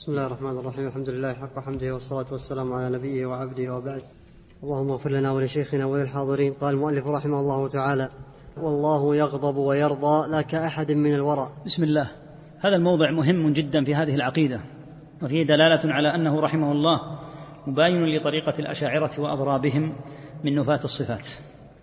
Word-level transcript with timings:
بسم 0.00 0.12
الله 0.12 0.26
الرحمن 0.26 0.58
الرحيم. 0.58 0.86
الحمد 0.86 1.08
لله 1.08 1.32
حق 1.32 1.58
حمده 1.58 1.92
والصلاة 1.92 2.26
والسلام 2.32 2.72
على 2.72 2.96
نبيه 2.96 3.26
وعبده 3.26 3.74
وبعد. 3.74 4.02
اللهم 4.62 4.90
اغفر 4.90 5.10
لنا 5.10 5.32
ولشيخنا 5.32 5.84
وللحاضرين. 5.84 6.52
قال 6.52 6.74
المؤلف 6.74 7.06
رحمه 7.06 7.40
الله 7.40 7.68
تعالى 7.68 8.08
والله 8.56 9.16
يغضب 9.16 9.56
ويرضى 9.56 10.30
لا 10.30 10.42
كأحد 10.42 10.92
من 10.92 11.14
الورى. 11.14 11.50
بسم 11.66 11.84
الله. 11.84 12.10
هذا 12.60 12.76
الموضع 12.76 13.10
مهم 13.10 13.52
جدا 13.52 13.84
في 13.84 13.94
هذه 13.94 14.14
العقيدة 14.14 14.60
وفيه 15.22 15.42
دلالة 15.42 15.92
على 15.92 16.14
أنه 16.14 16.40
رحمه 16.40 16.72
الله 16.72 17.00
مباين 17.66 18.16
لطريقة 18.16 18.58
الأشاعرة 18.58 19.20
وأضرابهم 19.20 19.92
من 20.44 20.54
نفاة 20.54 20.80
الصفات. 20.84 21.26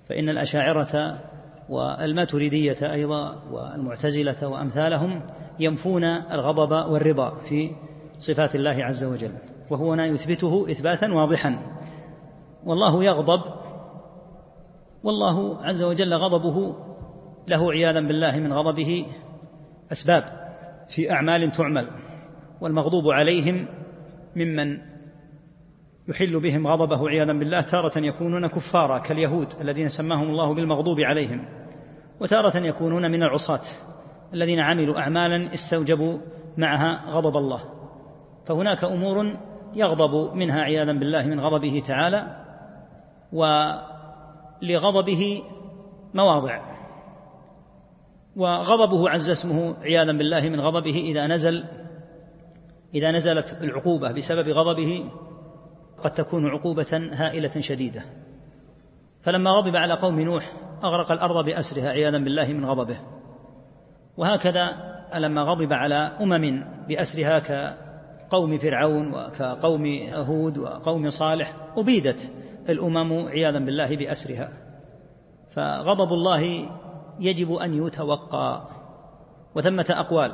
فإن 0.10 0.29
الأشاعرة 0.29 1.20
والماتريدية 1.70 2.93
أيضا 2.93 3.36
والمعتزلة 3.52 4.47
وأمثالهم 4.47 5.21
ينفون 5.60 6.04
الغضب 6.04 6.92
والرضا 6.92 7.29
في 7.50 7.71
صفات 8.20 8.56
الله 8.56 8.86
عز 8.86 9.04
وجل 9.04 9.34
وهو 9.70 9.94
هنا 9.94 10.06
يثبته 10.06 10.71
إثباتا 10.71 11.14
واضحا. 11.14 11.58
والله 12.66 13.04
يغضب 13.04 13.42
والله 15.04 15.66
عز 15.66 15.84
وجل 15.84 16.14
غضبه 16.14 16.75
له 17.48 17.72
عياذا 17.72 18.00
بالله 18.00 18.38
من 18.39 18.54
غضبه 18.54 19.06
أسباب 19.92 20.24
في 20.96 21.11
أعمال 21.11 21.52
تعمل 21.52 21.88
والمغضوب 22.61 23.08
عليهم 23.08 23.68
ممن 24.36 24.78
يحل 26.08 26.39
بهم 26.39 26.68
غضبه 26.68 27.10
عياذا 27.10 27.34
بالله 27.34 27.61
تارة 27.61 28.00
يكونون 28.00 28.47
كفارا 28.47 29.00
كاليهود 29.00 29.47
الذين 29.61 29.89
سماهم 29.89 30.30
الله 30.30 30.56
بالمغضوب 30.56 31.00
عليهم 31.00 31.46
وتارة 32.20 32.58
يكونون 32.58 33.11
من 33.11 33.23
العصاة 33.23 33.61
الذين 34.34 34.59
عملوا 34.59 35.00
أعمالا 35.00 35.53
استوجبوا 35.53 36.17
معها 36.58 37.11
غضب 37.11 37.38
الله. 37.38 37.77
فهناك 38.48 38.84
أمور 38.84 39.38
يغضب 39.73 40.36
منها 40.36 40.62
عياذا 40.62 40.94
بالله 40.94 41.28
من 41.28 41.40
غضبه 41.40 41.84
تعالى 41.88 42.45
ولغضبه 44.62 45.44
مواضع. 46.14 46.62
وغضبه 48.36 49.09
عز 49.09 49.30
اسمه 49.30 49.75
عياذا 49.84 50.12
بالله 50.12 50.50
من 50.50 50.59
غضبه 50.59 50.95
إذا 50.95 51.28
نزل 51.28 51.64
إذا 52.94 53.12
نزلت 53.12 53.45
العقوبة 53.62 54.12
بسبب 54.12 54.50
غضبه 54.50 55.12
قد 56.03 56.14
تكون 56.14 56.48
عقوبة 56.48 57.09
هائلة 57.14 57.59
شديدة. 57.59 58.03
فلما 59.22 59.52
غضب 59.52 59.75
على 59.75 59.94
قوم 59.94 60.20
نوح 60.20 60.53
أغرق 60.84 61.12
الأرض 61.12 61.45
بأسرها 61.45 61.90
عياذا 61.90 62.18
بالله 62.18 62.48
من 62.48 62.66
غضبه. 62.66 63.00
وهكذا 64.18 64.78
لما 65.16 65.42
غضب 65.42 65.73
على 65.73 65.95
أمم 65.95 66.64
بأسرها 66.88 67.40
كقوم 68.28 68.58
فرعون 68.58 69.14
وكقوم 69.14 70.09
هود 70.14 70.58
وقوم 70.58 71.09
صالح 71.09 71.53
أبيدت 71.78 72.31
الأمم 72.69 73.28
عياذا 73.28 73.59
بالله 73.59 73.95
بأسرها. 73.95 74.50
فغضب 75.56 76.14
الله 76.14 76.69
يجب 77.19 77.53
أن 77.53 77.86
يتوقى 77.86 78.61
وثمة 79.56 79.86
أقوال 79.89 80.31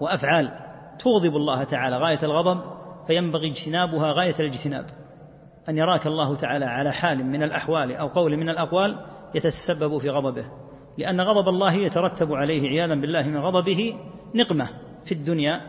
وأفعال 0.00 0.50
تغضب 0.98 1.36
الله 1.36 1.64
تعالى. 1.64 1.98
غاية 1.98 2.22
الغضب 2.22 2.60
فينبغي 3.06 3.52
اجتنابها 3.52 4.12
غاية 4.12 4.34
الاجتناب. 4.40 4.86
أن 5.68 5.78
يراك 5.78 6.06
الله 6.06 6.36
تعالى 6.36 6.64
على 6.64 6.92
حال 6.92 7.26
من 7.26 7.42
الأحوال 7.42 7.96
أو 7.96 8.08
قول 8.08 8.36
من 8.36 8.48
الأقوال 8.48 8.96
يتسبب 9.34 9.98
في 9.98 10.10
غضبه. 10.10 10.44
لأن 10.98 11.20
غضب 11.20 11.48
الله 11.48 11.72
يترتب 11.72 12.32
عليه 12.32 12.68
عياذا 12.68 12.94
بالله 12.94 13.22
من 13.22 13.38
غضبه 13.38 13.94
نقمة 14.34 14.68
في 15.04 15.12
الدنيا 15.12 15.60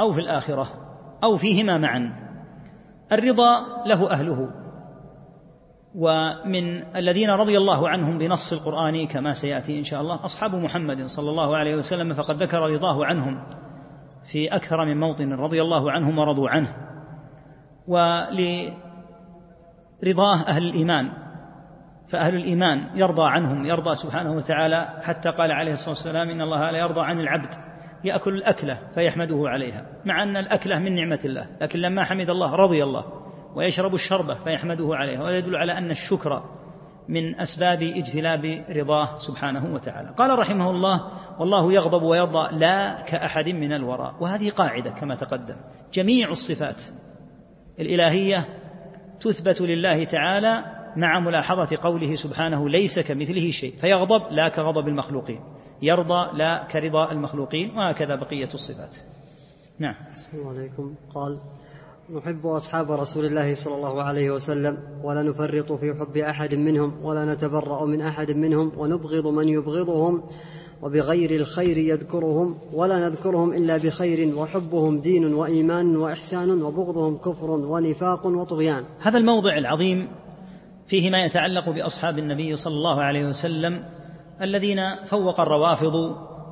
أو 0.00 0.12
في 0.12 0.20
الآخرة. 0.20 0.85
أو 1.26 1.36
فيهما 1.36 1.78
معا. 1.78 2.12
الرضا 3.12 3.50
له 3.86 4.10
أهله. 4.10 4.48
ومن 5.94 6.96
الذين 6.96 7.30
رضي 7.30 7.58
الله 7.58 7.88
عنهم 7.88 8.18
بنص 8.18 8.52
القرآن 8.52 9.06
كما 9.06 9.32
سيأتي 9.32 9.78
إن 9.78 9.84
شاء 9.84 10.00
الله 10.00 10.24
أصحاب 10.24 10.54
محمد 10.54 11.06
صلى 11.06 11.30
الله 11.30 11.56
عليه 11.56 11.76
وسلم 11.76 12.14
فقد 12.14 12.42
ذكر 12.42 12.58
رضاه 12.58 13.04
عنهم 13.04 13.42
في 14.32 14.48
أكثر 14.48 14.84
من 14.84 15.00
موطن 15.00 15.32
رضي 15.32 15.62
الله 15.62 15.90
عنهم 15.92 16.18
ورضوا 16.18 16.48
عنه. 16.48 16.68
ولرضاه 17.88 18.72
أهل 20.46 20.62
الإيمان 20.62 21.12
فأهل 22.12 22.34
الإيمان 22.34 22.86
يرضى 22.94 23.24
عنهم 23.24 23.66
يرضى 23.66 23.94
سبحانه 23.94 24.32
وتعالى 24.32 24.88
حتى 25.02 25.30
قال 25.30 25.52
عليه 25.52 25.72
الصلاة 25.72 25.90
والسلام 25.90 26.30
إن 26.30 26.40
الله 26.40 26.70
لا 26.70 26.78
يرضى 26.78 27.00
عن 27.00 27.20
العبد. 27.20 27.50
يأكل 28.04 28.34
الأكلة 28.34 28.78
فيحمده 28.94 29.42
عليها 29.48 29.86
مع 30.04 30.22
أن 30.22 30.36
الأكلة 30.36 30.78
من 30.78 30.94
نعمة 30.94 31.20
الله 31.24 31.46
لكن 31.60 31.78
لما 31.78 32.04
حمد 32.04 32.30
الله 32.30 32.54
رضي 32.54 32.84
الله 32.84 33.04
ويشرب 33.54 33.94
الشربة 33.94 34.34
فيحمده 34.44 34.88
عليها 34.90 35.22
وهذا 35.22 35.38
يدل 35.38 35.56
على 35.56 35.78
أن 35.78 35.90
الشكر 35.90 36.42
من 37.08 37.40
أسباب 37.40 37.82
اجتلاب 37.82 38.64
رضاه 38.70 39.18
سبحانه 39.18 39.74
وتعالى. 39.74 40.14
قال 40.16 40.38
رحمه 40.38 40.70
الله 40.70 41.00
والله 41.40 41.72
يغضب 41.72 42.02
ويرضى 42.02 42.56
لا 42.56 43.02
كأحد 43.02 43.48
من 43.48 43.72
الوراء 43.72 44.14
وهذه 44.20 44.50
قاعدة 44.50 44.90
كما 44.90 45.14
تقدم. 45.14 45.56
جميع 45.92 46.28
الصفات 46.30 46.82
الإلهية 47.80 48.44
تثبت 49.20 49.60
لله 49.60 50.04
تعالى 50.04 50.64
مع 50.96 51.20
ملاحظة 51.20 51.76
قوله 51.82 52.14
سبحانه 52.14 52.68
ليس 52.68 52.98
كمثله 52.98 53.50
شيء 53.50 53.76
فيغضب 53.76 54.32
لا 54.32 54.48
كغضب 54.48 54.88
المخلوقين. 54.88 55.40
يرضى 55.82 56.38
لا 56.38 56.68
كرضا 56.72 57.12
المخلوقين 57.12 57.78
وهكذا 57.78 58.16
بقية 58.16 58.48
الصفات. 58.54 58.96
نعم. 59.78 59.94
السلام 60.14 60.48
عليكم. 60.48 60.94
قال 61.14 61.38
نحب 62.14 62.46
أصحاب 62.46 62.90
رسول 62.90 63.24
الله 63.24 63.54
صلى 63.64 63.74
الله 63.74 64.02
عليه 64.02 64.30
وسلم 64.30 64.78
ولا 65.02 65.22
نفرط 65.22 65.72
في 65.72 65.94
حب 65.94 66.16
أحد 66.16 66.54
منهم 66.54 67.04
ولا 67.04 67.34
نتبرأ 67.34 67.84
من 67.84 68.00
أحد 68.00 68.30
منهم 68.30 68.72
ونبغض 68.78 69.26
من 69.26 69.48
يبغضهم 69.48 70.22
وبغير 70.82 71.30
الخير 71.30 71.78
يذكرهم 71.78 72.58
ولا 72.72 73.08
نذكرهم 73.08 73.52
إلا 73.52 73.76
بخير 73.76 74.36
وحبهم 74.36 75.00
دين 75.00 75.34
وإيمان 75.34 75.96
وإحسان 75.96 76.62
وبغضهم 76.62 77.18
كفر 77.18 77.50
ونفاق 77.50 78.26
وطغيان. 78.26 78.84
هذا 79.00 79.18
الموضع 79.18 79.58
العظيم 79.58 80.08
فيه 80.88 81.10
ما 81.10 81.22
يتعلق 81.22 81.70
بأصحاب 81.70 82.18
النبي 82.18 82.56
صلى 82.56 82.74
الله 82.74 83.02
عليه 83.02 83.28
وسلم 83.28 83.84
الذين 84.42 85.04
فوق 85.04 85.40
الروافض 85.40 85.94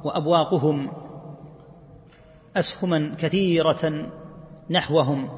وأبواقهم 0.05 0.91
أسهما 2.57 3.15
كثيرة 3.19 4.11
نحوهم 4.71 5.29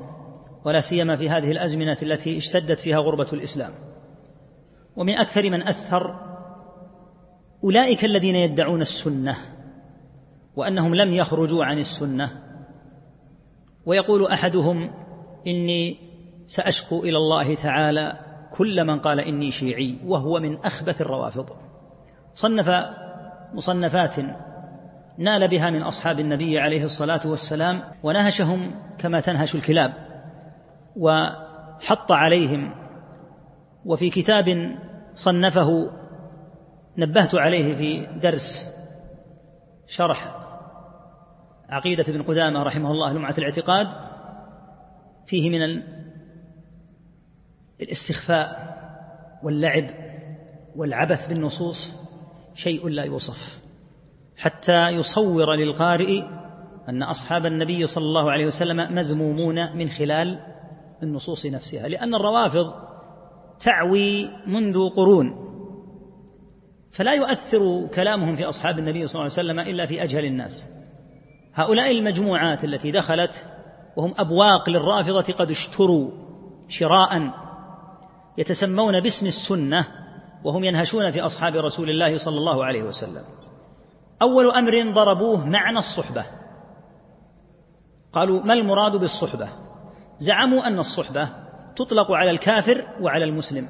ولا 0.65 0.81
سيما 0.81 1.17
في 1.17 1.31
هذه 1.31 1.51
الأزمنة 1.51 1.97
التي 2.03 2.39
اشتدت 2.39 2.81
فيها 2.81 2.99
غربة 2.99 3.29
الإسلام. 3.33 3.73
ومن 4.97 5.15
أكثر 5.15 5.51
من 5.51 5.63
أثر 5.63 6.15
أولئك 7.65 8.05
الذين 8.05 8.35
يدعون 8.35 8.83
السنة 8.83 9.37
وأنهم 10.57 10.95
لم 10.95 11.13
يخرجوا 11.13 11.65
عن 11.65 11.79
السنة. 11.79 12.31
ويقول 13.87 14.27
أحدهم 14.27 14.91
إني 15.47 15.97
سأشكو 16.57 17.01
إلى 17.03 17.17
الله 17.17 17.55
تعالى 17.55 18.19
كل 18.57 18.85
من 18.85 19.01
قال 19.01 19.21
إني 19.21 19.51
شيعي 19.51 19.99
وهو 20.07 20.41
من 20.41 20.57
أخبث 20.57 21.01
الروافض. 21.01 21.66
صنف 22.37 22.71
مصنفات 23.53 24.15
نال 25.19 25.49
بها 25.49 25.71
من 25.71 25.83
أصحاب 25.83 26.21
النبي 26.21 26.59
عليه 26.59 26.85
الصلاة 26.85 27.27
والسلام 27.27 27.83
ونهشهم 28.03 28.75
كما 28.99 29.21
تنهش 29.21 29.55
الكلاب 29.55 29.93
وحط 30.97 32.13
عليهم 32.13 32.75
وفي 33.85 34.11
كتاب 34.11 34.77
صنفه 35.15 35.91
نبهت 36.99 37.35
عليه 37.35 37.77
في 37.77 38.19
درس 38.21 38.43
شرح 39.87 40.37
عقيدة 41.69 42.05
ابن 42.09 42.23
قدامة 42.23 42.63
رحمه 42.63 42.91
الله 42.91 43.13
لمعة 43.13 43.35
الاعتقاد 43.39 43.87
فيه 45.27 45.51
من 45.51 45.83
الاستخفاء 47.81 48.77
واللعب 49.43 49.91
والعبث 50.77 51.29
بالنصوص 51.29 52.06
شيء 52.57 52.89
لا 52.89 53.05
يوصف. 53.05 53.67
حتى 54.37 54.89
يصور 54.89 55.55
للقارئ 55.55 56.23
أن 56.89 57.03
أصحاب 57.03 57.47
النبي 57.47 57.87
صلى 57.87 58.05
الله 58.05 58.31
عليه 58.31 58.47
وسلم 58.47 58.95
مذمومون 58.95 59.77
من 59.77 59.89
خلال 59.89 60.39
النصوص 61.03 61.47
نفسها 61.47 61.89
لأن 61.89 62.15
الروافض 62.15 62.73
تعوي 63.65 64.31
منذ 64.47 64.89
قرون 64.89 65.47
فلا 66.93 67.13
يؤثر 67.13 67.87
كلامهم 67.95 68.37
في 68.37 68.45
أصحاب 68.45 68.79
النبي 68.79 69.07
صلى 69.07 69.15
الله 69.15 69.33
عليه 69.39 69.49
وسلم 69.49 69.61
إلا 69.61 69.87
في 69.87 70.03
أجهل 70.03 70.25
الناس. 70.25 70.53
هؤلاء 71.55 71.91
المجموعات 71.91 72.65
التي 72.65 72.91
دخلت 72.91 73.47
وهم 73.97 74.15
أبواق 74.19 74.71
للرافضة 74.71 75.33
قد 75.33 75.51
اشتروا 75.51 76.11
شراء 76.69 77.31
يتسمون 78.39 79.01
باسم 79.01 79.27
السنة 79.27 79.87
وهم 80.47 80.65
ينهشون 80.65 81.11
في 81.11 81.21
أصحاب 81.21 81.57
رسول 81.57 81.91
الله 81.91 82.17
صلى 82.17 82.39
الله 82.39 82.65
عليه 82.65 82.83
وسلم. 82.83 83.23
أول 84.23 84.51
أمر 84.51 84.93
ضربوه 84.93 85.47
معنى 85.47 85.79
الصحبة. 85.79 86.27
قالوا 88.13 88.43
ما 88.43 88.55
المراد 88.55 88.97
بالصحبة؟ 88.97 89.49
زعموا 90.19 90.67
أن 90.67 90.79
الصحبة 90.79 91.29
تطلق 91.77 92.13
على 92.13 92.31
الكافر 92.31 92.87
وعلى 93.01 93.25
المسلم 93.25 93.69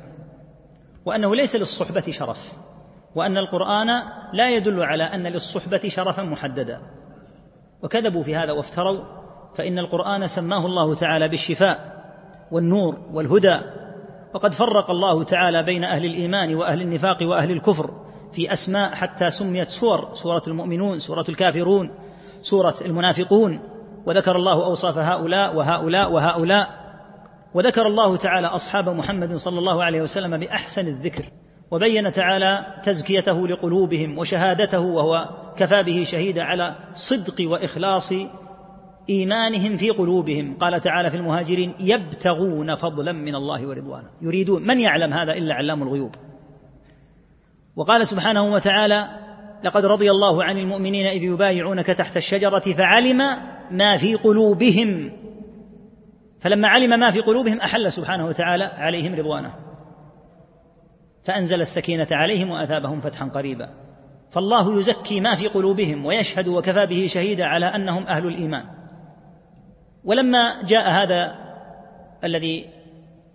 وأنه 1.05 1.35
ليس 1.35 1.57
للصحبة 1.57 2.13
شرف 2.13 2.39
وأن 3.15 3.37
القرآن 3.37 4.03
لا 4.33 4.51
يدل 4.51 4.83
على 4.83 5.05
أن 5.05 5.27
للصحبة 5.27 5.89
شرفا 5.89 6.23
محددا. 6.23 6.81
وكذبوا 7.83 8.23
في 8.23 8.37
هذا 8.37 8.53
وافتروا 8.53 9.05
فإن 9.57 9.79
القرآن 9.79 10.27
سماه 10.27 10.67
الله 10.67 10.95
تعالى 10.95 11.29
بالشفاء 11.29 12.03
والنور 12.53 12.99
والهدى 13.13 13.61
وقد 14.37 14.53
فرق 14.53 14.91
الله 14.91 15.25
تعالى 15.25 15.63
بين 15.63 15.85
أهل 15.85 16.05
الإيمان 16.05 16.55
وأهل 16.55 16.83
النفاق 16.83 17.19
وأهل 17.23 17.51
الكفر 17.51 17.91
في 18.33 18.53
أسماء 18.53 18.95
حتى 18.95 19.31
سميت 19.31 19.69
سور 19.69 20.09
سورة 20.23 20.43
المؤمنون 20.49 20.99
سورة 20.99 21.25
الكافرون 21.29 21.91
سورة 22.43 22.75
المنافقون. 22.85 23.61
وذكر 24.07 24.37
الله 24.37 24.65
أوصاف 24.65 24.99
هؤلاء 24.99 25.57
وهؤلاء 25.57 26.13
وهؤلاء. 26.13 26.69
وذكر 27.55 27.87
الله 27.87 28.17
تعالى 28.17 28.47
أصحاب 28.47 28.89
محمد 28.89 29.35
صلى 29.37 29.59
الله 29.59 29.85
عليه 29.85 30.03
وسلم 30.03 30.39
بأحسن 30.39 30.87
الذكر. 30.87 31.25
وبين 31.71 32.13
تعالى 32.13 32.67
تزكيته 32.85 33.49
لقلوبهم 33.49 34.19
وشهادته 34.19 34.81
وهو 34.81 35.29
كفى 35.57 35.83
به 35.83 36.05
شهيدا 36.13 36.43
على 36.43 36.75
صدق 36.95 37.51
وإخلاص 37.51 38.13
إيمانهم 39.11 39.77
في 39.77 39.91
قلوبهم. 39.91 40.57
قال 40.59 40.81
تعالى 40.81 41.11
في 41.11 41.17
المهاجرين 41.17 41.75
يبتغون 41.81 42.75
فضلا 42.75 43.13
من 43.13 43.35
الله 43.35 43.67
ورضوانه 43.67 44.09
يريدون 44.23 44.67
من 44.67 44.81
يعلم 44.81 45.13
هذا 45.13 45.33
إلا 45.33 45.55
علام 45.55 45.83
الغيوب؟ 45.83 46.15
وقال 47.77 48.07
سبحانه 48.07 48.53
وتعالى 48.53 49.09
لقد 49.65 49.85
رضي 49.85 50.11
الله 50.11 50.45
عن 50.45 50.59
المؤمنين 50.59 51.07
إذ 51.07 51.23
يبايعونك 51.23 51.87
تحت 51.87 52.17
الشجرة 52.17 52.75
فعلم 52.77 53.19
ما 53.71 53.99
في 53.99 54.15
قلوبهم. 54.15 55.13
فلما 56.41 56.69
علم 56.69 57.01
ما 57.01 57.11
في 57.11 57.21
قلوبهم 57.21 57.61
أحل 57.61 57.93
سبحانه 57.93 58.27
وتعالى 58.27 58.65
عليهم 58.65 59.15
رضوانه. 59.15 59.55
فأنزل 61.25 61.61
السكينة 61.61 62.07
عليهم 62.11 62.51
وأثابهم 62.51 63.01
فتحا 63.01 63.27
قريبا. 63.29 63.69
فالله 64.31 64.79
يزكي 64.79 65.21
ما 65.21 65.37
في 65.37 65.49
قلوبهم 65.49 66.07
ويشهد 66.07 66.49
وكفى 66.49 66.87
به 66.87 67.07
شهيدا 67.15 67.45
على 67.45 67.67
أنهم 67.67 68.07
أهل 68.07 68.27
الإيمان. 68.27 68.65
ولما 70.07 70.63
جاء 70.63 70.91
هذا 70.91 71.35
الذي 72.25 72.67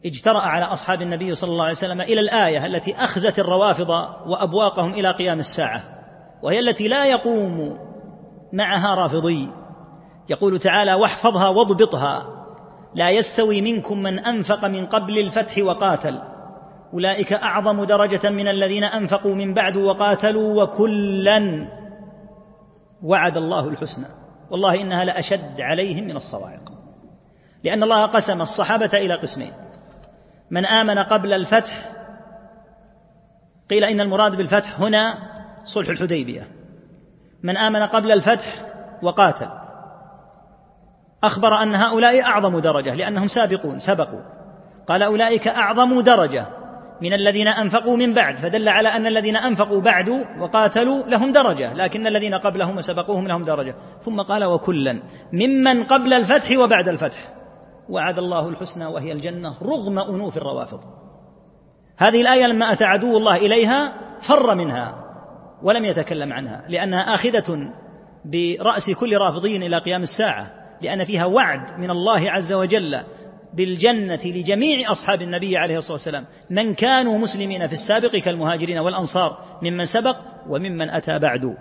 اجترأ 0.06 0.40
على 0.40 0.66
أصحاب 0.66 1.02
النبي 1.02 1.36
صلى 1.36 1.52
الله 1.52 1.64
عليه 1.64 1.78
وسلم 1.78 2.02
إلى 2.02 2.20
الآية 2.20 2.66
التي 2.66 2.96
أخزت 2.96 3.40
الروافض 3.40 3.90
وأبواقهم 4.26 4.94
إلى 4.94 5.12
قيام 5.12 5.40
الساعة 5.40 5.84
وهي 6.44 6.60
التي 6.60 6.88
لا 6.88 7.06
يقوم 7.06 7.78
معها 8.54 8.96
رافضي. 8.96 9.50
يقول 10.30 10.60
تعالى 10.60 10.94
واحفظها 10.94 11.50
واضبطها 11.50 12.26
لا 12.96 13.10
يستوي 13.10 13.62
منكم 13.62 13.98
من 13.98 14.20
أنفق 14.20 14.66
من 14.66 14.86
قبل 14.86 15.20
الفتح 15.20 15.58
وقاتل 15.58 16.22
أولئك 16.94 17.34
أعظم 17.34 17.84
درجة 17.84 18.30
من 18.30 18.48
الذين 18.48 18.84
أنفقوا 18.84 19.36
من 19.36 19.54
بعد 19.54 19.78
وقاتلوا 19.78 20.64
وكلا 20.64 21.68
وعد 23.04 23.38
الله 23.38 23.68
الحسنى. 23.68 24.21
والله 24.52 24.82
إنها 24.82 25.04
لأشد 25.04 25.62
عليهم 25.62 26.04
من 26.04 26.16
الصواعق. 26.16 26.72
لأن 27.64 27.84
الله 27.84 28.06
قسم 28.06 28.42
الصحابة 28.42 28.98
إلى 28.98 29.16
قسمين. 29.16 29.54
من 30.52 30.66
آمن 30.66 31.00
قبل 31.00 31.34
الفتح 31.34 31.92
قيل 33.70 33.84
إن 33.84 34.02
المراد 34.02 34.36
بالفتح 34.36 34.80
هنا 34.80 35.18
صلح 35.64 35.90
الحديبية. 35.90 36.48
من 37.44 37.58
آمن 37.58 37.84
قبل 37.84 38.12
الفتح 38.12 38.66
وقاتل. 39.04 39.50
أخبر 41.24 41.64
أن 41.64 41.76
هؤلاء 41.76 42.22
أعظم 42.22 42.60
درجة 42.60 42.94
لأنهم 42.94 43.28
سابقون 43.28 43.80
سبقوا. 43.80 44.22
قال 44.88 45.04
أولئك 45.04 45.48
أعظم 45.48 46.02
درجة. 46.02 46.46
من 47.02 47.14
الذين 47.14 47.48
أنفقوا 47.48 47.98
من 47.98 48.14
بعد 48.14 48.38
فدل 48.38 48.70
على 48.70 48.90
أن 48.90 49.08
الذين 49.08 49.36
أنفقوا 49.36 49.82
بعد 49.82 50.10
وقاتلوا 50.40 51.04
لهم 51.04 51.32
درجة 51.32 51.74
لكن 51.74 52.08
الذين 52.08 52.36
قبلهم 52.36 52.78
وسبقوهم 52.78 53.28
لهم 53.28 53.44
درجة. 53.44 53.76
ثم 54.06 54.22
قال 54.22 54.46
وكلا 54.46 55.02
ممن 55.34 55.84
قبل 55.84 56.14
الفتح 56.14 56.58
وبعد 56.58 56.88
الفتح. 56.88 57.34
وعد 57.90 58.18
الله 58.18 58.50
الحسنى 58.50 58.86
وهي 58.86 59.12
الجنة 59.12 59.54
رغم 59.64 60.00
أنوف 60.00 60.38
الروافض. 60.38 60.80
هذه 61.98 62.22
الآية 62.22 62.46
لما 62.46 62.74
أتى 62.74 62.84
عدو 62.84 63.18
الله 63.18 63.36
إليها 63.36 63.94
فر 64.28 64.56
منها 64.56 64.96
ولم 65.64 65.86
يتكلم 65.86 66.34
عنها 66.34 66.66
لأنها 66.70 67.16
آخذة 67.16 67.74
برأس 68.26 68.92
كل 69.00 69.18
رافضي 69.18 69.58
إلى 69.58 69.78
قيام 69.78 70.02
الساعة 70.02 70.52
لأن 70.82 71.04
فيها 71.04 71.26
وعد 71.26 71.80
من 71.80 71.90
الله 71.90 72.32
عز 72.32 72.54
وجل 72.54 73.02
بالجنة 73.54 74.20
لجميع 74.26 74.92
أصحاب 74.92 75.22
النبي 75.22 75.58
عليه 75.58 75.78
الصلاة 75.78 75.94
والسلام. 75.94 76.26
من 76.50 76.74
كانوا 76.74 77.18
مسلمين 77.18 77.68
في 77.68 77.74
السابق 77.74 78.16
كالمهاجرين 78.16 78.78
والأنصار 78.78 79.38
ممن 79.62 79.86
سبق 79.86 80.18
وممن 80.50 80.90
أتى 80.90 81.20
بعد. 81.20 81.58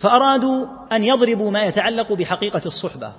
فأرادوا 0.00 0.66
أن 0.92 1.02
يضربوا 1.02 1.50
ما 1.50 1.64
يتعلق 1.64 2.12
بحقيقة 2.12 2.62
الصحبة. 2.66 3.12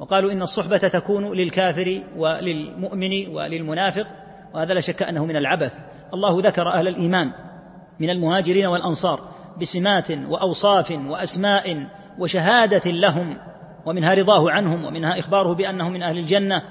وقالوا 0.00 0.32
إن 0.32 0.42
الصحبة 0.42 0.88
تكون 0.88 1.32
للكافر 1.32 2.02
وللمؤمن 2.16 3.28
وللمنافق 3.28 4.06
وهذا 4.54 4.74
لا 4.74 4.80
شك 4.80 5.02
أنه 5.02 5.24
من 5.24 5.36
العبث. 5.36 5.72
الله 6.14 6.40
ذكر 6.48 6.68
أهل 6.68 6.88
الإيمان 6.88 7.32
من 8.00 8.10
المهاجرين 8.10 8.66
والأنصار 8.66 9.20
بسمات 9.60 10.10
وأوصاف 10.10 10.90
وأسماء 10.90 11.86
وشهادة 12.18 12.90
لهم 12.90 13.36
ومنها 13.86 14.14
رضاه 14.14 14.50
عنهم 14.50 14.84
ومنها 14.84 15.18
إخباره 15.18 15.54
بأنهم 15.54 15.92
من 15.92 16.02
أهل 16.02 16.18
الجنة. 16.18 16.62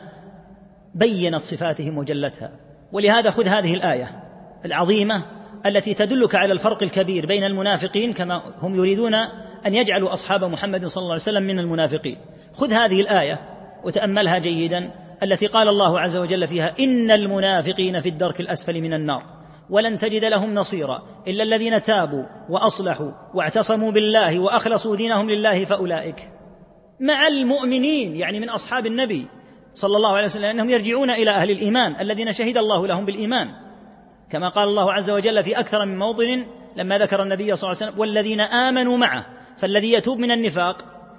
بينت 0.96 1.42
صفاتهم 1.42 1.98
وجلتها. 1.98 2.52
ولهذا 2.92 3.30
خذ 3.30 3.48
هذه 3.48 3.74
الآية 3.74 4.10
العظيمة 4.66 5.24
التي 5.66 5.94
تدلك 5.94 6.36
على 6.36 6.54
الفرق 6.54 6.84
الكبير 6.84 7.26
بين 7.26 7.44
المنافقين 7.44 8.14
كما 8.14 8.42
هم 8.62 8.76
يريدون 8.76 9.14
أن 9.66 9.76
يجعلوا 9.76 10.14
أصحاب 10.14 10.44
محمد 10.44 10.86
صلى 10.86 11.02
الله 11.02 11.12
عليه 11.12 11.22
وسلم 11.24 11.44
من 11.44 11.60
المنافقين. 11.60 12.18
خذ 12.54 12.74
هذه 12.74 13.02
الآية 13.02 13.40
وتأملها 13.84 14.40
جيدا 14.40 14.92
التي 15.24 15.46
قال 15.46 15.68
الله 15.68 16.00
عز 16.00 16.16
وجل 16.16 16.48
فيها 16.48 16.74
إن 16.80 17.12
المنافقين 17.12 18.00
في 18.00 18.10
الدرك 18.10 18.40
الأسفل 18.40 18.82
من 18.82 18.94
النار. 18.94 19.24
ولن 19.70 19.98
تجد 19.98 20.26
لهم 20.26 20.54
نصيرا 20.54 21.02
إلا 21.28 21.44
الذين 21.44 21.82
تابوا 21.82 22.24
وأصلحوا 22.50 23.12
واعتصموا 23.34 23.92
بالله 23.92 24.40
وأخلصوا 24.40 24.96
دينهم 24.96 25.30
لله 25.30 25.66
فأولئك. 25.66 26.30
مع 27.00 27.28
المؤمنين 27.28 28.16
يعني 28.16 28.40
من 28.40 28.50
أصحاب 28.50 28.86
النبي 28.86 29.28
صلى 29.74 29.98
الله 29.98 30.12
عليه 30.16 30.26
وسلم 30.26 30.46
أنهم 30.46 30.70
يرجعون 30.70 31.10
إلى 31.10 31.32
أهل 31.32 31.52
الإيمان 31.52 32.02
الذين 32.02 32.32
شهد 32.32 32.58
الله 32.58 32.88
لهم 32.88 33.06
بالإيمان. 33.06 33.48
كما 34.32 34.50
قال 34.50 34.68
الله 34.68 34.94
عز 34.94 35.10
وجل 35.10 35.44
في 35.44 35.60
أكثر 35.60 35.86
من 35.86 35.98
موطن 35.98 36.46
لما 36.76 36.98
ذكر 36.98 37.24
النبي 37.24 37.56
صلى 37.56 37.72
الله 37.72 37.82
عليه 37.82 37.92
وسلم 37.92 38.00
والذين 38.00 38.42
آمنوا 38.42 38.98
معه 38.98 39.26
فالذي 39.58 39.94
يتوب 39.94 40.20
من 40.20 40.32
النفاق 40.32 40.78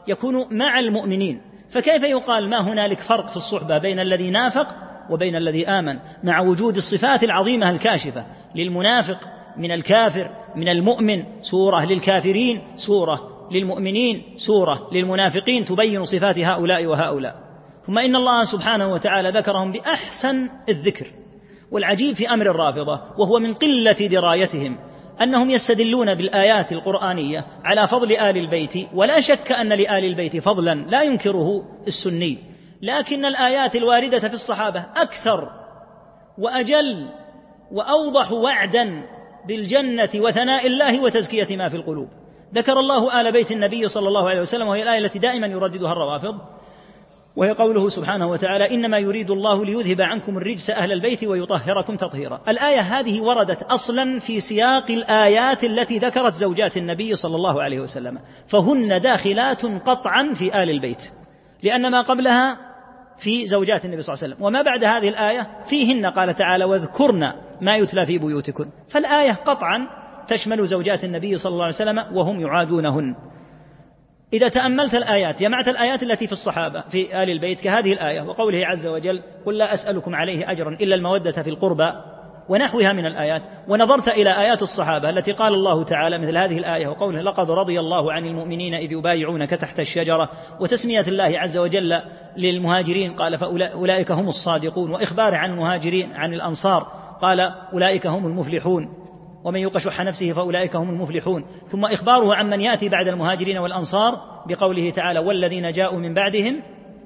يكون 0.09 0.59
مع 0.59 0.79
المؤمنين. 0.79 1.41
فكيف 1.71 2.03
يقال 2.03 2.51
ما 2.51 2.61
هنالك 2.61 3.01
فرق 3.01 3.31
في 3.31 3.37
الصحبة 3.37 3.79
بين 3.79 4.01
الذي 4.01 4.31
نافق 4.31 4.67
وبين 5.11 5.37
الذي 5.37 5.69
آمن؟ 5.69 5.99
مع 6.25 6.41
وجود 6.41 6.77
الصفات 6.77 7.25
العظيمة 7.25 7.71
الكاشفة 7.71 8.27
للمنافق 8.55 9.19
من 9.57 9.73
الكافر 9.73 10.31
من 10.57 10.69
المؤمن 10.69 11.25
سورة 11.41 11.85
للكافرين 11.85 12.61
سورة 12.77 13.21
للمؤمنين 13.53 14.23
سورة 14.37 14.89
للمنافقين 14.93 15.65
تبين 15.65 16.05
صفات 16.05 16.39
هؤلاء 16.39 16.87
وهؤلاء. 16.87 17.52
ثم 17.87 17.99
إن 17.99 18.17
الله 18.17 18.45
سبحانه 18.45 18.93
وتعالى 18.93 19.31
ذكرهم 19.31 19.73
بأحسن 19.73 20.49
الذكر 20.69 21.07
والعجيب 21.71 22.17
في 22.17 22.31
أمر 22.31 22.51
الرافضة 22.51 23.01
وهو 23.19 23.39
من 23.39 23.55
قلة 23.55 24.07
درايتهم 24.11 24.79
أنهم 25.23 25.51
يستدلون 25.51 26.15
بالآيات 26.15 26.73
القرآنية 26.73 27.45
على 27.65 27.89
فضل 27.89 28.13
آل 28.13 28.37
البيت 28.37 28.89
ولا 28.95 29.21
شك 29.21 29.53
أن 29.53 29.69
لآل 29.69 30.05
البيت 30.05 30.37
فضلا 30.37 30.75
لا 30.75 31.03
ينكره 31.03 31.63
السني 31.87 32.39
لكن 32.83 33.25
الآيات 33.25 33.77
الواردة 33.77 34.29
في 34.29 34.35
الصحابة 34.35 34.87
أكثر 34.97 35.51
وأجل 36.39 37.07
وأوضح 37.73 38.33
وعدا 38.33 39.03
بالجنة 39.49 40.11
وثناء 40.15 40.67
الله 40.67 41.01
وتزكية 41.01 41.57
ما 41.57 41.69
في 41.69 41.77
القلوب. 41.77 42.09
ذكر 42.55 42.81
الله 42.81 43.21
آل 43.21 43.33
بيت 43.33 43.53
النبي 43.53 43.89
صلى 43.89 44.09
الله 44.09 44.29
عليه 44.29 44.41
وسلم 44.41 44.69
وهي 44.69 44.83
الآية 44.83 44.99
التي 44.99 45.19
دائما 45.19 45.47
يرددها 45.47 45.93
الروافض. 45.93 46.39
وهي 47.37 47.51
قوله 47.51 47.89
سبحانه 47.89 48.27
وتعالى 48.27 48.75
إنما 48.75 48.99
يريد 48.99 49.31
الله 49.31 49.65
ليذهب 49.65 50.01
عنكم 50.01 50.37
الرجس 50.37 50.71
أهل 50.71 50.93
البيت 50.93 51.25
ويطهركم 51.25 51.97
تطهيرا. 51.97 52.41
الآية 52.49 52.81
هذه 52.81 53.21
وردت 53.21 53.63
أصلا 53.63 54.19
في 54.19 54.41
سياق 54.41 54.91
الآيات 54.91 55.65
التي 55.65 55.99
ذكرت 55.99 56.35
زوجات 56.35 56.77
النبي 56.77 57.15
صلى 57.15 57.37
الله 57.37 57.63
عليه 57.63 57.81
وسلم. 57.81 58.19
فهن 58.49 59.01
داخلات 59.01 59.67
قطعا 59.67 60.33
في 60.39 60.63
آل 60.63 60.71
البيت 60.71 61.03
لأن 61.63 61.91
ما 61.91 62.03
قبلها 62.03 62.57
في 63.19 63.47
زوجات 63.47 63.85
النبي 63.85 64.03
صلى 64.03 64.15
الله 64.15 64.25
عليه 64.25 64.35
وسلم. 64.35 64.47
وما 64.47 64.63
بعد 64.63 64.85
هذه 64.85 65.09
الآية 65.09 65.49
فيهن 65.71 66.07
قال 66.07 66.35
تعالى 66.35 66.65
واذكرن 66.65 67.33
ما 67.61 67.77
يتلى 67.77 68.07
في 68.07 68.19
بيوتكن. 68.19 68.67
فالآية 68.91 69.33
قطعا 69.33 69.87
تشمل 70.29 70.67
زوجات 70.67 71.05
النبي 71.05 71.37
صلى 71.37 71.53
الله 71.53 71.65
عليه 71.65 71.75
وسلم 71.75 72.17
وهم 72.17 72.41
يعادونهن. 72.41 73.15
إذا 74.33 74.49
تأملت 74.49 74.95
الآيات 74.95 75.43
جمعت 75.43 75.69
الآيات 75.69 76.03
التي 76.03 76.27
في 76.27 76.33
الصحابة 76.33 76.81
في 76.81 77.23
آل 77.23 77.31
البيت 77.31 77.61
كهذه 77.61 77.93
الآية 77.93 78.21
وقوله 78.21 78.67
عز 78.67 78.87
وجل 78.87 79.23
قل 79.47 79.59
لا 79.59 79.75
أسألكم 79.75 80.15
عليه 80.15 80.51
أجرا 80.51 80.71
إلا 80.71 80.95
المودة 80.95 81.43
في 81.43 81.51
القربى 81.51 81.93
ونحوها 82.49 82.93
من 82.93 83.07
الآيات. 83.07 83.43
ونظرت 83.69 84.09
إلى 84.09 84.31
آيات 84.31 84.63
الصحابة 84.63 85.11
التي 85.11 85.33
قال 85.33 85.55
الله 85.55 85.85
تعالى 85.85 86.19
مثل 86.19 86.37
هذه 86.37 86.59
الآية 86.59 86.87
وقوله 86.87 87.23
لقد 87.23 87.51
رضي 87.51 87.81
الله 87.81 88.13
عن 88.13 88.27
المؤمنين 88.27 88.75
إذ 88.75 88.93
يبايعونك 88.93 89.51
تحت 89.51 89.81
الشجرة 89.81 90.29
وتسمية 90.61 91.01
الله 91.01 91.39
عز 91.39 91.57
وجل 91.57 92.01
للمهاجرين 92.37 93.13
قال 93.13 93.39
فأولئك 93.39 94.11
هم 94.11 94.29
الصادقون. 94.29 94.91
وإخبار 94.91 95.35
عن 95.35 95.51
المهاجرين 95.51 96.13
عن 96.13 96.35
الأنصار 96.35 96.87
قال 97.21 97.41
أولئك 97.73 98.07
هم 98.07 98.27
المفلحون. 98.27 99.02
ومن 99.45 99.61
يوق 99.61 99.79
شح 99.79 100.01
نفسه 100.01 100.33
فأولئك 100.33 100.77
هم 100.77 100.91
المفلحون. 100.91 101.45
ثم 101.67 101.85
إخباره 101.85 102.35
عن 102.35 102.51
من 102.51 102.61
يأتي 102.61 102.89
بعد 102.89 103.09
المهاجرين 103.09 103.59
والأنصار 103.59 104.15
بقوله 104.49 104.91
تعالى 104.91 105.21
والذين 105.21 105.71
جاءوا 105.71 105.99
من 105.99 106.15
بعدهم 106.15 106.63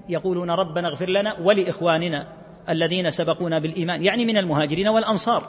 يقولون 0.09 0.51
ربنا 0.51 0.89
اغفر 0.89 1.09
لنا 1.09 1.41
ولإخواننا 1.41 2.27
الذين 2.69 3.11
سبقونا 3.11 3.59
بالإيمان. 3.59 4.05
يعني 4.05 4.25
من 4.25 4.37
المهاجرين 4.39 4.89
والأنصار. 4.89 5.43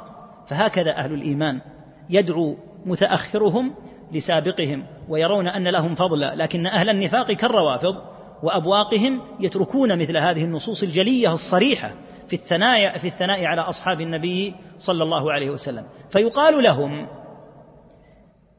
فهكذا 0.48 0.92
أهل 0.92 1.14
الإيمان 1.14 1.62
يدعو 2.10 2.56
متأخرهم 2.86 3.74
لسابقهم 4.12 4.84
ويرون 5.10 5.48
أن 5.48 5.68
لهم 5.68 5.96
فضلا 5.96 6.36
لكن 6.36 6.68
أهل 6.68 6.90
النفاق 6.90 7.32
كالروافض 7.32 7.96
وأبواقهم 8.44 9.22
يتركون 9.40 10.00
مثل 10.00 10.18
هذه 10.18 10.44
النصوص 10.44 10.84
الجلية 10.84 11.34
الصريحة 11.34 11.92
في 12.28 12.36
الثناء 12.36 12.98
في 12.98 13.08
الثناء 13.08 13.46
على 13.46 13.62
أصحاب 13.62 14.02
النبي 14.02 14.56
صلى 14.78 15.04
الله 15.04 15.32
عليه 15.34 15.50
وسلم. 15.50 15.86
فيقال 16.12 16.64
لهم 16.64 17.08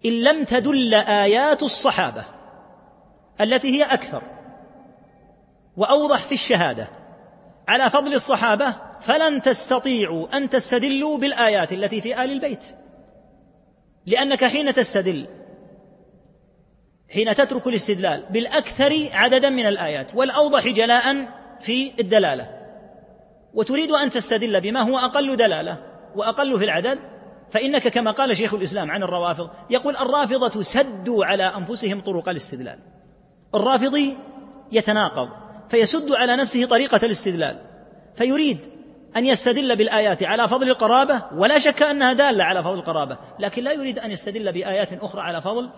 إن 0.06 0.22
لم 0.22 0.44
تدل 0.44 0.94
آيات 0.94 1.62
الصحابة 1.62 2.24
التي 3.40 3.68
هي 3.68 3.84
أكثر 3.84 4.22
وأوضح 5.76 6.26
في 6.26 6.34
الشهادة 6.34 6.88
على 7.68 7.90
فضل 7.90 8.14
الصحابة 8.14 8.76
فلن 9.00 9.42
تستطيعوا 9.42 10.36
أن 10.36 10.48
تستدلوا 10.48 11.18
بالآيات 11.18 11.72
التي 11.72 12.00
في 12.00 12.24
آل 12.24 12.32
البيت. 12.32 12.64
لأنك 14.06 14.44
حين 14.44 14.74
تستدل 14.74 15.26
حين 17.10 17.34
تترك 17.34 17.66
الاستدلال 17.66 18.26
بالأكثر 18.30 19.08
عددا 19.12 19.50
من 19.50 19.66
الآيات 19.66 20.14
والأوضح 20.14 20.68
جلاء 20.68 21.28
في 21.60 21.92
الدلالة. 22.00 22.57
وتريد 23.54 23.90
أن 23.90 24.10
تستدل 24.10 24.60
بما 24.60 24.80
هو 24.80 24.98
أقل 24.98 25.36
دلالة 25.36 25.78
وأقل 26.16 26.58
في 26.58 26.64
العدد 26.64 26.98
فإنك 27.52 27.88
كما 27.88 28.10
قال 28.10 28.36
شيخ 28.36 28.54
الإسلام 28.54 28.90
عن 28.90 29.02
الروافض 29.02 29.50
يقول 29.70 29.96
الرافضة 29.96 30.62
سدوا 30.62 31.24
على 31.24 31.44
أنفسهم 31.44 32.00
طرق 32.00 32.28
الاستدلال. 32.28 32.78
الرافضي 33.54 34.16
يتناقض 34.72 35.28
فيسد 35.70 36.12
على 36.12 36.36
نفسه 36.36 36.66
طريقة 36.66 37.00
الاستدلال 37.02 37.58
فيريد 38.16 38.58
أن 39.16 39.26
يستدل 39.26 39.76
بالآيات 39.76 40.22
على 40.22 40.48
فضل 40.48 40.68
القرابة 40.70 41.22
ولا 41.34 41.58
شك 41.58 41.82
أنها 41.82 42.12
دالة 42.12 42.44
على 42.44 42.62
فضل 42.62 42.74
القرابة 42.74 43.18
لكن 43.38 43.62
لا 43.62 43.72
يريد 43.72 43.98
أن 43.98 44.10
يستدل 44.10 44.52
بآيات 44.52 44.92
أخرى 44.92 45.20
على 45.20 45.40
فضل 45.40 45.70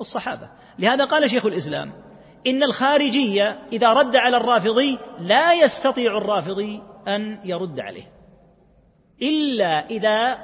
الصحابة. 0.00 0.48
لهذا 0.78 1.04
قال 1.04 1.30
شيخ 1.30 1.46
الإسلام 1.46 1.92
إن 2.46 2.62
الخارجية 2.62 3.58
إذا 3.72 3.92
رد 3.92 4.16
على 4.16 4.36
الرافضي 4.36 4.98
لا 5.20 5.52
يستطيع 5.52 6.18
الرافضي 6.18 6.82
أن 7.08 7.38
يرد 7.44 7.80
عليه. 7.80 8.04
إلا 9.22 9.86
إذا 9.86 10.38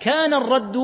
كان 0.00 0.34
الرد 0.34 0.76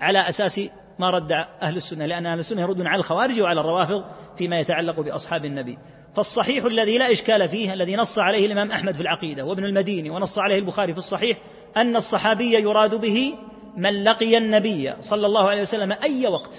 على 0.00 0.28
أساس 0.28 0.60
ما 0.98 1.10
رد 1.10 1.32
أهل 1.62 1.76
السنة 1.76 2.06
لأن 2.06 2.26
أهل 2.26 2.38
السنة 2.38 2.60
يردون 2.62 2.86
على 2.86 2.98
الخوارج 3.00 3.40
وعلى 3.40 3.60
الروافض 3.60 4.04
فيما 4.38 4.60
يتعلق 4.60 5.00
بأصحاب 5.00 5.44
النبي. 5.44 5.78
فالصحيح 6.16 6.64
الذي 6.64 6.98
لا 6.98 7.12
إشكال 7.12 7.48
فيه 7.48 7.72
الذي 7.72 7.96
نص 7.96 8.18
عليه 8.18 8.46
الإمام 8.46 8.72
أحمد 8.72 8.94
في 8.94 9.00
العقيدة 9.00 9.44
وابن 9.44 9.64
المديني 9.64 10.10
ونص 10.10 10.38
عليه 10.38 10.58
البخاري 10.58 10.92
في 10.92 10.98
الصحيح 10.98 11.38
أن 11.76 11.96
الصحابي 11.96 12.54
يراد 12.54 12.94
به 12.94 13.34
من 13.76 14.04
لقي 14.04 14.38
النبي 14.38 14.94
صلى 15.00 15.26
الله 15.26 15.50
عليه 15.50 15.60
وسلم 15.60 15.92
أي 15.92 16.26
وقت 16.26 16.52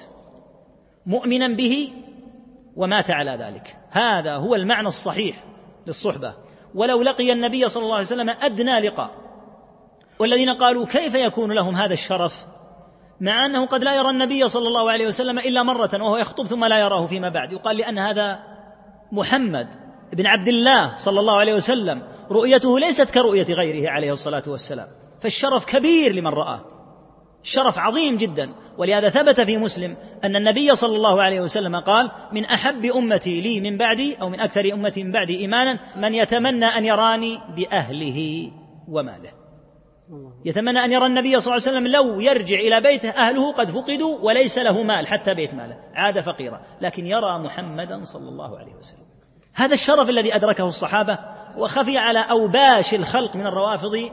مؤمنا 1.06 1.48
به 1.48 1.90
ومات 2.78 3.12
على 3.12 3.32
ذلك. 3.32 3.76
هذا 3.92 4.36
هو 4.36 4.56
المعنى 4.56 4.88
الصحيح 4.88 5.44
للصحبة. 5.88 6.34
ولو 6.76 7.02
لقي 7.02 7.34
النبي 7.34 7.70
صلى 7.70 7.84
الله 7.84 7.96
عليه 7.96 8.06
وسلم 8.06 8.30
أدنى 8.30 8.80
لقاء 8.80 9.10
والذين 10.20 10.50
قالوا 10.50 10.86
كيف 10.86 11.16
يكون 11.16 11.52
لهم 11.52 11.76
هذا 11.76 11.94
الشرف؟ 11.94 12.32
مع 13.22 13.46
أنه 13.46 13.66
قد 13.66 13.84
لا 13.84 13.96
يرى 13.96 14.10
النبي 14.10 14.50
صلى 14.50 14.68
الله 14.68 14.92
عليه 14.92 15.08
وسلم 15.08 15.40
إلا 15.40 15.64
مرة 15.64 15.90
وهو 15.94 16.18
يخطب 16.18 16.46
ثم 16.46 16.66
لا 16.66 16.80
يراه 16.80 17.06
فيما 17.06 17.30
بعد. 17.30 17.52
يقال 17.52 17.78
لأن 17.78 18.00
هذا 18.00 18.40
محمد 19.12 19.68
بن 20.14 20.28
عبد 20.28 20.48
الله 20.48 20.96
صلى 21.06 21.20
الله 21.20 21.40
عليه 21.40 21.54
وسلم 21.54 22.02
رؤيته 22.32 22.80
ليست 22.80 23.10
كرؤية 23.14 23.54
غيره 23.54 23.90
عليه 23.90 24.12
الصلاة 24.12 24.44
والسلام. 24.48 24.88
فالشرف 25.22 25.66
كبير 25.66 26.16
لمن 26.16 26.32
رآه. 26.32 26.62
شرف 27.54 27.78
عظيم 27.78 28.18
جدا. 28.18 28.50
ولهذا 28.78 29.10
ثبت 29.10 29.42
في 29.42 29.58
مسلم 29.58 29.98
أن 30.24 30.36
النبي 30.36 30.76
صلى 30.76 30.96
الله 30.96 31.22
عليه 31.22 31.42
وسلم 31.42 31.76
قال 31.76 32.12
من 32.32 32.46
أحب 32.46 32.86
أمتي 32.86 33.42
لي 33.42 33.62
من 33.62 33.78
بعدي 33.78 34.16
أو 34.22 34.30
من 34.30 34.40
أكثر 34.40 34.74
أمتي 34.74 35.04
من 35.04 35.12
بعدي 35.12 35.40
إيمانا 35.40 35.80
من 35.96 36.14
يتمنى 36.14 36.66
أن 36.66 36.86
يراني 36.86 37.40
بأهله 37.56 38.52
وماله. 38.88 39.32
يتمنى 40.46 40.80
أن 40.80 40.92
يرى 40.92 41.06
النبي 41.06 41.40
صلى 41.40 41.56
الله 41.56 41.68
عليه 41.68 41.78
وسلم 41.78 41.88
لو 41.88 42.20
يرجع 42.20 42.56
إلى 42.56 42.82
بيته 42.82 43.10
أهله 43.10 43.54
قد 43.54 43.72
فقدوا 43.72 44.20
وليس 44.22 44.58
له 44.58 44.84
مال 44.84 45.08
حتى 45.08 45.34
بيت 45.34 45.54
ماله. 45.54 45.78
عاد 45.96 46.20
فقيرا. 46.20 46.62
لكن 46.82 47.06
يرى 47.06 47.40
محمدا 47.40 48.04
صلى 48.06 48.30
الله 48.30 48.58
عليه 48.58 48.76
وسلم. 48.76 49.08
هذا 49.54 49.74
الشرف 49.74 50.10
الذي 50.10 50.36
أدركه 50.36 50.68
الصحابة 50.68 51.20
وخفي 51.58 51.98
على 51.98 52.20
أوباش 52.20 52.94
الخلق 52.94 53.36
من 53.36 53.48
الروافض 53.48 54.10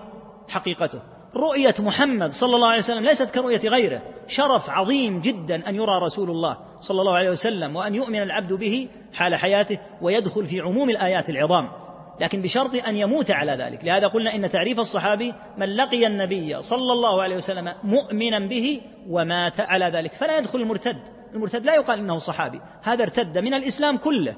حقيقته. 0.49 1.03
رؤية 1.37 1.75
محمد 1.79 2.31
صلى 2.33 2.57
الله 2.57 2.69
عليه 2.69 2.79
وسلم 2.79 3.05
ليست 3.05 3.31
كرؤية 3.31 3.69
غيره. 3.69 4.03
شرف 4.27 4.71
عظيم 4.71 5.21
جدا 5.21 5.69
أن 5.69 5.75
يرى 5.75 5.99
رسول 6.03 6.31
الله 6.31 6.57
صلى 6.81 7.01
الله 7.01 7.17
عليه 7.17 7.31
وسلم 7.31 7.77
وأن 7.77 7.95
يؤمن 7.95 8.23
العبد 8.23 8.53
به 8.53 8.89
حال 9.13 9.35
حياته 9.35 9.79
ويدخل 10.03 10.47
في 10.47 10.61
عموم 10.61 10.91
الآيات 10.91 11.31
العظام. 11.31 11.69
لكن 12.21 12.43
بشرط 12.43 12.75
أن 12.75 12.97
يموت 12.97 13.31
على 13.31 13.53
ذلك. 13.53 13.85
لهذا 13.85 14.07
قلنا 14.07 14.35
إن 14.35 14.51
تعريف 14.51 14.79
الصحابي 14.79 15.35
من 15.59 15.77
لقي 15.77 16.07
النبي 16.07 16.63
صلى 16.63 16.93
الله 16.93 17.23
عليه 17.23 17.37
وسلم 17.37 17.73
مؤمنا 17.85 18.39
به 18.39 18.81
ومات 19.09 19.61
على 19.61 19.91
ذلك. 19.95 20.13
فلا 20.13 20.39
يدخل 20.39 20.61
المرتد. 20.61 20.99
المرتد 21.35 21.67
لا 21.67 21.75
يقال 21.75 21.99
إنه 21.99 22.19
صحابي. 22.19 22.61
هذا 22.83 23.03
ارتد 23.03 23.39
من 23.39 23.55
الإسلام 23.55 23.97
كله. 23.97 24.35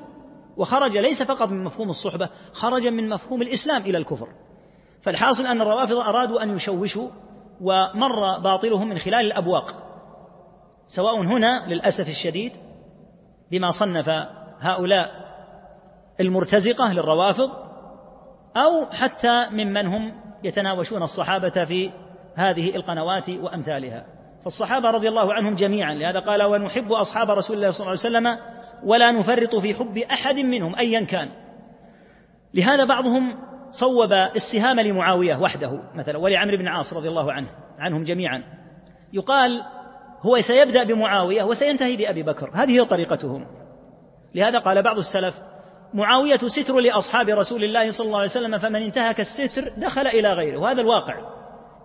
وخرج 0.57 0.99
ليس 0.99 1.23
فقط 1.23 1.49
من 1.49 1.65
مفهوم 1.65 1.91
الصحبة 1.91 2.29
خرج 2.53 2.87
من 2.87 3.09
مفهوم 3.09 3.43
الإسلام 3.43 3.83
إلى 3.83 3.99
الكفر. 3.99 4.29
فالحاصل 5.07 5.47
أن 5.47 5.61
الروافض 5.61 5.97
أرادوا 5.97 6.43
أن 6.43 6.57
يشوشوا 6.57 7.09
ومر 7.61 8.39
باطلهم 8.39 8.89
من 8.89 8.99
خلال 8.99 9.27
الأبواق 9.27 9.75
سواء 10.89 11.21
هنا 11.21 11.67
للأسف 11.67 12.09
الشديد 12.09 12.53
بما 13.51 13.71
صنف 13.71 14.09
هؤلاء 14.61 15.11
المرتزقة 16.21 16.93
للروافض 16.93 17.51
أو 18.57 18.87
حتى 18.91 19.47
ممن 19.51 19.87
هم 19.87 20.13
يتناوشون 20.45 21.03
الصحابة 21.03 21.65
في 21.65 21.91
هذه 22.35 22.77
القنوات 22.77 23.29
وأمثالها. 23.31 24.05
فالصحابة 24.45 24.91
رضي 24.91 25.09
الله 25.09 25.35
عنهم 25.35 25.55
جميعا 25.55 25.95
لهذا 25.95 26.21
قال 26.21 26.43
ونحب 26.43 26.93
أصحاب 26.93 27.31
رسول 27.31 27.57
الله 27.57 27.71
صلى 27.71 27.81
الله 27.81 27.91
عليه 27.91 28.01
وسلم 28.01 28.39
ولا 28.85 29.11
نفرط 29.11 29.57
في 29.57 29.75
حب 29.75 29.99
أحد 29.99 30.35
منهم 30.39 30.77
أيا 30.77 31.05
كان. 31.05 31.29
لهذا 32.55 32.85
بعضهم 32.85 33.37
صوب 33.71 34.13
السهام 34.13 34.81
لمعاوية 34.81 35.37
وحده 35.37 35.81
مثلا 35.95 36.19
ولعمرو 36.19 36.57
بن 36.57 36.69
عاص 36.69 36.93
رضي 36.93 37.09
الله 37.09 37.33
عنه 37.33 37.49
عنهم 37.79 38.05
جميعا. 38.05 38.43
يقال 39.13 39.63
هو 40.23 40.41
سيبدأ 40.41 40.85
بمعاوية 40.85 41.43
وسينتهي 41.43 41.97
بأبي 41.97 42.23
بكر 42.23 42.51
هذه 42.55 42.85
طريقتهم. 42.85 43.47
لهذا 44.35 44.59
قال 44.59 44.83
بعض 44.83 44.99
السلف 44.99 45.35
معاوية 45.95 46.37
ستر 46.37 46.77
لأصحاب 46.81 47.29
رسول 47.29 47.65
الله 47.65 47.91
صلى 47.91 48.07
الله 48.07 48.19
عليه 48.19 48.31
وسلم 48.31 48.59
فمن 48.59 48.83
انتهك 48.83 49.21
الستر 49.21 49.73
دخل 49.77 50.07
إلى 50.07 50.33
غيره 50.33 50.59
وهذا 50.59 50.81
الواقع. 50.81 51.15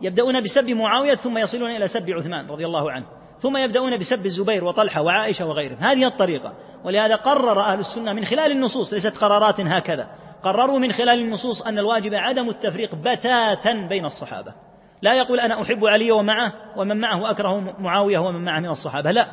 يبدأون 0.02 0.44
بسب 0.44 0.70
معاوية 0.70 1.16
ثم 1.16 1.38
يصلون 1.38 1.72
إلى 1.72 1.88
سب 1.88 2.10
عثمان 2.10 2.48
رضي 2.48 2.66
الله 2.66 2.92
عنه 2.92 3.06
ثم 3.40 3.58
يبدأون 3.58 3.98
بسب 3.98 4.26
الزبير 4.26 4.66
وطلحة 4.66 5.02
وعائشة 5.02 5.46
وغيرهم. 5.46 5.78
هذه 5.78 6.08
الطريقة. 6.08 6.54
ولهذا 6.84 7.16
قرر 7.16 7.62
أهل 7.62 7.80
السنة 7.80 8.14
من 8.14 8.26
خلال 8.26 8.52
النصوص 8.52 8.94
ليست 8.94 9.18
قرارات 9.18 9.62
هكذا. 9.62 10.08
قرروا 10.44 10.80
من 10.80 10.92
خلال 10.92 11.20
النصوص 11.20 11.62
أن 11.62 11.80
الواجب 11.80 12.14
عدم 12.14 12.50
التفريق 12.50 12.96
بتاتا 12.96 13.88
بين 13.90 14.06
الصحابة. 14.06 14.54
لا 15.02 15.14
يقول 15.14 15.40
أنا 15.40 15.62
أحب 15.62 15.86
علي 15.86 16.12
ومعه 16.12 16.54
ومن 16.78 17.00
معه 17.00 17.32
أكره 17.32 17.82
معاوية 17.82 18.20
ومن 18.20 18.46
معه 18.46 18.60
من 18.60 18.70
الصحابة. 18.70 19.12
لا. 19.12 19.28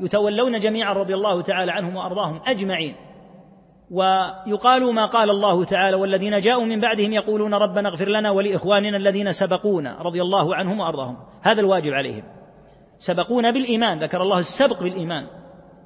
يتولون 0.00 0.58
جميعا 0.58 0.92
رضي 0.92 1.14
الله 1.14 1.42
تعالى 1.42 1.72
عنهم 1.72 1.96
وأرضاهم 1.96 2.40
أجمعين. 2.46 2.94
ويقال 3.90 4.94
ما 4.94 5.06
قال 5.06 5.30
الله 5.30 5.64
تعالى 5.64 5.96
والذين 5.96 6.40
جاءوا 6.40 6.64
من 6.64 6.80
بعدهم 6.80 7.12
يقولون 7.12 7.54
ربنا 7.54 7.88
اغفر 7.88 8.08
لنا 8.08 8.30
ولإخواننا 8.30 8.96
الذين 8.96 9.32
سبقونا 9.32 10.02
رضي 10.02 10.22
الله 10.22 10.54
عنهم 10.54 10.80
وأرضاهم. 10.80 11.16
هذا 11.42 11.60
الواجب 11.60 11.92
عليهم. 11.92 12.22
سبقونا 12.98 13.50
بالإيمان. 13.50 13.98
ذكر 13.98 14.22
الله 14.22 14.38
السبق 14.38 14.82
بالإيمان. 14.82 15.26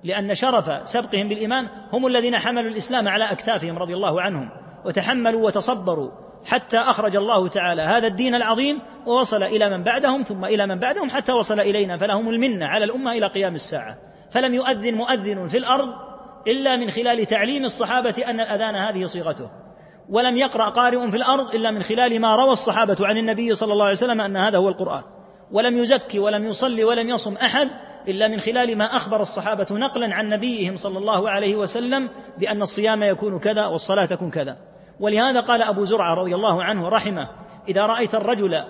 لأن 0.04 0.34
شرف 0.34 0.88
سبقهم 0.88 1.28
بالإيمان 1.28 1.68
هم 1.92 2.06
الذين 2.06 2.38
حملوا 2.38 2.70
الإسلام 2.70 3.08
على 3.08 3.32
أكتافهم 3.32 3.78
رضي 3.78 3.94
الله 3.94 4.22
عنهم 4.22 4.50
وتحملوا 4.84 5.46
وتصبروا 5.46 6.10
حتى 6.44 6.76
أخرج 6.76 7.16
الله 7.16 7.48
تعالى 7.48 7.82
هذا 7.82 8.06
الدين 8.06 8.34
العظيم 8.34 8.80
ووصل 9.06 9.42
إلى 9.42 9.70
من 9.70 9.84
بعدهم 9.84 10.22
ثم 10.22 10.44
إلى 10.44 10.66
من 10.66 10.78
بعدهم 10.78 11.10
حتى 11.10 11.32
وصل 11.32 11.60
إلينا 11.60 11.98
فلهم 11.98 12.28
المنة 12.28 12.66
على 12.66 12.84
الأمة 12.84 13.12
إلى 13.12 13.26
قيام 13.26 13.54
الساعة. 13.54 13.96
فلم 14.32 14.54
يؤذن 14.54 14.94
مؤذن 14.94 15.48
في 15.48 15.58
الأرض 15.58 15.88
إلا 16.46 16.76
من 16.76 16.90
خلال 16.90 17.26
تعليم 17.26 17.64
الصحابة 17.64 18.14
أن 18.26 18.40
الأذان 18.40 18.74
هذه 18.74 19.06
صيغته. 19.06 19.50
ولم 20.10 20.36
يقرأ 20.36 20.68
قارئ 20.68 21.10
في 21.10 21.16
الأرض 21.16 21.54
إلا 21.54 21.70
من 21.70 21.82
خلال 21.82 22.20
ما 22.20 22.36
روى 22.36 22.52
الصحابة 22.52 22.96
عن 23.00 23.16
النبي 23.16 23.54
صلى 23.54 23.72
الله 23.72 23.84
عليه 23.84 23.96
وسلم 23.96 24.20
أن 24.20 24.36
هذا 24.36 24.58
هو 24.58 24.68
القرآن. 24.68 25.02
ولم 25.52 25.78
يزكي 25.78 26.18
ولم 26.18 26.46
يصلي 26.46 26.84
ولم 26.84 27.08
يصم 27.08 27.36
أحد 27.36 27.68
إلا 28.08 28.28
من 28.28 28.40
خلال 28.40 28.78
ما 28.78 28.84
أخبر 28.84 29.22
الصحابة 29.22 29.66
نقلا 29.70 30.14
عن 30.14 30.28
نبيهم 30.28 30.76
صلى 30.76 30.98
الله 30.98 31.30
عليه 31.30 31.56
وسلم 31.56 32.08
بأن 32.38 32.62
الصيام 32.62 33.02
يكون 33.02 33.38
كذا 33.38 33.66
والصلاة 33.66 34.04
تكون 34.04 34.30
كذا. 34.30 34.56
ولهذا 35.00 35.40
قال 35.40 35.62
أبو 35.62 35.84
زرعة 35.84 36.14
رضي 36.14 36.34
الله 36.34 36.64
عنه 36.64 36.88
رحمه 36.88 37.28
إذا 37.68 37.86
رأيت 37.86 38.14
الرجل 38.14 38.64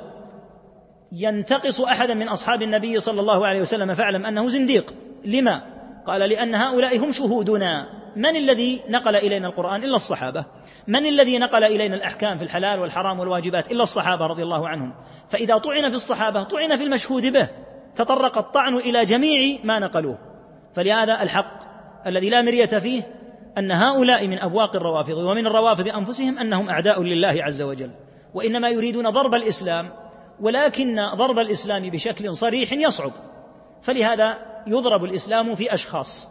ينتقص 1.13 1.81
أحدا 1.81 2.15
من 2.15 2.29
أصحاب 2.29 2.63
النبي 2.63 3.01
صلى 3.01 3.21
الله 3.21 3.47
عليه 3.47 3.61
وسلم 3.61 3.95
فاعلم 3.95 4.27
أنه 4.27 4.49
زنديق. 4.49 4.95
لما؟ 5.25 5.63
قال 6.07 6.21
لأن 6.21 6.55
هؤلاء 6.55 6.99
هم 6.99 7.13
شهودنا. 7.13 7.87
من 8.17 8.37
الذي 8.37 8.83
نقل 8.89 9.17
إلينا 9.17 9.49
القرآن؟ 9.49 9.85
إلا 9.85 9.97
الصحابة. 9.97 10.45
من 10.87 11.07
الذي 11.07 11.39
نقل 11.39 11.65
إلينا 11.65 11.97
الأحكام 11.97 12.39
في 12.39 12.45
الحلال 12.45 12.81
والحرام 12.81 13.21
والواجبات؟ 13.21 13.73
إلا 13.73 13.83
الصحابة 13.83 14.27
رضي 14.27 14.43
الله 14.43 14.69
عنهم. 14.69 14.93
فإذا 15.31 15.59
طعن 15.59 15.89
في 15.89 15.95
الصحابة 15.95 16.43
طعن 16.43 16.77
في 16.77 16.85
المشهود 16.85 17.27
به. 17.27 17.49
تطرق 17.99 18.39
الطعن 18.39 18.77
إلى 18.77 19.05
جميع 19.05 19.59
ما 19.65 19.79
نقلوه. 19.79 20.19
فلهذا 20.75 21.23
الحق 21.23 21.59
الذي 22.07 22.31
لا 22.31 22.43
مرية 22.43 22.79
فيه 22.79 23.03
أن 23.59 23.73
هؤلاء 23.73 24.27
من 24.27 24.39
أبواق 24.39 24.77
الروافض 24.77 25.15
ومن 25.15 25.47
الروافض 25.47 25.89
أنفسهم 25.89 26.39
أنهم 26.39 26.69
أعداء 26.69 27.03
لله 27.03 27.45
عز 27.45 27.63
وجل. 27.63 27.91
وإنما 28.35 28.69
يريدون 28.69 29.11
ضرب 29.11 29.35
الإسلام 29.35 29.91
ولكن 30.41 30.97
ضرب 31.15 31.39
الإسلام 31.39 31.91
بشكل 31.91 32.35
صريح 32.35 32.73
يصعب. 32.73 33.13
فلهذا 33.83 34.39
يضرب 34.67 35.05
الإسلام 35.05 35.55
في 35.55 35.75
أشخاص 35.75 36.27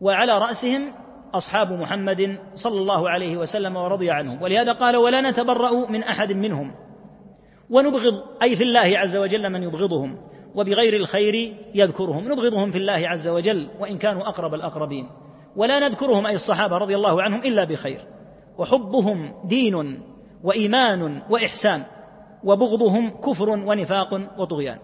وعلى 0.00 0.32
رأسهم 0.32 0.92
أصحاب 1.34 1.72
محمد 1.72 2.38
صلى 2.54 2.80
الله 2.80 3.10
عليه 3.10 3.36
وسلم 3.36 3.76
ورضي 3.76 4.10
عنهم. 4.10 4.42
ولهذا 4.42 4.72
قال 4.72 4.96
ولا 4.96 5.20
نتبرأ 5.20 5.90
من 5.90 6.02
أحد 6.02 6.32
منهم. 6.32 6.74
ونبغض 7.70 8.22
أي 8.42 8.56
في 8.56 8.62
الله 8.62 8.98
عز 8.98 9.16
وجل 9.16 9.50
من 9.50 9.62
يبغضهم. 9.62 10.18
وبغير 10.58 10.96
الخير 10.96 11.54
يذكرهم 11.74 12.32
نبغضهم 12.32 12.70
في 12.70 12.78
الله 12.78 13.08
عز 13.08 13.28
وجل 13.28 13.68
وإن 13.80 13.98
كانوا 13.98 14.28
أقرب 14.28 14.54
الأقربين. 14.54 15.08
ولا 15.56 15.78
نذكرهم 15.78 16.26
أي 16.26 16.34
الصحابة 16.34 16.78
رضي 16.78 16.96
الله 16.96 17.22
عنهم 17.22 17.40
إلا 17.40 17.64
بخير. 17.64 18.00
وحبهم 18.58 19.34
دين 19.44 20.02
وإيمان 20.44 21.22
وإحسان 21.30 21.84
وبغضهم 22.44 23.10
كفر 23.10 23.50
ونفاق 23.50 24.14
وطغيان. 24.38 24.78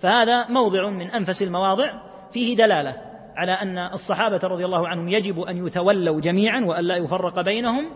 فهذا 0.00 0.48
موضع 0.48 0.90
من 0.90 1.10
أنفس 1.10 1.42
المواضع 1.42 1.92
فيه 2.32 2.56
دلالة 2.56 2.96
على 3.36 3.52
أن 3.52 3.78
الصحابة 3.78 4.40
رضي 4.44 4.64
الله 4.64 4.88
عنهم 4.88 5.08
يجب 5.08 5.40
أن 5.40 5.66
يتولوا 5.66 6.20
جميعا 6.20 6.60
وأن 6.60 6.84
لا 6.84 6.96
يفرق 6.96 7.40
بينهم. 7.40 7.90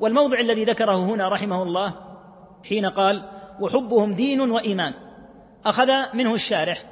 والموضع 0.00 0.40
الذي 0.40 0.64
ذكره 0.64 0.96
هنا 0.96 1.28
رحمه 1.28 1.62
الله 1.62 1.94
حين 2.68 2.86
قال 2.86 3.22
وحبهم 3.60 4.12
دين 4.12 4.40
وإيمان 4.40 4.94
أخذ 5.64 5.90
منه 6.14 6.34
الشارح 6.34 6.82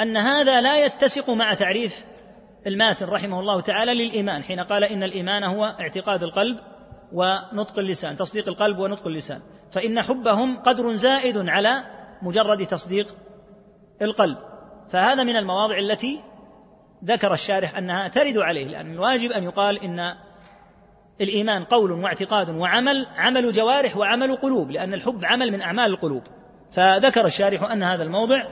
أن 0.00 0.16
هذا 0.16 0.60
لا 0.60 0.84
يتسق 0.84 1.30
مع 1.30 1.54
تعريف 1.54 1.92
الماتن 2.66 3.06
رحمه 3.06 3.40
الله 3.40 3.60
تعالى 3.60 3.94
للإيمان 3.94 4.42
حين 4.42 4.60
قال 4.60 4.84
إن 4.84 5.02
الإيمان 5.02 5.44
هو 5.44 5.64
اعتقاد 5.64 6.22
القلب 6.22 6.58
ونطق 7.12 7.78
اللسان 7.78 8.16
تصديق 8.16 8.48
القلب 8.48 8.78
ونطق 8.78 9.06
اللسان 9.06 9.40
فإن 9.72 10.02
حبهم 10.02 10.62
قدر 10.62 10.92
زائد 10.92 11.48
على 11.48 11.82
مجرد 12.22 12.66
تصديق 12.66 13.14
القلب. 14.02 14.36
فهذا 14.92 15.24
من 15.24 15.36
المواضع 15.36 15.78
التي 15.78 16.20
ذكر 17.04 17.32
الشارح 17.32 17.76
أنها 17.76 18.08
ترد 18.08 18.38
عليه 18.38 18.66
لأن 18.66 18.92
الواجب 18.92 19.30
أن 19.30 19.42
يقال 19.42 19.78
إن 19.78 20.14
الإيمان 21.20 21.64
قول 21.64 21.92
واعتقاد 21.92 22.50
وعمل 22.50 23.06
عمل 23.16 23.52
جوارح 23.52 23.96
وعمل 23.96 24.36
قلوب 24.36 24.70
لأن 24.70 24.94
الحب 24.94 25.24
عمل 25.24 25.52
من 25.52 25.60
أعمال 25.62 25.86
القلوب. 25.86 26.22
فذكر 26.72 27.26
الشارح 27.26 27.62
أن 27.62 27.82
هذا 27.82 28.02
الموضع 28.02 28.42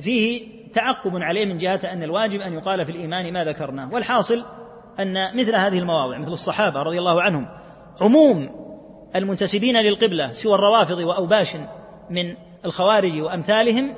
فيه 0.00 0.48
تعقب 0.74 1.12
عليه 1.14 1.46
من 1.46 1.58
جهة 1.58 1.80
أن 1.84 2.02
الواجب 2.02 2.40
أن 2.40 2.52
يقال 2.52 2.84
في 2.84 2.92
الإيمان 2.92 3.32
ما 3.32 3.44
ذكرناه 3.44 3.92
والحاصل 3.92 4.44
أن 5.00 5.36
مثل 5.36 5.54
هذه 5.54 5.78
المواضع 5.78 6.18
مثل 6.18 6.32
الصحابة 6.32 6.82
رضي 6.82 6.98
الله 6.98 7.22
عنهم 7.22 7.46
عموم 8.00 8.50
المنتسبين 9.16 9.76
للقبلة 9.76 10.30
سوى 10.30 10.54
الروافض 10.54 10.98
وأوباش 10.98 11.56
من 12.10 12.36
الخوارج 12.64 13.20
وأمثالهم 13.20 13.94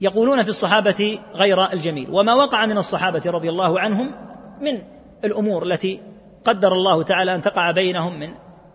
يقولون 0.00 0.42
في 0.42 0.48
الصحابة 0.48 1.18
غير 1.34 1.72
الجميل 1.72 2.10
وما 2.10 2.34
وقع 2.34 2.66
من 2.66 2.78
الصحابة 2.78 3.22
رضي 3.26 3.48
الله 3.48 3.80
عنهم 3.80 4.14
من 4.60 4.82
الأمور 5.24 5.62
التي 5.66 6.00
قدر 6.44 6.72
الله 6.72 7.02
تعالى 7.02 7.34
أن 7.34 7.42
تقع 7.42 7.70
بينهم 7.70 8.18
من 8.18 8.34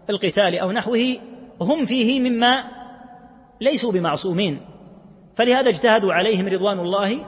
القتال 0.10 0.60
أو 0.60 0.71
نحوه 0.71 1.17
هم 1.62 1.86
فيه 1.86 2.19
مما 2.19 2.63
ليسوا 3.62 3.91
بمعصومين. 3.91 4.62
فلهذا 5.36 5.70
اجتهدوا 5.70 6.13
عليهم 6.13 6.48
رضوان 6.48 6.80
الله 6.80 7.26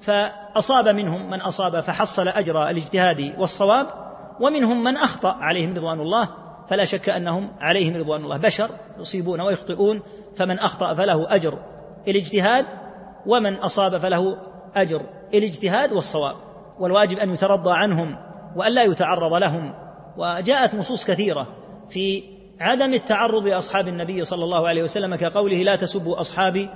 فأصاب 0.00 0.88
منهم 0.88 1.30
من 1.30 1.40
أصاب 1.40 1.80
فحصل 1.80 2.28
أجر 2.28 2.70
الاجتهاد 2.70 3.34
والصواب 3.38 3.86
ومنهم 4.40 4.84
من 4.84 4.96
أخطأ 4.96 5.32
عليهم 5.32 5.76
رضوان 5.76 6.00
الله 6.00 6.28
فلا 6.68 6.84
شك 6.84 7.08
أنهم 7.08 7.50
عليهم 7.60 7.96
رضوان 7.96 8.24
الله. 8.24 8.36
بشر 8.36 8.70
يصيبون 8.98 9.40
ويخطئون 9.40 10.02
فمن 10.36 10.58
أخطأ 10.58 10.94
فله 10.94 11.34
أجر 11.34 11.58
الاجتهاد 12.08 12.66
ومن 13.26 13.54
أصاب 13.54 13.98
فله 13.98 14.36
أجر 14.74 15.02
الاجتهاد 15.34 15.92
والصواب. 15.92 16.34
والواجب 16.78 17.18
أن 17.18 17.30
يترضى 17.30 17.72
عنهم 17.72 18.16
وألا 18.56 18.82
يتعرض 18.82 19.32
لهم. 19.32 19.74
وجاءت 20.16 20.74
نصوص 20.74 21.06
كثيرة 21.06 21.46
في 21.90 22.33
عدم 22.60 22.94
التعرض 22.94 23.46
لأصحاب 23.46 23.88
النبي 23.88 24.24
صلى 24.24 24.44
الله 24.44 24.68
عليه 24.68 24.82
وسلم 24.82 25.14
كقوله 25.14 25.56
لا 25.56 25.76
تسبوا 25.76 26.20
أصحابي 26.20 26.68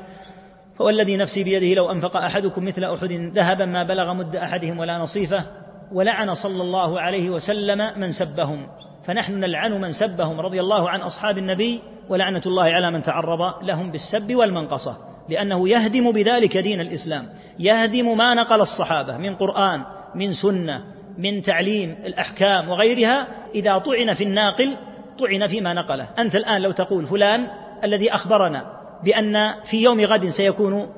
فوالذي 0.79 1.17
نفسي 1.17 1.45
بيده 1.45 1.75
لو 1.75 1.91
أنفق 1.91 2.17
أحدكم 2.17 2.65
مثل 2.65 2.85
أحد 2.85 3.13
ذهبا 3.13 3.65
ما 3.65 3.83
بلغ 3.83 4.13
مد 4.13 4.37
أحدهم 4.37 4.79
ولا 4.79 4.99
نصيفه 4.99 5.45
ولعن 5.93 6.35
صلى 6.35 6.63
الله 6.63 7.01
عليه 7.01 7.31
وسلم 7.31 8.01
من 8.01 8.13
سبهم. 8.13 8.67
فنحن 9.05 9.33
نلعن 9.33 9.81
من 9.81 9.93
سبهم 9.93 10.41
رضي 10.41 10.61
الله 10.61 10.91
عن 10.91 11.01
أصحاب 11.01 11.39
النبي 11.39 11.83
ولعنة 12.09 12.43
الله 12.47 12.65
على 12.65 12.91
من 12.91 13.03
تعرض 13.03 13.65
لهم 13.65 13.91
بالسب 13.91 14.35
والمنقصة 14.35 14.97
لأنه 15.29 15.69
يهدم 15.69 16.13
بذلك 16.13 16.57
دين 16.57 16.81
الإسلام 16.81 17.29
يهدم 17.59 18.17
ما 18.17 18.35
نقل 18.35 18.61
الصحابة 18.61 19.17
من 19.19 19.37
قرآن 19.37 19.85
من 20.15 20.33
سنة 20.33 20.85
من 21.19 21.43
تعليم 21.43 21.91
الأحكام 21.91 22.69
وغيرها 22.69 23.29
إذا 23.55 23.79
طعن 23.79 24.15
في 24.15 24.25
الناقل 24.25 24.77
طعن 25.19 25.47
فيما 25.49 25.75
نقله. 25.75 26.09
أنت 26.19 26.35
الآن 26.35 26.63
لو 26.63 26.73
تقول 26.73 27.07
فلان 27.07 27.47
الذي 27.85 28.15
أخبرنا 28.15 28.65
بأن 29.05 29.55
في 29.71 29.83
يوم 29.83 30.01
غد 30.01 30.29
سيكون 30.29 30.89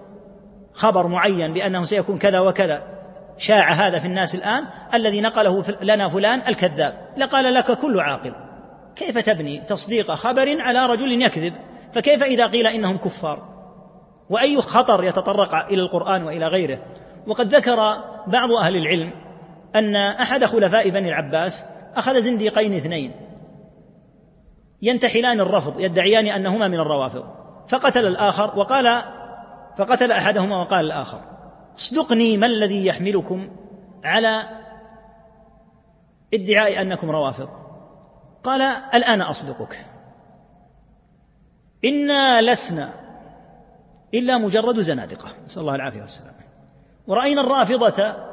خبر 0.73 1.07
معين 1.07 1.53
بأنه 1.53 1.85
سيكون 1.85 2.19
كذا 2.19 2.41
وكذا 2.41 2.83
شاع 3.39 3.73
هذا 3.73 3.99
في 3.99 4.07
الناس 4.07 4.35
الآن 4.35 4.65
الذي 4.95 5.21
نقله 5.21 5.65
لنا 5.83 6.09
فلان 6.09 6.49
الكذاب. 6.49 6.95
لقال 7.17 7.55
لك 7.55 7.79
كل 7.79 8.01
عاقل 8.01 8.33
كيف 8.97 9.19
تبني 9.19 9.61
تصديق 9.61 10.11
خبر 10.11 10.61
على 10.61 10.87
رجل 10.87 11.23
يكذب؟ 11.23 11.53
فكيف 11.95 12.23
إذا 12.23 12.47
قيل 12.47 12.67
إنهم 12.67 12.97
كفار؟ 12.97 13.43
وأي 14.31 14.61
خطر 14.61 15.05
يتطرق 15.05 15.55
إلى 15.55 15.83
القرآن 15.83 16.23
وإلى 16.23 16.47
غيره؟ 16.47 16.79
وقد 17.27 17.55
ذكر 17.55 17.77
بعض 18.27 18.53
أهل 18.63 18.77
العلم 18.77 19.13
أن 19.77 19.97
أحد 19.97 20.45
خلفاء 20.45 20.91
بني 20.91 21.09
العباس 21.09 21.53
أخذ 21.97 22.21
زنديقين 22.21 22.75
اثنين. 22.75 23.13
ينتحلان 24.83 25.41
الرفض 25.41 25.81
يدعيان 25.81 26.27
أنهما 26.27 26.69
من 26.69 26.81
الروافض. 26.81 27.25
فقتل 27.69 28.07
الآخر 28.07 28.59
وقال 28.59 29.03
فقتل 29.79 30.13
أحدهما 30.13 30.61
وقال 30.61 30.85
الآخر 30.85 31.21
اصدقني 31.75 32.37
ما 32.37 32.47
الذي 32.47 32.87
يحملكم 32.87 33.51
على 34.05 34.43
ادعاء 36.35 36.83
أنكم 36.83 37.11
روافض؟ 37.11 37.49
قال 38.45 38.63
الآن 38.95 39.23
أصدقك. 39.23 39.87
إنا 41.85 42.41
لسنا 42.43 42.93
إلا 44.15 44.39
مجرد 44.39 44.81
زنادقة. 44.81 45.33
نسأل 45.45 45.61
الله 45.63 45.75
العافية 45.75 46.01
والسلام 46.01 46.35
ورأينا 47.07 47.41
الرافضة 47.41 48.30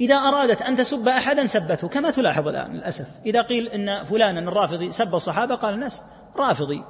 إذا 0.00 0.14
أرادت 0.14 0.62
أن 0.62 0.76
تسب 0.76 1.08
أحدا 1.08 1.46
سبته 1.46 1.88
كما 1.88 2.10
تلاحظ 2.10 2.48
الآن 2.48 2.72
للأسف. 2.72 3.06
إذا 3.26 3.42
قيل 3.42 3.68
إن 3.68 4.04
فلانا 4.04 4.40
الرافضي 4.40 4.90
سب 4.90 5.14
الصحابة 5.14 5.54
قال 5.54 5.74
الناس 5.74 6.02
رافضي. 6.36 6.84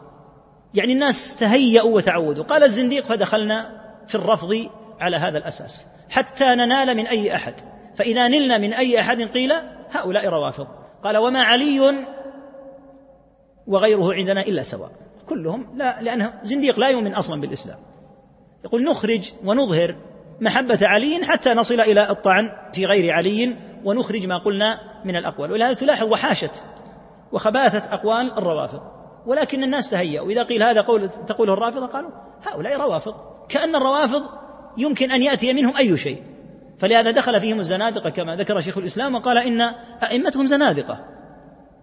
يعني 0.75 0.93
الناس 0.93 1.14
تهيأوا 1.40 1.97
وتعودوا. 1.97 2.45
قال 2.45 2.64
الزنديق 2.64 3.05
فدخلنا 3.05 3.71
في 4.09 4.14
الرفض 4.14 4.69
على 5.01 5.17
هذا 5.17 5.38
الأساس 5.38 5.71
حتى 6.11 6.45
ننال 6.45 6.97
من 6.97 7.07
أي 7.07 7.35
أحد. 7.35 7.55
فإذا 7.97 8.29
نلنا 8.29 8.59
من 8.59 8.73
أي 8.73 9.01
أحد 9.01 9.23
قيل 9.23 9.53
هؤلاء 9.90 10.27
روافض. 10.27 10.67
قال 11.05 11.17
وما 11.17 11.45
علي 11.45 12.05
وغيره 13.67 14.14
عندنا 14.14 14.40
إلا 14.40 14.62
سواء. 14.62 14.90
كلهم 15.29 15.77
لا 15.77 16.03
لأنه 16.03 16.33
زنديق 16.43 16.79
لا 16.79 16.88
يؤمن 16.88 17.14
أصلا 17.14 17.40
بالإسلام. 17.40 17.79
يقول 18.64 18.85
نخرج 18.85 19.33
ونظهر 19.45 19.97
محبة 20.40 20.79
علي 20.83 21.25
حتى 21.25 21.51
نصل 21.51 21.81
إلى 21.81 22.11
الطعن 22.11 22.51
في 22.75 22.85
غير 22.87 23.12
علي 23.12 23.57
ونخرج 23.85 24.27
ما 24.27 24.38
قلنا 24.38 24.79
من 25.05 25.16
الأقوال. 25.16 25.53
ولهذا 25.53 25.75
تلاحظ 25.75 26.12
وحاشت 26.12 26.51
وخباثة 27.33 27.94
أقوال 27.94 28.38
الروافض. 28.38 28.81
ولكن 29.27 29.64
الناس 29.64 29.90
تهيأوا. 29.90 30.31
إذا 30.31 30.42
قيل 30.42 30.62
هذا 30.62 30.81
قول 30.81 31.09
تقوله 31.09 31.53
الرافضة 31.53 31.87
قالوا 31.87 32.11
هؤلاء 32.42 32.81
روافض. 32.81 33.14
كأن 33.49 33.77
الروافض 33.77 34.23
يمكن 34.79 35.11
أن 35.11 35.23
يأتي 35.23 35.53
منهم 35.53 35.77
أي 35.77 35.97
شيء. 35.97 36.23
فلهذا 36.81 37.11
دخل 37.11 37.40
فيهم 37.40 37.61
الزنادقة 37.61 38.11
كما 38.11 38.37
ذكر 38.37 38.61
شيخ 38.61 38.79
الإسلام 38.79 39.14
وقال 39.14 39.38
إن 39.38 39.61
أئمتهم 40.03 40.47
زنادقة. 40.47 40.99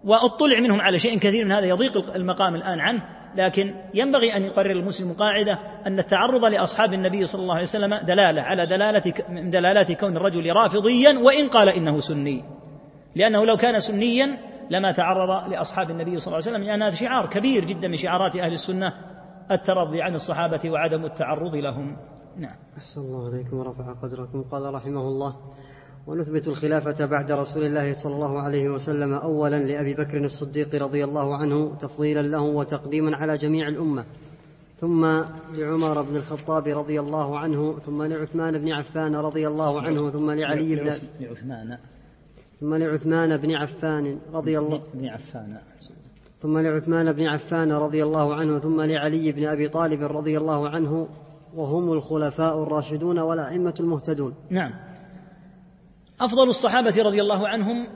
واطلع 0.04 0.60
منهم 0.60 0.80
على 0.80 0.98
شيء 0.98 1.18
كثير 1.18 1.44
من 1.44 1.52
هذا 1.52 1.66
يضيق 1.66 2.14
المقام 2.14 2.54
الآن 2.54 2.80
عنه. 2.80 3.02
لكن 3.36 3.74
ينبغي 3.94 4.36
أن 4.36 4.42
يقرر 4.42 4.70
المسلم 4.70 5.12
قاعدة 5.12 5.58
أن 5.86 5.98
التعرض 5.98 6.44
لأصحاب 6.44 6.92
النبي 6.92 7.24
صلى 7.24 7.42
الله 7.42 7.54
عليه 7.54 7.64
وسلم 7.64 7.94
دلالة 7.94 8.42
على 8.42 8.66
دلالة 8.66 9.02
من 9.28 9.50
دلالات 9.50 9.92
كون 9.92 10.16
الرجل 10.16 10.52
رافضيا 10.52 11.18
وإن 11.18 11.48
قال 11.48 11.68
إنه 11.68 12.00
سني. 12.00 12.44
لأنه 13.16 13.46
لو 13.46 13.56
كان 13.56 13.80
سنيا 13.80 14.38
لما 14.70 14.92
تعرض 14.92 15.50
لأصحاب 15.50 15.90
النبي 15.90 16.18
صلى 16.18 16.26
الله 16.26 16.46
عليه 16.46 16.56
وسلم 16.56 16.62
لأن 16.62 16.82
هذا 16.82 16.94
شعار 16.94 17.26
كبير 17.26 17.64
جدا 17.64 17.88
من 17.88 17.96
شعارات 17.96 18.36
أهل 18.36 18.52
السنة 18.52 18.92
الترضي 19.50 20.02
عن 20.02 20.14
الصحابة 20.14 20.70
وعدم 20.70 21.04
التعرض 21.04 21.54
لهم. 21.54 21.96
نعم. 22.36 22.56
أحسن 22.76 23.00
الله 23.00 23.28
عليكم 23.28 23.56
ورفع 23.56 23.92
قدركم. 24.02 24.42
قال 24.42 24.74
رحمه 24.74 25.00
الله 25.00 25.36
ونثبت 26.06 26.48
الخلافة 26.48 27.06
بعد 27.06 27.32
رسول 27.32 27.64
الله 27.64 27.92
صلى 28.02 28.14
الله 28.14 28.40
عليه 28.40 28.68
وسلم 28.68 29.12
أولا 29.12 29.58
لأبي 29.58 29.94
بكر 29.94 30.24
الصديق 30.24 30.74
رضي 30.82 31.04
الله 31.04 31.36
عنه 31.36 31.76
تفضيلا 31.80 32.22
له 32.22 32.40
وتقديما 32.40 33.16
على 33.16 33.38
جميع 33.38 33.68
الأمة. 33.68 34.04
ثم 34.80 35.04
لعمر 35.52 36.02
بن 36.02 36.16
الخطاب 36.16 36.68
رضي 36.68 37.00
الله 37.00 37.38
عنه 37.38 37.78
ثم 37.86 38.02
لعثمان 38.02 38.58
بن 38.58 38.72
عفان 38.72 39.14
رضي 39.14 39.48
الله 39.48 39.80
عنه 39.80 40.10
ثم 40.10 40.30
لعلي 40.30 40.76
بن 40.76 40.92
لعثمان. 41.20 41.78
ثم 42.60 42.74
لعثمان 42.74 43.36
بن 43.36 43.54
عفان 43.54 44.18
رضي 44.32 44.58
الله 44.58 44.80
بن 44.94 45.08
عفان. 45.08 45.58
ثم 46.42 46.58
لعثمان 46.58 47.12
بن 47.12 47.26
عفان 47.26 47.72
رضي 47.72 48.02
الله 48.02 48.34
عنه 48.34 48.58
ثم 48.58 48.80
لعلي 48.80 49.32
بن 49.32 49.48
أبي 49.48 49.68
طالب 49.68 50.02
رضي 50.02 50.38
الله 50.38 50.68
عنه 50.68 51.08
وهم 51.54 51.92
الخلفاء 51.92 52.62
الراشدون 52.62 53.18
والأئمة 53.18 53.74
المهتدون. 53.80 54.34
نعم. 54.50 54.91
أفضل 56.20 56.48
الصحابة 56.48 57.02
رضي 57.02 57.20
الله 57.20 57.48
عنهم 57.48 57.86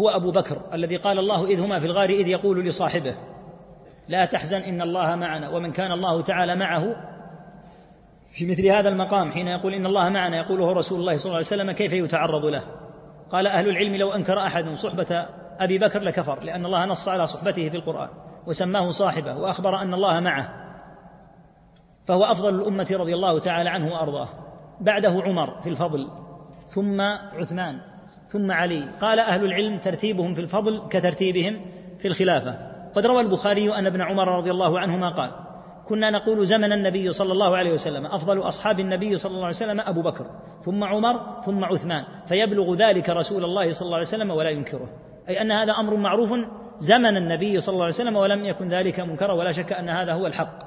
هو 0.00 0.08
أبو 0.08 0.30
بكر 0.30 0.74
الذي 0.74 0.96
قال 0.96 1.18
الله 1.18 1.46
إذ 1.46 1.60
هما 1.60 1.80
في 1.80 1.86
الغار 1.86 2.10
إذ 2.10 2.28
يقول 2.28 2.64
لصاحبه 2.66 3.14
لا 4.08 4.24
تحزن 4.24 4.56
إن 4.56 4.82
الله 4.82 5.14
معنا 5.14 5.48
ومن 5.48 5.72
كان 5.72 5.92
الله 5.92 6.22
تعالى 6.22 6.56
معه. 6.56 6.84
في 8.34 8.50
مثل 8.50 8.66
هذا 8.66 8.88
المقام 8.88 9.32
حين 9.32 9.48
يقول 9.48 9.74
إن 9.74 9.86
الله 9.86 10.08
معنا 10.08 10.36
يقوله 10.36 10.72
رسول 10.72 11.00
الله 11.00 11.16
صلى 11.16 11.24
الله 11.24 11.36
عليه 11.36 11.46
وسلم 11.46 11.72
كيف 11.72 11.92
يتعرض 11.92 12.44
له؟ 12.44 12.62
قال 13.30 13.46
أهل 13.46 13.68
العلم 13.68 13.96
لو 13.96 14.12
أنكر 14.12 14.46
أحد 14.46 14.64
صحبة 14.74 15.26
أبي 15.60 15.78
بكر 15.78 16.00
لكفر 16.00 16.42
لأن 16.42 16.66
الله 16.66 16.86
نص 16.86 17.08
على 17.08 17.26
صحبته 17.26 17.68
في 17.68 17.76
القرآن 17.76 18.08
وسماه 18.46 18.90
صاحبه 18.90 19.36
وأخبر 19.36 19.82
أن 19.82 19.94
الله 19.94 20.20
معه. 20.20 20.48
فهو 22.08 22.24
أفضل 22.24 22.54
الأمة 22.54 22.88
رضي 22.92 23.14
الله 23.14 23.38
تعالى 23.38 23.70
عنه 23.70 23.92
وأرضاه. 23.92 24.28
بعده 24.80 25.22
عمر 25.22 25.60
في 25.60 25.68
الفضل. 25.68 26.08
ثم 26.74 27.00
عثمان 27.38 27.80
ثم 28.28 28.52
علي. 28.52 28.88
قال 29.00 29.18
أهل 29.18 29.44
العلم 29.44 29.78
ترتيبهم 29.78 30.34
في 30.34 30.40
الفضل 30.40 30.88
كترتيبهم 30.90 31.60
في 31.98 32.08
الخلافة. 32.08 32.72
قد 32.94 33.06
روى 33.06 33.20
البخاري 33.20 33.74
أن 33.74 33.86
ابن 33.86 34.00
عمر 34.00 34.28
رضي 34.28 34.50
الله 34.50 34.80
عنهما 34.80 35.10
قال 35.10 35.30
كنا 35.88 36.10
نقول 36.10 36.46
زمن 36.46 36.72
النبي 36.72 37.12
صلى 37.12 37.32
الله 37.32 37.56
عليه 37.56 37.72
وسلم 37.72 38.06
أفضل 38.06 38.38
أصحاب 38.48 38.80
النبي 38.80 39.16
صلى 39.16 39.30
الله 39.30 39.44
عليه 39.44 39.56
وسلم 39.56 39.80
أبو 39.80 40.02
بكر 40.02 40.26
ثم 40.64 40.84
عمر 40.84 41.40
ثم 41.46 41.64
عثمان 41.64 42.04
فيبلغ 42.28 42.74
ذلك 42.74 43.08
رسول 43.10 43.44
الله 43.44 43.72
صلى 43.72 43.86
الله 43.86 43.96
عليه 43.96 44.06
وسلم 44.06 44.30
ولا 44.30 44.50
ينكره. 44.50 44.88
أي 45.28 45.40
أن 45.40 45.52
هذا 45.52 45.72
أمر 45.72 45.96
معروف 45.96 46.30
زمن 46.78 47.16
النبي 47.16 47.60
صلى 47.60 47.72
الله 47.72 47.84
عليه 47.84 47.94
وسلم 47.94 48.16
ولم 48.16 48.44
يكن 48.44 48.68
ذلك 48.68 49.00
منكرا 49.00 49.32
ولا 49.32 49.52
شك 49.52 49.72
أن 49.72 49.88
هذا 49.88 50.12
هو 50.12 50.26
الحق 50.26 50.58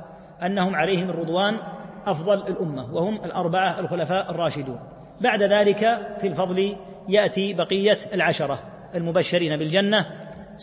أنهم 0.44 0.76
عليهم 0.76 1.10
الرضوان 1.10 1.58
أفضل 2.06 2.48
الأمة 2.48 2.94
وهم 2.94 3.26
الأربعة 3.26 3.80
الخلفاء 3.80 4.32
الراشدون. 4.32 4.80
بعد 5.22 5.44
ذلك 5.44 5.80
في 6.22 6.28
الفضل 6.28 6.76
يأتي 7.10 7.54
بقية 7.54 7.98
العشرة 8.14 8.60
المبشرين 8.96 9.58
بالجنة 9.58 10.06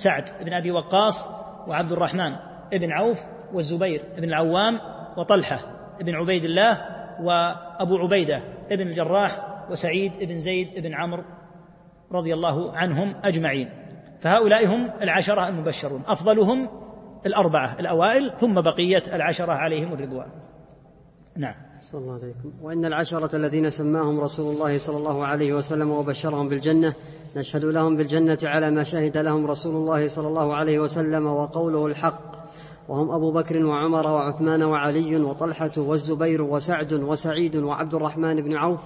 سعد 0.05 0.25
بن 0.45 0.53
أبي 0.53 0.71
وقاص 0.71 1.15
وعبد 1.69 1.93
الرحمن 1.93 2.37
بن 2.73 2.93
عوف 2.93 3.19
والزبير 3.53 4.03
بن 4.17 4.25
العوام 4.25 4.81
وطلحة 5.17 5.59
بن 6.01 6.15
عبيد 6.15 6.45
الله 6.45 6.81
وأبو 7.21 7.99
عبيدة 7.99 8.43
بن 8.71 8.81
الجراح 8.81 9.39
وسعيد 9.71 10.13
بن 10.21 10.39
زيد 10.39 10.69
بن 10.77 10.95
عمرو 10.95 11.23
رضي 12.13 12.35
الله 12.35 12.77
عنهم 12.77 13.15
أجمعين. 13.25 13.69
فهؤلاء 14.21 14.67
هم 14.67 14.91
العشرة 15.03 15.49
المبشرون 15.49 16.03
أفضلهم 16.07 16.69
الأربعة 17.27 17.81
الأوائل 17.81 18.33
ثم 18.33 18.55
بقية 18.55 19.03
العشرة 19.15 19.53
عليهم 19.53 19.93
الرضوان. 19.93 20.42
نعم. 21.37 21.55
صلى 21.93 22.01
الله 22.01 22.15
عليكم 22.15 22.53
وإن 22.63 22.85
العشرة 22.85 23.37
الذين 23.37 23.71
سماهم 23.71 24.21
رسول 24.21 24.55
الله 24.55 24.79
صلى 24.87 24.97
الله 24.97 25.27
عليه 25.27 25.53
وسلم 25.55 25.91
وبشرهم 25.91 26.49
بالجنة 26.49 26.95
نشهد 27.37 27.65
لهم 27.65 27.97
بالجنة 27.97 28.39
على 28.43 28.71
ما 28.71 28.85
شهد 28.85 29.17
لهم 29.17 29.47
رسول 29.47 29.77
الله 29.77 30.09
صلى 30.09 30.29
الله 30.29 30.57
عليه 30.57 30.79
وسلم 30.79 31.27
وقوله 31.27 31.87
الحق. 31.87 32.33
وهم 32.89 33.11
أبو 33.11 33.33
بكر 33.33 33.65
وعمر 33.65 34.07
وعثمان 34.07 34.63
وعلي 34.63 35.17
وطلحة 35.17 35.73
والزبير 35.77 36.43
وسعد 36.43 36.93
وسعيد 36.93 37.57
وعبد 37.57 37.95
الرحمن 37.95 38.43
بن 38.43 38.57
عوف 38.57 38.81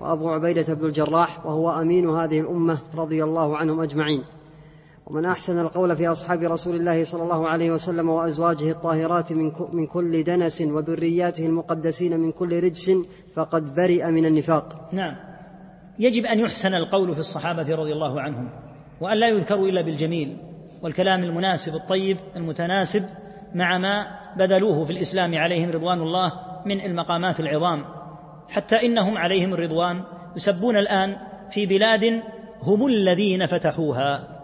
وأبو 0.00 0.30
عبيدة 0.30 0.74
بن 0.74 0.86
الجراح 0.86 1.46
وهو 1.46 1.70
أمين 1.70 2.10
هذه 2.10 2.40
الأمة 2.40 2.78
رضي 2.94 3.24
الله 3.24 3.56
عنهم 3.56 3.80
أجمعين. 3.80 4.24
ومن 5.10 5.24
أحسن 5.24 5.58
القول 5.58 5.96
في 5.96 6.08
أصحاب 6.08 6.42
رسول 6.42 6.76
الله 6.76 7.04
صلى 7.04 7.22
الله 7.22 7.48
عليه 7.48 7.70
وسلم 7.70 8.08
وأزواجه 8.08 8.70
الطاهرات 8.70 9.32
من 9.72 9.86
كل 9.86 10.24
دنس 10.24 10.60
وذرياته 10.60 11.46
المقدسين 11.46 12.20
من 12.20 12.32
كل 12.32 12.62
رجس 12.62 12.90
فقد 13.34 13.74
برئ 13.74 14.10
من 14.10 14.26
النفاق. 14.26 14.88
نعم. 14.92 15.16
يجب 15.98 16.24
أن 16.24 16.40
يحسن 16.40 16.74
القول 16.74 17.14
في 17.14 17.20
الصحابة 17.20 17.74
رضي 17.74 17.92
الله 17.92 18.20
عنهم 18.20 18.48
وأن 19.00 19.16
لا 19.16 19.28
يذكروا 19.28 19.68
إلا 19.68 19.82
بالجميل 19.82 20.36
والكلام 20.82 21.24
المناسب 21.24 21.74
الطيب 21.74 22.16
المتناسب 22.36 23.04
مع 23.54 23.78
ما 23.78 24.06
بذلوه 24.38 24.84
في 24.84 24.92
الإسلام 24.92 25.34
عليهم 25.34 25.70
رضوان 25.70 26.00
الله 26.00 26.32
من 26.66 26.80
المقامات 26.80 27.40
العظام. 27.40 27.84
حتى 28.48 28.76
إنهم 28.86 29.18
عليهم 29.18 29.54
الرضوان 29.54 30.02
يسبون 30.36 30.76
الآن 30.76 31.16
في 31.50 31.66
بلاد 31.66 32.22
هم 32.62 32.86
الذين 32.86 33.46
فتحوها. 33.46 34.37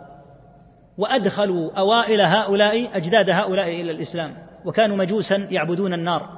وأدخلوا 0.98 1.78
أوائل 1.78 2.20
هؤلاء 2.20 2.96
أجداد 2.96 3.30
هؤلاء 3.30 3.68
إلى 3.68 3.90
الإسلام. 3.90 4.34
وكانوا 4.64 4.96
مجوسا 4.96 5.36
يعبدون 5.50 5.94
النار. 5.94 6.28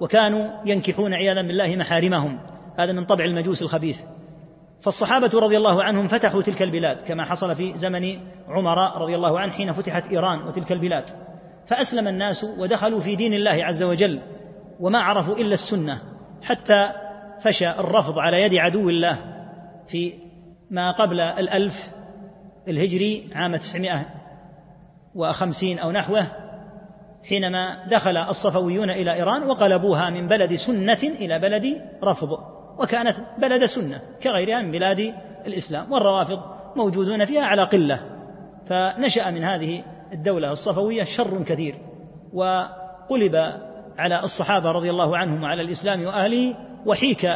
وكانوا 0.00 0.50
ينكحون 0.64 1.14
عياذا 1.14 1.42
بالله 1.42 1.76
محارمهم. 1.76 2.38
هذا 2.78 2.92
من 2.92 3.04
طبع 3.04 3.24
المجوس 3.24 3.62
الخبيث. 3.62 3.96
فالصحابة 4.82 5.30
رضي 5.34 5.56
الله 5.56 5.82
عنهم 5.82 6.06
فتحوا 6.06 6.42
تلك 6.42 6.62
البلاد 6.62 6.96
كما 6.96 7.24
حصل 7.24 7.54
في 7.54 7.78
زمن 7.78 8.18
عمر 8.48 9.02
رضي 9.02 9.14
الله 9.14 9.40
عنه 9.40 9.52
حين 9.52 9.72
فتحت 9.72 10.06
إيران 10.06 10.42
وتلك 10.42 10.72
البلاد. 10.72 11.04
فأسلم 11.68 12.08
الناس 12.08 12.44
ودخلوا 12.58 13.00
في 13.00 13.16
دين 13.16 13.34
الله 13.34 13.64
عز 13.64 13.82
وجل 13.82 14.20
وما 14.80 14.98
عرفوا 14.98 15.36
إلا 15.36 15.54
السنة 15.54 16.00
حتى 16.42 16.88
فشى 17.44 17.70
الرفض 17.70 18.18
على 18.18 18.42
يد 18.42 18.54
عدو 18.54 18.88
الله 18.88 19.18
في 19.88 20.12
ما 20.70 20.90
قبل 20.90 21.20
الألف 21.20 21.74
الهجري 22.68 23.30
عام 23.34 23.56
950 23.56 25.78
أو 25.78 25.90
نحوه 25.90 26.26
حينما 27.28 27.84
دخل 27.90 28.16
الصفويون 28.16 28.90
إلى 28.90 29.14
إيران 29.14 29.42
وقلبوها 29.42 30.10
من 30.10 30.28
بلد 30.28 30.54
سنة 30.54 31.02
إلى 31.02 31.38
بلد 31.38 31.82
رفض 32.04 32.28
وكانت 32.78 33.16
بلد 33.38 33.64
سنة 33.64 34.00
كغيرها 34.22 34.62
من 34.62 34.70
بلاد 34.70 35.14
الإسلام 35.46 35.92
والروافض 35.92 36.38
موجودون 36.76 37.24
فيها 37.24 37.42
على 37.42 37.62
قلة. 37.62 38.00
فنشأ 38.68 39.30
من 39.30 39.44
هذه 39.44 39.84
الدولة 40.12 40.52
الصفوية 40.52 41.04
شر 41.04 41.42
كثير 41.42 41.74
وقلب 42.32 43.34
على 43.98 44.22
الصحابة 44.22 44.70
رضي 44.70 44.90
الله 44.90 45.16
عنهم 45.16 45.42
وعلى 45.42 45.62
الإسلام 45.62 46.04
وأهله 46.04 46.54
وحيك 46.86 47.30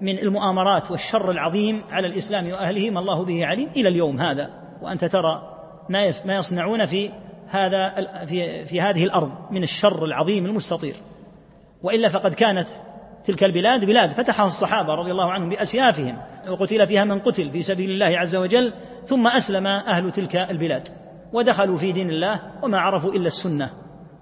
من 0.00 0.18
المؤامرات 0.18 0.90
والشر 0.90 1.30
العظيم 1.30 1.82
على 1.90 2.06
الإسلام 2.06 2.50
وأهله 2.50 2.90
ما 2.90 3.00
الله 3.00 3.24
به 3.24 3.46
عليم 3.46 3.68
إلى 3.76 3.88
اليوم 3.88 4.20
هذا. 4.20 4.65
وأنت 4.82 5.04
ترى 5.04 5.42
ما 5.88 6.12
ما 6.24 6.36
يصنعون 6.36 6.86
في 6.86 7.10
هذا 7.48 7.94
في 8.26 8.64
في 8.64 8.80
هذه 8.80 9.04
الأرض 9.04 9.30
من 9.50 9.62
الشر 9.62 10.04
العظيم 10.04 10.46
المستطير. 10.46 10.96
وإلا 11.82 12.08
فقد 12.08 12.34
كانت 12.34 12.66
تلك 13.24 13.44
البلاد 13.44 13.84
بلاد. 13.84 14.10
فتحها 14.10 14.46
الصحابة 14.46 14.94
رضي 14.94 15.10
الله 15.10 15.32
عنهم 15.32 15.48
بأسيافهم. 15.48 16.18
وقتل 16.48 16.86
فيها 16.86 17.04
من 17.04 17.18
قتل 17.18 17.50
في 17.50 17.62
سبيل 17.62 17.90
الله 17.90 18.18
عز 18.18 18.36
وجل. 18.36 18.72
ثم 19.04 19.26
أسلم 19.26 19.66
أهل 19.66 20.12
تلك 20.12 20.36
البلاد. 20.36 20.88
ودخلوا 21.32 21.76
في 21.76 21.92
دين 21.92 22.10
الله 22.10 22.40
وما 22.62 22.78
عرفوا 22.78 23.12
إلا 23.12 23.26
السنة. 23.26 23.70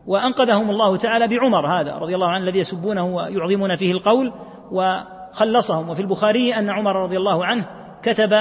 وأنقذهم 0.06 0.70
الله 0.70 0.96
تعالى 0.96 1.28
بعمر 1.28 1.80
هذا 1.80 1.94
رضي 1.94 2.14
الله 2.14 2.28
عنه 2.28 2.44
الذي 2.44 2.58
يسبونه 2.58 3.04
ويعظمون 3.04 3.76
فيه 3.76 3.92
القول. 3.92 4.32
وخلصهم. 4.72 5.88
وفي 5.88 6.02
البخاري 6.02 6.54
أن 6.54 6.70
عمر 6.70 6.96
رضي 6.96 7.16
الله 7.16 7.46
عنه 7.46 7.66
كتب 8.02 8.34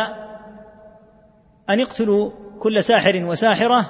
أن 1.70 1.80
يقتلوا 1.80 2.32
كل 2.60 2.84
ساحر 2.84 3.26
وساحرة 3.26 3.90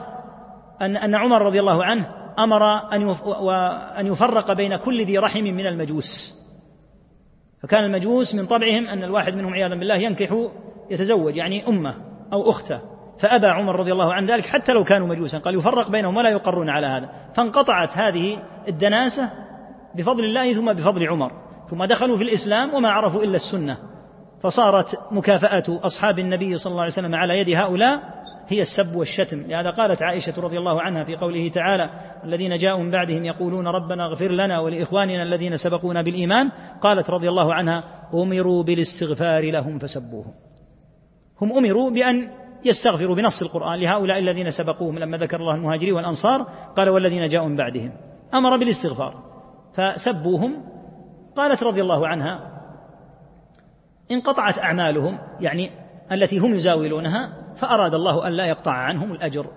أن 0.81 0.97
أن 0.97 1.15
عمر 1.15 1.41
رضي 1.41 1.59
الله 1.59 1.85
عنه 1.85 2.07
أمر 2.39 2.93
أن 3.99 4.07
يفرق 4.07 4.53
بين 4.53 4.75
كل 4.75 5.05
ذي 5.05 5.17
رحم 5.17 5.43
من 5.43 5.67
المجوس. 5.67 6.33
فكان 7.63 7.83
المجوس 7.83 8.35
من 8.35 8.45
طبعهم 8.45 8.87
أن 8.87 9.03
الواحد 9.03 9.35
منهم 9.35 9.53
عياذا 9.53 9.75
بالله 9.75 9.95
ينكح 9.95 10.47
يتزوج 10.91 11.35
يعني 11.35 11.67
أمة 11.67 11.95
أو 12.33 12.49
أختة. 12.49 12.81
فأبى 13.19 13.47
عمر 13.47 13.75
رضي 13.75 13.91
الله 13.91 14.13
عنه 14.13 14.35
ذلك 14.35 14.45
حتى 14.45 14.73
لو 14.73 14.83
كانوا 14.83 15.07
مجوسا. 15.07 15.37
قال 15.37 15.55
يفرق 15.55 15.91
بينهم 15.91 16.17
ولا 16.17 16.29
يقرون 16.29 16.69
على 16.69 16.87
هذا. 16.87 17.09
فانقطعت 17.35 17.97
هذه 17.97 18.39
الدناسة 18.67 19.31
بفضل 19.95 20.23
الله 20.23 20.53
ثم 20.53 20.73
بفضل 20.73 21.07
عمر. 21.07 21.31
ثم 21.69 21.85
دخلوا 21.85 22.17
في 22.17 22.23
الإسلام 22.23 22.73
وما 22.73 22.89
عرفوا 22.89 23.23
إلا 23.23 23.35
السنة. 23.35 23.77
فصارت 24.43 24.99
مكافأة 25.11 25.63
أصحاب 25.69 26.19
النبي 26.19 26.57
صلى 26.57 26.71
الله 26.71 26.81
عليه 26.81 26.91
وسلم 26.91 27.15
على 27.15 27.39
يد 27.39 27.49
هؤلاء 27.49 27.99
هي 28.47 28.61
السب 28.61 28.95
والشتم. 28.95 29.41
لهذا 29.41 29.69
قالت 29.69 30.03
عائشة 30.03 30.33
رضي 30.37 30.57
الله 30.57 30.81
عنها 30.81 31.03
في 31.03 31.15
قوله 31.15 31.49
تعالى 31.49 31.89
الذين 32.23 32.57
جاءوا 32.57 32.83
من 32.83 32.91
بعدهم 32.91 33.25
يقولون 33.25 33.67
ربنا 33.67 34.05
اغفر 34.05 34.31
لنا 34.31 34.59
ولإخواننا 34.59 35.23
الذين 35.23 35.57
سبقونا 35.57 36.01
بالإيمان. 36.01 36.51
قالت 36.81 37.09
رضي 37.09 37.29
الله 37.29 37.53
عنها 37.53 37.83
أمروا 38.13 38.63
بالاستغفار 38.63 39.51
لهم 39.51 39.79
فسبوهم. 39.79 40.33
هم 41.41 41.57
أمروا 41.57 41.89
بأن 41.89 42.29
يستغفروا 42.65 43.15
بنص 43.15 43.41
القرآن 43.41 43.79
لهؤلاء 43.79 44.19
الذين 44.19 44.51
سبقوهم. 44.51 44.99
لما 44.99 45.17
ذكر 45.17 45.37
الله 45.37 45.55
المهاجرين 45.55 45.93
والأنصار 45.93 46.47
قال 46.75 46.89
والذين 46.89 47.27
جاءوا 47.27 47.47
من 47.47 47.55
بعدهم. 47.55 47.91
أمر 48.33 48.57
بالاستغفار. 48.57 49.13
فسبوهم. 49.73 50.63
قالت 51.35 51.63
رضي 51.63 51.81
الله 51.81 52.07
عنها 52.07 52.52
انقطعت 54.11 54.57
أعمالهم 54.57 55.17
يعني 55.39 55.69
التي 56.11 56.37
هم 56.37 56.55
يزاولونها 56.55 57.33
فأراد 57.55 57.93
الله 57.93 58.27
أن 58.27 58.31
لا 58.31 58.45
يقطع 58.45 58.71
عنهم 58.71 59.11
الأجر. 59.11 59.47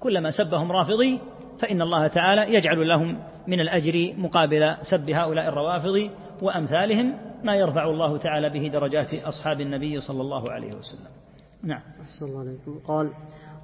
كلما 0.00 0.30
سبهم 0.30 0.72
رافضي 0.72 1.20
فإن 1.58 1.82
الله 1.82 2.06
تعالى 2.06 2.54
يجعل 2.54 2.88
لهم 2.88 3.18
من 3.46 3.60
الأجر 3.60 4.14
مقابل 4.18 4.76
سب 4.82 5.10
هؤلاء 5.10 5.48
الروافض 5.48 6.10
وأمثالهم 6.42 7.14
ما 7.44 7.56
يرفع 7.56 7.84
الله 7.84 8.18
تعالى 8.18 8.50
به 8.50 8.68
درجات 8.68 9.14
أصحاب 9.14 9.60
النبي 9.60 10.00
صلى 10.00 10.20
الله 10.20 10.50
عليه 10.50 10.74
وسلم. 10.74 11.10
نعم. 11.62 11.80
الله 12.22 12.40
عليكم. 12.40 12.80
قال 12.86 13.10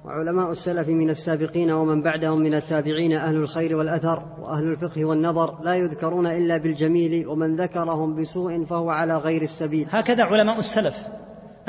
وعلماء 0.05 0.51
السلف 0.51 0.89
من 0.89 1.09
السابقين 1.09 1.71
ومن 1.71 2.01
بعدهم 2.01 2.39
من 2.39 2.53
التابعين 2.53 3.13
أهل 3.13 3.35
الخير 3.35 3.75
والأثر 3.75 4.23
وأهل 4.39 4.63
الفقه 4.63 5.05
والنظر 5.05 5.61
لا 5.63 5.75
يذكرون 5.75 6.27
إلا 6.27 6.57
بالجميل 6.57 7.27
ومن 7.27 7.55
ذكرهم 7.55 8.21
بسوء 8.21 8.65
فهو 8.65 8.89
على 8.89 9.17
غير 9.17 9.41
السبيل. 9.41 9.87
هكذا 9.89 10.23
علماء 10.23 10.59
السلف. 10.59 10.95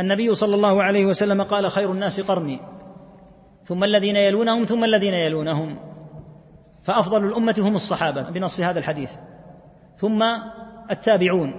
النبي 0.00 0.34
صلى 0.34 0.54
الله 0.54 0.82
عليه 0.82 1.06
وسلم 1.06 1.42
قال 1.42 1.70
خير 1.70 1.92
الناس 1.92 2.20
قرني. 2.20 2.60
ثم 3.64 3.84
الذين 3.84 4.16
يلونهم 4.16 4.64
ثم 4.64 4.84
الذين 4.84 5.14
يلونهم. 5.14 5.76
فأفضل 6.84 7.24
الأمة 7.24 7.54
هم 7.58 7.74
الصحابة 7.74 8.30
بنص 8.30 8.60
هذا 8.60 8.78
الحديث. 8.78 9.10
ثم 9.96 10.22
التابعون. 10.90 11.54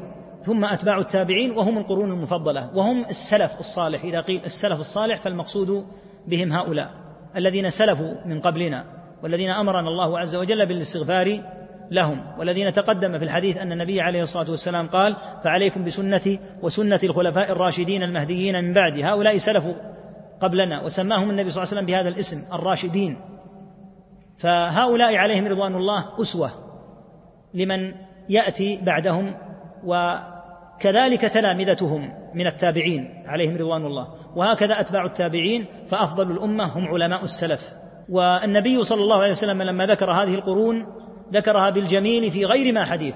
ثم 0.46 0.66
أتباع 0.66 0.98
التابعين 0.98 1.52
وهم 1.52 1.78
القرون 1.78 2.12
المفضلة. 2.12 2.78
وهم 2.78 3.06
السلف 3.06 3.60
الصالح. 3.60 4.04
إذا 4.04 4.22
قيل 4.22 4.46
السلف 4.46 4.80
الصالح 4.80 5.22
فالمقصود 5.22 5.86
بهم 6.28 6.54
هؤلاء 6.54 6.90
الذين 7.36 7.70
سلفوا 7.70 8.14
من 8.26 8.42
قبلنا 8.42 8.86
والذين 9.24 9.50
أمرنا 9.50 9.88
الله 9.88 10.20
عز 10.20 10.36
وجل 10.36 10.66
بالاستغفار 10.66 11.42
لهم 11.92 12.40
والذين 12.40 12.74
تقدم 12.74 13.18
في 13.18 13.24
الحديث 13.26 13.58
أن 13.58 13.72
النبي 13.72 14.02
عليه 14.02 14.22
الصلاة 14.22 14.52
والسلام 14.52 14.88
قال 14.88 15.16
فعليكم 15.44 15.86
بسنتي 15.86 16.40
وسنة 16.62 17.00
الخلفاء 17.04 17.52
الراشدين 17.52 18.04
المهديين 18.04 18.64
من 18.64 18.74
بعدي. 18.74 19.04
هؤلاء 19.04 19.38
سلفوا 19.38 19.74
قبلنا 20.42 20.82
وسماهم 20.82 21.30
النبي 21.30 21.50
صلى 21.50 21.64
الله 21.64 21.74
عليه 21.74 21.82
وسلم 21.82 21.86
بهذا 21.86 22.10
الاسم 22.10 22.54
الراشدين. 22.54 23.18
فهؤلاء 24.40 25.16
عليهم 25.16 25.48
رضوان 25.48 25.76
الله 25.76 26.22
أسوة 26.22 26.52
لمن 27.54 27.94
يأتي 28.30 28.80
بعدهم 28.82 29.36
وكذلك 29.84 31.22
تلامذتهم 31.22 32.14
من 32.34 32.48
التابعين 32.48 33.24
عليهم 33.28 33.58
رضوان 33.58 33.86
الله. 33.86 34.08
وهكذا 34.36 34.80
أتباع 34.80 35.06
التابعين 35.06 35.66
فأفضل 35.90 36.32
الأمة 36.32 36.78
هم 36.78 36.88
علماء 36.88 37.24
السلف. 37.24 37.62
والنبي 38.10 38.84
صلى 38.84 39.02
الله 39.02 39.22
عليه 39.22 39.32
وسلم 39.32 39.62
لما 39.62 39.86
ذكر 39.86 40.12
هذه 40.12 40.34
القرون 40.34 40.86
ذكرها 41.34 41.70
بالجميل 41.70 42.32
في 42.32 42.46
غير 42.46 42.74
ما 42.74 42.86
حديث. 42.86 43.16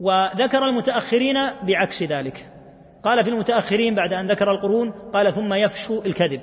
وذكر 0.00 0.64
المتأخرين 0.64 1.34
بعكس 1.62 2.02
ذلك. 2.02 2.46
قال 3.02 3.24
في 3.24 3.30
المتأخرين 3.30 3.94
بعد 3.94 4.12
أن 4.12 4.30
ذكر 4.30 4.50
القرون 4.50 4.90
قال 4.90 5.34
ثم 5.34 5.54
يفشو 5.54 6.02
الكذب. 6.06 6.40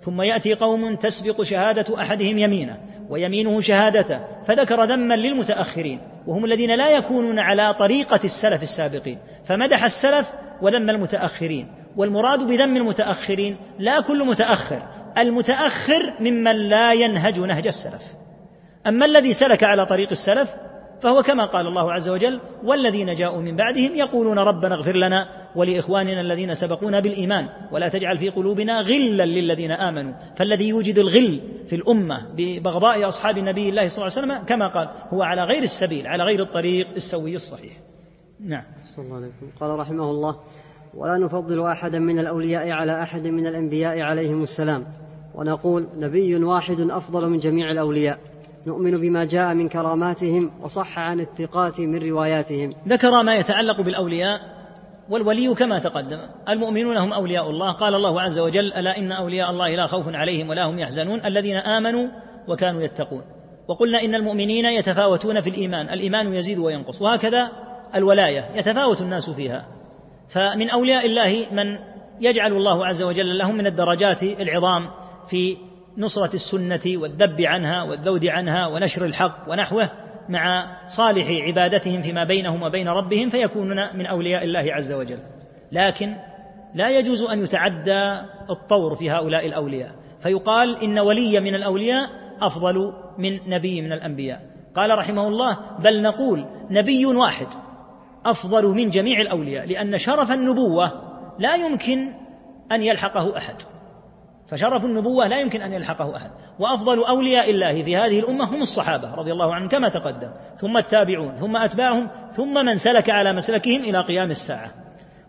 ثم 0.00 0.22
يأتي 0.22 0.54
قوم 0.54 0.96
تسبق 0.96 1.42
شهادة 1.42 2.00
أحدهم 2.00 2.38
يمينه 2.38 2.76
ويمينه 3.10 3.60
شهادته 3.60 4.20
فذكر 4.44 4.84
ذما 4.84 5.14
للمتأخرين. 5.14 6.00
وهم 6.26 6.44
الذين 6.44 6.74
لا 6.74 6.90
يكونون 6.90 7.38
على 7.38 7.74
طريقة 7.74 8.20
السلف 8.24 8.62
السابقين. 8.62 9.18
فمدح 9.46 9.84
السلف 9.84 10.32
وذم 10.62 10.90
المتأخرين. 10.90 11.77
والمراد 11.98 12.46
بذم 12.46 12.76
المتأخرين 12.76 13.56
لا 13.78 14.00
كل 14.00 14.26
متأخر 14.26 14.82
المتأخر 15.18 16.14
ممن 16.20 16.56
لا 16.56 16.92
ينهج 16.92 17.40
نهج 17.40 17.66
السلف. 17.66 18.02
أما 18.86 19.06
الذي 19.06 19.32
سلك 19.32 19.64
على 19.64 19.86
طريق 19.86 20.10
السلف 20.10 20.48
فهو 21.02 21.22
كما 21.22 21.46
قال 21.46 21.66
الله 21.66 21.92
عز 21.92 22.08
وجل 22.08 22.40
والذين 22.64 23.12
جاءوا 23.12 23.42
من 23.42 23.56
بعدهم 23.56 23.94
يقولون 23.94 24.38
ربنا 24.38 24.74
اغفر 24.74 24.96
لنا 24.96 25.28
ولإخواننا 25.56 26.20
الذين 26.20 26.54
سبقونا 26.54 27.00
بالإيمان 27.00 27.48
ولا 27.72 27.88
تجعل 27.88 28.18
في 28.18 28.28
قلوبنا 28.28 28.80
غلا 28.80 29.24
للذين 29.26 29.70
آمنوا 29.70 30.12
فالذي 30.36 30.68
يوجد 30.68 30.98
الغل 30.98 31.40
في 31.68 31.76
الأمة 31.76 32.34
ببغضاء 32.36 33.08
أصحاب 33.08 33.38
النبي 33.38 33.68
الله 33.68 33.88
صلى 33.88 34.06
الله 34.06 34.18
عليه 34.18 34.26
وسلم 34.26 34.46
كما 34.46 34.68
قال 34.68 34.88
هو 35.12 35.22
على 35.22 35.44
غير 35.44 35.62
السبيل 35.62 36.06
على 36.06 36.24
غير 36.24 36.42
الطريق 36.42 36.88
السوي 36.96 37.36
الصحيح 37.36 37.72
نعم. 38.40 38.64
صلى 38.96 39.04
الله 39.04 39.16
عليكم. 39.16 39.50
قال 39.60 39.78
رحمه 39.78 40.10
الله 40.10 40.36
ولا 40.94 41.18
نفضل 41.18 41.66
أحدا 41.66 41.98
من 41.98 42.18
الأولياء 42.18 42.70
على 42.70 43.02
أحد 43.02 43.26
من 43.26 43.46
الأنبياء 43.46 44.02
عليهم 44.02 44.42
السلام. 44.42 44.84
ونقول 45.34 45.88
نبي 45.98 46.44
واحد 46.44 46.80
أفضل 46.80 47.30
من 47.30 47.38
جميع 47.38 47.70
الأولياء. 47.70 48.18
نؤمن 48.66 49.00
بما 49.00 49.24
جاء 49.24 49.54
من 49.54 49.68
كراماتهم 49.68 50.50
وصح 50.62 50.98
عن 50.98 51.20
الثقات 51.20 51.80
من 51.80 52.10
رواياتهم. 52.10 52.74
ذكر 52.88 53.22
ما 53.22 53.34
يتعلق 53.34 53.80
بالأولياء 53.80 54.40
والولي 55.10 55.54
كما 55.54 55.78
تقدم. 55.78 56.18
المؤمنون 56.48 56.96
هم 56.96 57.12
أولياء 57.12 57.50
الله. 57.50 57.72
قال 57.72 57.94
الله 57.94 58.20
عز 58.20 58.38
وجل 58.38 58.72
ألا 58.72 58.98
إن 58.98 59.12
أولياء 59.12 59.50
الله 59.50 59.76
لا 59.76 59.86
خوف 59.86 60.08
عليهم 60.08 60.48
ولا 60.48 60.64
هم 60.64 60.78
يحزنون. 60.78 61.26
الذين 61.26 61.56
آمنوا 61.56 62.08
وكانوا 62.48 62.82
يتقون. 62.82 63.22
وقلنا 63.68 64.02
إن 64.02 64.14
المؤمنين 64.14 64.64
يتفاوتون 64.64 65.40
في 65.40 65.50
الإيمان. 65.50 65.88
الإيمان 65.88 66.34
يزيد 66.34 66.58
وينقص. 66.58 67.02
وهكذا 67.02 67.48
الولاية. 67.94 68.44
يتفاوت 68.54 69.00
الناس 69.00 69.30
فيها. 69.30 69.77
فمن 70.34 70.70
أولياء 70.70 71.06
الله 71.06 71.46
من 71.52 71.78
يجعل 72.20 72.52
الله 72.52 72.86
عز 72.86 73.02
وجل 73.02 73.38
لهم 73.38 73.56
من 73.56 73.66
الدرجات 73.66 74.22
العظام 74.22 74.88
في 75.30 75.56
نصرة 75.98 76.30
السنة 76.34 77.00
والذب 77.00 77.40
عنها 77.40 77.82
والذود 77.82 78.26
عنها 78.26 78.66
ونشر 78.66 79.04
الحق 79.04 79.44
ونحوه 79.48 79.90
مع 80.28 80.66
صالح 80.96 81.26
عبادتهم 81.30 82.02
فيما 82.02 82.24
بينهم 82.24 82.62
وبين 82.62 82.88
ربهم 82.88 83.30
فيكونون 83.30 83.96
من 83.96 84.06
أولياء 84.06 84.44
الله 84.44 84.74
عز 84.74 84.92
وجل. 84.92 85.18
لكن 85.72 86.16
لا 86.74 86.88
يجوز 86.98 87.22
أن 87.22 87.42
يتعدى 87.42 88.20
الطور 88.50 88.94
في 88.94 89.10
هؤلاء 89.10 89.46
الأولياء. 89.46 89.90
فيقال 90.22 90.82
إن 90.82 90.98
ولي 90.98 91.40
من 91.40 91.54
الأولياء 91.54 92.08
أفضل 92.40 92.92
من 93.18 93.50
نبي 93.50 93.82
من 93.82 93.92
الأنبياء. 93.92 94.40
قال 94.74 94.98
رحمه 94.98 95.28
الله 95.28 95.58
بل 95.78 96.02
نقول 96.02 96.46
نبي 96.70 97.06
واحد. 97.06 97.46
أفضل 98.26 98.66
من 98.66 98.90
جميع 98.90 99.20
الأولياء 99.20 99.66
لأن 99.66 99.98
شرف 99.98 100.30
النبوة 100.30 100.92
لا 101.38 101.54
يمكن 101.54 102.12
أن 102.72 102.82
يلحقه 102.82 103.36
أحد. 103.36 103.54
فشرف 104.50 104.84
النبوة 104.84 105.26
لا 105.26 105.40
يمكن 105.40 105.62
أن 105.62 105.72
يلحقه 105.72 106.16
أحد. 106.16 106.30
وأفضل 106.58 107.04
أولياء 107.04 107.50
الله 107.50 107.84
في 107.84 107.96
هذه 107.96 108.18
الأمة 108.18 108.44
هم 108.44 108.62
الصحابة 108.62 109.14
رضي 109.14 109.32
الله 109.32 109.54
عنهم 109.54 109.68
كما 109.68 109.88
تقدم 109.88 110.30
ثم 110.56 110.76
التابعون 110.76 111.34
ثم 111.34 111.56
أتباعهم 111.56 112.08
ثم 112.36 112.64
من 112.64 112.78
سلك 112.78 113.10
على 113.10 113.32
مسلكهم 113.32 113.80
إلى 113.80 114.00
قيام 114.00 114.30
الساعة. 114.30 114.70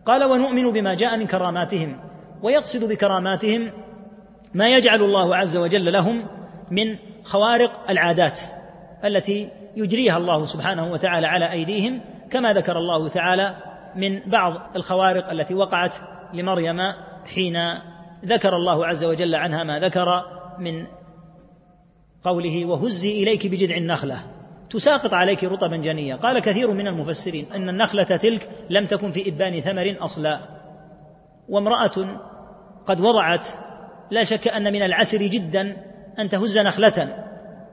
قال 0.06 0.23
ونؤمن 0.23 0.71
بما 0.71 0.93
جاء 0.93 1.17
من 1.17 1.28
كراماتهم 1.28 1.99
ويقصد 2.43 2.84
بكراماتهم 2.89 3.71
ما 4.54 4.69
يجعل 4.69 5.02
الله 5.02 5.36
عز 5.36 5.58
وجل 5.58 5.93
لهم 5.93 6.25
من 6.71 6.95
خوارق 7.23 7.89
العادات 7.89 8.39
التي 9.06 9.49
يجريها 9.75 10.17
الله 10.17 10.45
سبحانه 10.45 10.91
وتعالى 10.91 11.28
على 11.28 11.52
أيديهم 11.52 12.02
كما 12.31 12.53
ذكر 12.53 12.77
الله 12.77 13.09
تعالى 13.09 13.55
من 13.95 14.29
بعض 14.29 14.75
الخوارق 14.75 15.29
التي 15.29 15.53
وقعت 15.53 15.93
لمريم 16.33 16.77
حين 17.35 17.53
ذكر 18.25 18.55
الله 18.55 18.85
عز 18.85 19.03
وجل 19.03 19.35
عنها 19.35 19.63
ما 19.63 19.79
ذكر 19.79 20.23
من 20.59 20.87
قوله 22.23 22.65
وهزي 22.65 23.23
إليك 23.23 23.47
بجذع 23.47 23.77
النخلة 23.77 24.23
تساقط 24.69 25.13
عليك 25.13 25.43
رطبا 25.43 25.77
جنيا 25.77 26.15
قال 26.15 26.39
كثير 26.39 26.71
من 26.71 26.87
المفسرين 26.87 27.53
أن 27.53 27.69
النخلة 27.69 28.03
تلك 28.03 28.49
لم 28.69 28.85
تكن 28.85 29.11
في 29.11 29.29
إبان 29.29 29.61
ثمر 29.61 30.05
أصلا. 30.05 30.39
وامرأة 31.49 32.19
قد 32.87 33.01
وضعت 33.01 33.45
لا 34.11 34.23
شك 34.23 34.47
أن 34.47 34.73
من 34.73 34.81
العسر 34.81 35.17
جدا 35.17 35.77
أن 36.19 36.29
تهز 36.29 36.57
نخلة 36.57 37.25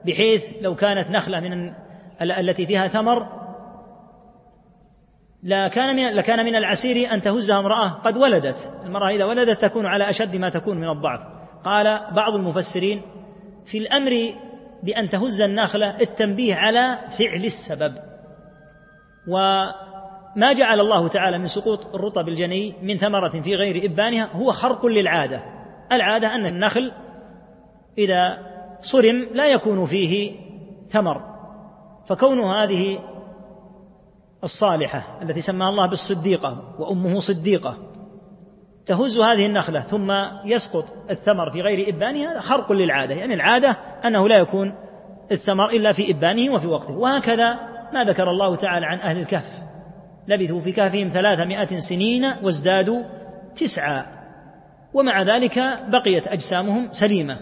بحيث 0.05 0.43
لو 0.61 0.75
كانت 0.75 1.11
نخلة 1.11 1.39
من 1.39 1.73
التي 2.21 2.65
فيها 2.65 2.87
ثمر 2.87 3.36
لكان 5.43 5.95
من 5.95 6.15
لكان 6.15 6.45
من 6.45 6.55
العسير 6.55 7.13
أن 7.13 7.21
تهزها 7.21 7.59
امرأة 7.59 7.89
قد 7.89 8.17
ولدت. 8.17 8.73
المرأة 8.85 9.09
إذا 9.09 9.25
ولدت 9.25 9.61
تكون 9.61 9.85
على 9.85 10.09
أشد 10.09 10.35
ما 10.35 10.49
تكون 10.49 10.77
من 10.77 10.89
الضعف. 10.89 11.19
قال 11.63 12.01
بعض 12.15 12.33
المفسرين 12.33 13.01
في 13.71 13.77
الأمر 13.77 14.33
بأن 14.83 15.09
تهز 15.09 15.41
النخلة 15.41 16.01
التنبيه 16.01 16.55
على 16.55 16.97
فعل 17.19 17.45
السبب. 17.45 17.95
وما 19.27 20.53
جعل 20.53 20.79
الله 20.79 21.07
تعالى 21.07 21.37
من 21.37 21.47
سقوط 21.47 21.95
الرطب 21.95 22.27
الجني 22.27 22.73
من 22.81 22.97
ثمرة 22.97 23.41
في 23.41 23.55
غير 23.55 23.91
إبانها 23.91 24.29
هو 24.33 24.51
خرق 24.51 24.85
للعادة. 24.85 25.43
العادة 25.91 26.35
أن 26.35 26.45
النخل 26.45 26.91
إذا 27.97 28.37
صرم 28.91 29.27
لا 29.33 29.47
يكون 29.47 29.85
فيه 29.85 30.35
ثمر. 30.89 31.21
فكون 32.09 32.39
هذه 32.39 32.99
الصالحة 34.47 35.19
التي 35.21 35.41
سماها 35.41 35.69
الله 35.69 35.89
بالصديقة 35.89 36.75
وأمه 36.79 37.19
صديقة. 37.19 37.77
تهز 38.85 39.19
هذه 39.19 39.45
النخلة 39.45 39.79
ثم 39.79 40.11
يسقط 40.45 40.85
الثمر 41.11 41.51
في 41.51 41.61
غير 41.61 41.95
إبانها 41.95 42.39
خرق 42.39 42.71
للعادة. 42.71 43.15
يعني 43.15 43.33
العادة 43.33 43.77
أنه 44.05 44.27
لا 44.27 44.37
يكون 44.37 44.73
الثمر 45.31 45.69
إلا 45.69 45.91
في 45.91 46.11
إبانه 46.11 46.53
وفي 46.53 46.67
وقته. 46.67 46.93
وهكذا 46.93 47.59
ما 47.93 48.03
ذكر 48.03 48.31
الله 48.31 48.55
تعالى 48.55 48.85
عن 48.85 48.99
أهل 48.99 49.17
الكهف. 49.17 49.63
لبثوا 50.27 50.61
في 50.61 50.71
كهفهم 50.71 51.09
ثلاثمائة 51.09 51.77
سنين 51.89 52.25
وازدادوا 52.43 53.03
تسعا 53.55 54.05
ومع 54.93 55.23
ذلك 55.23 55.59
بقيت 55.87 56.27
أجسامهم 56.27 56.87
سليمة. 56.91 57.39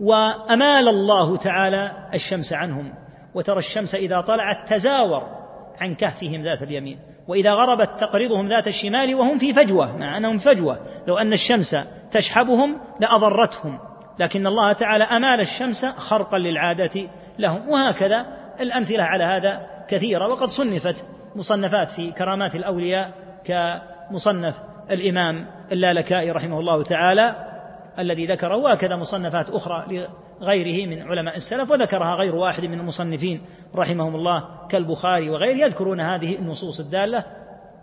وأمال 0.00 0.88
الله 0.88 1.36
تعالى 1.36 1.92
الشمس 2.14 2.52
عنهم. 2.52 2.92
وترى 3.34 3.58
الشمس 3.58 3.94
إذا 3.94 4.20
طلعت 4.20 4.72
تزاور. 4.74 5.41
عن 5.82 5.94
كهفهم 5.94 6.42
ذات 6.42 6.62
اليمين 6.62 6.98
وإذا 7.28 7.52
غربت 7.52 7.90
تقرضهم 8.00 8.48
ذات 8.48 8.66
الشمال 8.66 9.14
وهم 9.14 9.38
في 9.38 9.52
فجوة 9.52 9.96
مع 9.96 10.16
أنهم 10.16 10.38
فجوة. 10.38 10.78
لو 11.06 11.18
أن 11.18 11.32
الشمس 11.32 11.76
تشحبهم 12.10 12.80
لأضرتهم 13.00 13.78
لكن 14.18 14.46
الله 14.46 14.72
تعالى 14.72 15.04
أمال 15.04 15.40
الشمس 15.40 15.84
خرقا 15.84 16.38
للعادة 16.38 17.08
لهم. 17.38 17.68
وهكذا 17.68 18.26
الأمثلة 18.60 19.02
على 19.02 19.24
هذا 19.24 19.66
كثيرة. 19.88 20.28
وقد 20.28 20.48
صنفت 20.48 21.04
مصنفات 21.36 21.90
في 21.90 22.12
كرامات 22.12 22.54
الأولياء 22.54 23.10
كمصنف 23.44 24.54
الإمام 24.90 25.46
اللالكائي 25.72 26.30
رحمه 26.30 26.60
الله 26.60 26.82
تعالى. 26.82 27.51
الذي 27.98 28.26
ذكره 28.26 28.56
وهكذا 28.56 28.96
مصنفات 28.96 29.50
أخرى 29.50 30.06
لغيره 30.40 30.86
من 30.86 31.02
علماء 31.02 31.36
السلف 31.36 31.70
وذكرها 31.70 32.14
غير 32.14 32.34
واحد 32.34 32.64
من 32.64 32.80
المصنفين 32.80 33.42
رحمهم 33.74 34.14
الله 34.14 34.48
كالبخاري 34.70 35.30
وغيره 35.30 35.66
يذكرون 35.66 36.00
هذه 36.00 36.38
النصوص 36.38 36.80
الدالة 36.80 37.24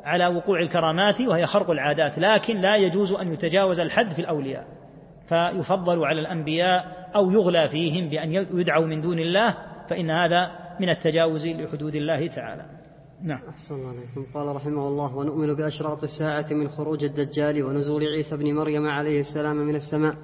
على 0.03 0.27
وقوع 0.27 0.59
الكرامات 0.59 1.21
وهي 1.21 1.45
خرق 1.45 1.69
العادات 1.69 2.19
لكن 2.19 2.61
لا 2.61 2.75
يجوز 2.75 3.13
أن 3.13 3.33
يتجاوز 3.33 3.79
الحد 3.79 4.11
في 4.11 4.19
الأولياء 4.19 4.65
فيفضل 5.29 6.05
على 6.05 6.21
الأنبياء 6.21 6.85
أو 7.15 7.31
يغلى 7.31 7.69
فيهم 7.69 8.09
بأن 8.09 8.33
يدعوا 8.33 8.85
من 8.85 9.01
دون 9.01 9.19
الله 9.19 9.55
فإن 9.89 10.11
هذا 10.11 10.51
من 10.79 10.89
التجاوز 10.89 11.47
لحدود 11.47 11.95
الله 11.95 12.27
تعالى. 12.27 12.78
نعم. 13.23 13.39
أحسن 13.49 13.75
الله 13.75 13.89
عليكم. 13.89 14.25
قال 14.33 14.55
رحمه 14.55 14.87
الله 14.87 15.15
ونؤمن 15.15 15.53
بأشراط 15.53 16.03
الساعة 16.03 16.45
من 16.51 16.69
خروج 16.69 17.03
الدجال 17.03 17.63
ونزول 17.63 18.03
عيسى 18.03 18.37
بن 18.37 18.53
مريم 18.53 18.87
عليه 18.87 19.19
السلام 19.19 19.55
من 19.55 19.75
السماء 19.75 20.15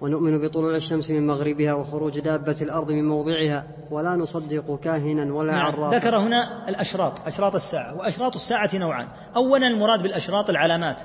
ونؤمن 0.00 0.48
بطلوع 0.48 0.76
الشمس 0.76 1.10
من 1.10 1.26
مغربها 1.26 1.74
وخروج 1.74 2.20
دابة 2.20 2.56
الأرض 2.62 2.92
من 2.92 3.08
موضعها 3.08 3.64
ولا 3.90 4.16
نصدق 4.16 4.80
كاهنا 4.80 5.34
ولا 5.34 5.52
نعم. 5.52 5.66
عرافا 5.66 5.96
ذكر 5.96 6.18
هنا 6.18 6.68
الأشراط 6.68 7.26
أشراط 7.26 7.54
الساعة 7.54 7.96
وأشراط 7.96 8.34
الساعة 8.34 8.70
نوعان. 8.74 9.08
أولا 9.36 9.66
المراد 9.66 10.02
بالأشراط 10.02 10.50
العلامات. 10.50 10.96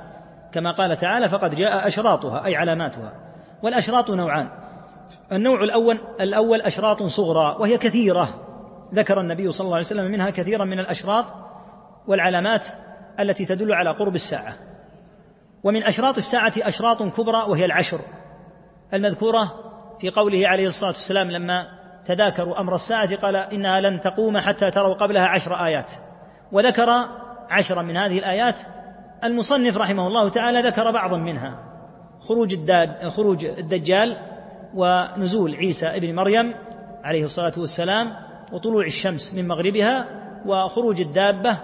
كما 0.54 0.78
قال 0.78 0.98
تعالى 0.98 1.30
فقد 1.30 1.56
جاء 1.56 1.88
أشراطها 1.88 2.46
أي 2.46 2.56
علاماتها. 2.56 3.14
والأشراط 3.64 4.12
نوعان. 4.12 4.50
النوع 5.32 5.64
الأول 5.64 5.98
الأول 6.22 6.62
أشراط 6.62 7.04
صغرى 7.04 7.56
وهي 7.60 7.78
كثيرة. 7.78 8.41
ذكر 8.94 9.22
النبي 9.22 9.52
صلى 9.52 9.66
الله 9.66 9.76
عليه 9.76 9.86
وسلم 9.86 10.12
منها 10.12 10.30
كثيرا 10.30 10.66
من 10.66 10.80
الأشراط 10.80 11.26
والعلامات 12.08 12.62
التي 13.20 13.46
تدل 13.46 13.74
على 13.74 13.90
قرب 13.92 14.16
الساعة. 14.16 14.54
ومن 15.64 15.84
أشراط 15.84 16.18
الساعة 16.18 16.54
أشراط 16.58 17.04
كبرى 17.04 17.44
وهي 17.48 17.66
العشر 17.66 18.00
المذكورة 18.94 19.52
في 20.00 20.10
قوله 20.10 20.48
عليه 20.48 20.68
الصلاة 20.68 20.92
والسلام 20.92 21.32
لما 21.32 21.68
تذاكروا 22.08 22.60
أمر 22.60 22.76
الساعة 22.76 23.16
قال 23.16 23.36
إنها 23.36 23.82
لن 23.82 24.00
تقوم 24.00 24.38
حتى 24.38 24.72
تروا 24.72 24.94
قبلها 24.94 25.28
عشر 25.28 25.66
آيات. 25.66 25.92
وذكر 26.52 26.90
عشرا 27.50 27.82
من 27.82 27.98
هذه 27.98 28.20
الآيات 28.20 28.56
المصنف 29.24 29.78
رحمه 29.78 30.08
الله 30.08 30.30
تعالى 30.30 30.62
ذكر 30.62 30.92
بعضا 30.92 31.18
منها 31.18 31.60
خروج 32.20 32.54
الداد 32.54 33.08
خروج 33.08 33.46
الدجال 33.46 34.18
ونزول 34.76 35.56
عيسى 35.56 35.86
ابن 35.86 36.16
مريم 36.16 36.54
عليه 37.04 37.24
الصلاة 37.24 37.54
والسلام 37.58 38.14
وطلوع 38.54 38.86
الشمس 38.86 39.34
من 39.34 39.48
مغربها 39.48 40.06
وخروج 40.46 41.02
الدابة 41.02 41.58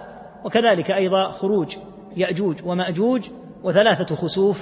وكذلك 0.44 0.90
أيضا 0.90 1.30
خروج 1.30 1.76
يأجوج 2.16 2.56
ومأجوج 2.64 3.28
وثلاثة 3.64 4.14
خسوف 4.14 4.58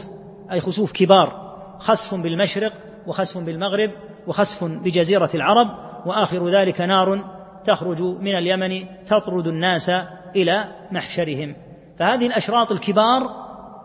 أي 0.52 0.60
خسوف 0.60 0.92
كبار 0.92 1.56
خسف 1.78 2.14
بالمشرق 2.14 2.72
وخسف 3.06 3.38
بالمغرب 3.38 3.90
وخسف 4.26 4.64
بجزيرة 4.64 5.30
العرب 5.34 5.68
وآخر 6.06 6.48
ذلك 6.48 6.80
نار 6.80 7.24
تخرج 7.64 8.02
من 8.02 8.36
اليمن 8.36 8.84
تطرد 9.06 9.46
الناس 9.46 9.90
إلى 10.36 10.64
محشرهم. 10.92 11.56
فهذه 11.98 12.26
الأشراط 12.26 12.72
الكبار 12.72 13.22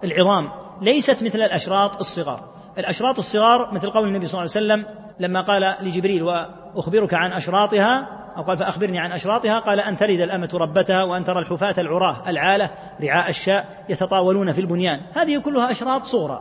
العظام 0.04 0.50
ليست 0.82 1.24
مثل 1.24 1.38
الأشراط 1.38 1.98
الصغار. 1.98 2.52
الأشراط 2.78 3.18
الصغار 3.18 3.74
مثل 3.74 3.90
قول 3.90 4.08
النبي 4.08 4.26
صلى 4.26 4.42
الله 4.42 4.52
عليه 4.56 4.66
وسلم 4.66 5.02
لما 5.20 5.42
قال 5.42 5.76
لجبريل 5.82 6.24
وأخبرك 6.24 7.14
عن 7.14 7.32
أشراطها 7.34 8.21
أو 8.38 8.44
قال 8.44 8.58
فأخبرني 8.58 9.00
عن 9.00 9.12
أشراطها 9.12 9.60
قال 9.60 9.80
أن 9.80 9.98
تلد 9.98 10.20
الأمة 10.20 10.50
ربتها 10.54 11.04
وأن 11.04 11.24
ترى 11.24 11.40
الحفاة 11.40 11.76
العراة 11.78 12.30
العالة 12.30 12.70
رعاء 13.02 13.30
الشاء 13.30 13.86
يتطاولون 13.90 14.52
في 14.52 14.62
البنيان. 14.62 15.00
هذه 15.14 15.40
كلها 15.40 15.72
أشراط 15.72 16.02
صغرى 16.04 16.40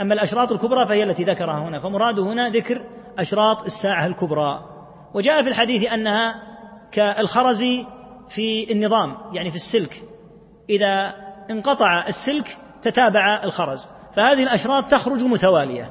أما 0.00 0.14
الأشراط 0.14 0.52
الكبرى 0.52 0.86
فهي 0.86 1.02
التي 1.02 1.24
ذكرها 1.24 1.58
هنا. 1.58 1.80
فمراده 1.80 2.22
هنا 2.22 2.48
ذكر 2.48 2.82
أشراط 3.18 3.62
الساعة 3.62 4.06
الكبرى. 4.06 4.60
وجاء 5.14 5.42
في 5.42 5.48
الحديث 5.48 5.92
أنها 5.92 6.34
كالخرز 6.92 7.62
في 8.28 8.72
النظام 8.72 9.16
يعني 9.32 9.50
في 9.50 9.56
السلك. 9.56 10.02
إذا 10.70 11.14
انقطع 11.50 12.06
السلك 12.06 12.58
تتابع 12.82 13.40
الخرز. 13.44 13.88
فهذه 14.16 14.42
الأشراط 14.42 14.90
تخرج 14.90 15.24
متوالية. 15.24 15.90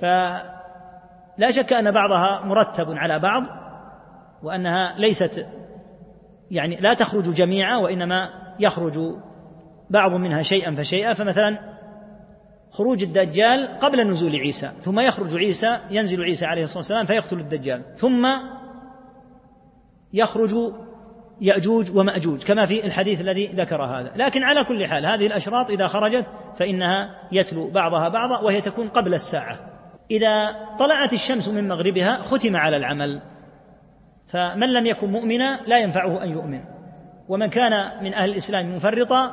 فلا 0.00 1.50
شك 1.50 1.72
أن 1.72 1.90
بعضها 1.90 2.44
مرتب 2.44 2.86
على 2.90 3.18
بعض. 3.18 3.42
وأنها 4.42 4.98
ليست 4.98 5.46
يعني 6.50 6.76
لا 6.80 6.94
تخرج 6.94 7.34
جميعا 7.34 7.76
وإنما 7.76 8.28
يخرج 8.60 8.98
بعض 9.90 10.12
منها 10.14 10.42
شيئا 10.42 10.74
فشيئا 10.74 11.14
فمثلا 11.14 11.58
خروج 12.70 13.02
الدجال 13.02 13.78
قبل 13.78 14.10
نزول 14.10 14.36
عيسى 14.36 14.70
ثم 14.80 15.00
يخرج 15.00 15.36
عيسى 15.36 15.78
ينزل 15.90 16.22
عيسى 16.22 16.46
عليه 16.46 16.62
الصلاة 16.62 16.78
والسلام 16.78 17.04
فيقتل 17.04 17.38
الدجال 17.38 17.82
ثم 17.96 18.26
يخرج 20.12 20.54
يأجوج 21.40 21.96
ومأجوج 21.96 22.44
كما 22.44 22.66
في 22.66 22.86
الحديث 22.86 23.20
الذي 23.20 23.46
ذكر 23.46 23.84
هذا. 23.84 24.12
لكن 24.16 24.42
على 24.42 24.64
كل 24.64 24.86
حال 24.86 25.06
هذه 25.06 25.26
الأشراط 25.26 25.70
إذا 25.70 25.86
خرجت 25.86 26.26
فإنها 26.58 27.10
يتلو 27.32 27.70
بعضها 27.70 28.08
بعضا 28.08 28.40
وهي 28.40 28.60
تكون 28.60 28.88
قبل 28.88 29.14
الساعة. 29.14 29.58
إذا 30.10 30.56
طلعت 30.78 31.12
الشمس 31.12 31.48
من 31.48 31.68
مغربها 31.68 32.18
ختم 32.22 32.56
على 32.56 32.76
العمل. 32.76 33.22
فمن 34.30 34.72
لم 34.72 34.86
يكن 34.86 35.10
مؤمنا 35.10 35.60
لا 35.66 35.78
ينفعه 35.78 36.24
أن 36.24 36.28
يؤمن. 36.28 36.60
ومن 37.28 37.46
كان 37.46 38.04
من 38.04 38.14
أهل 38.14 38.30
الإسلام 38.30 38.76
مفرطا 38.76 39.30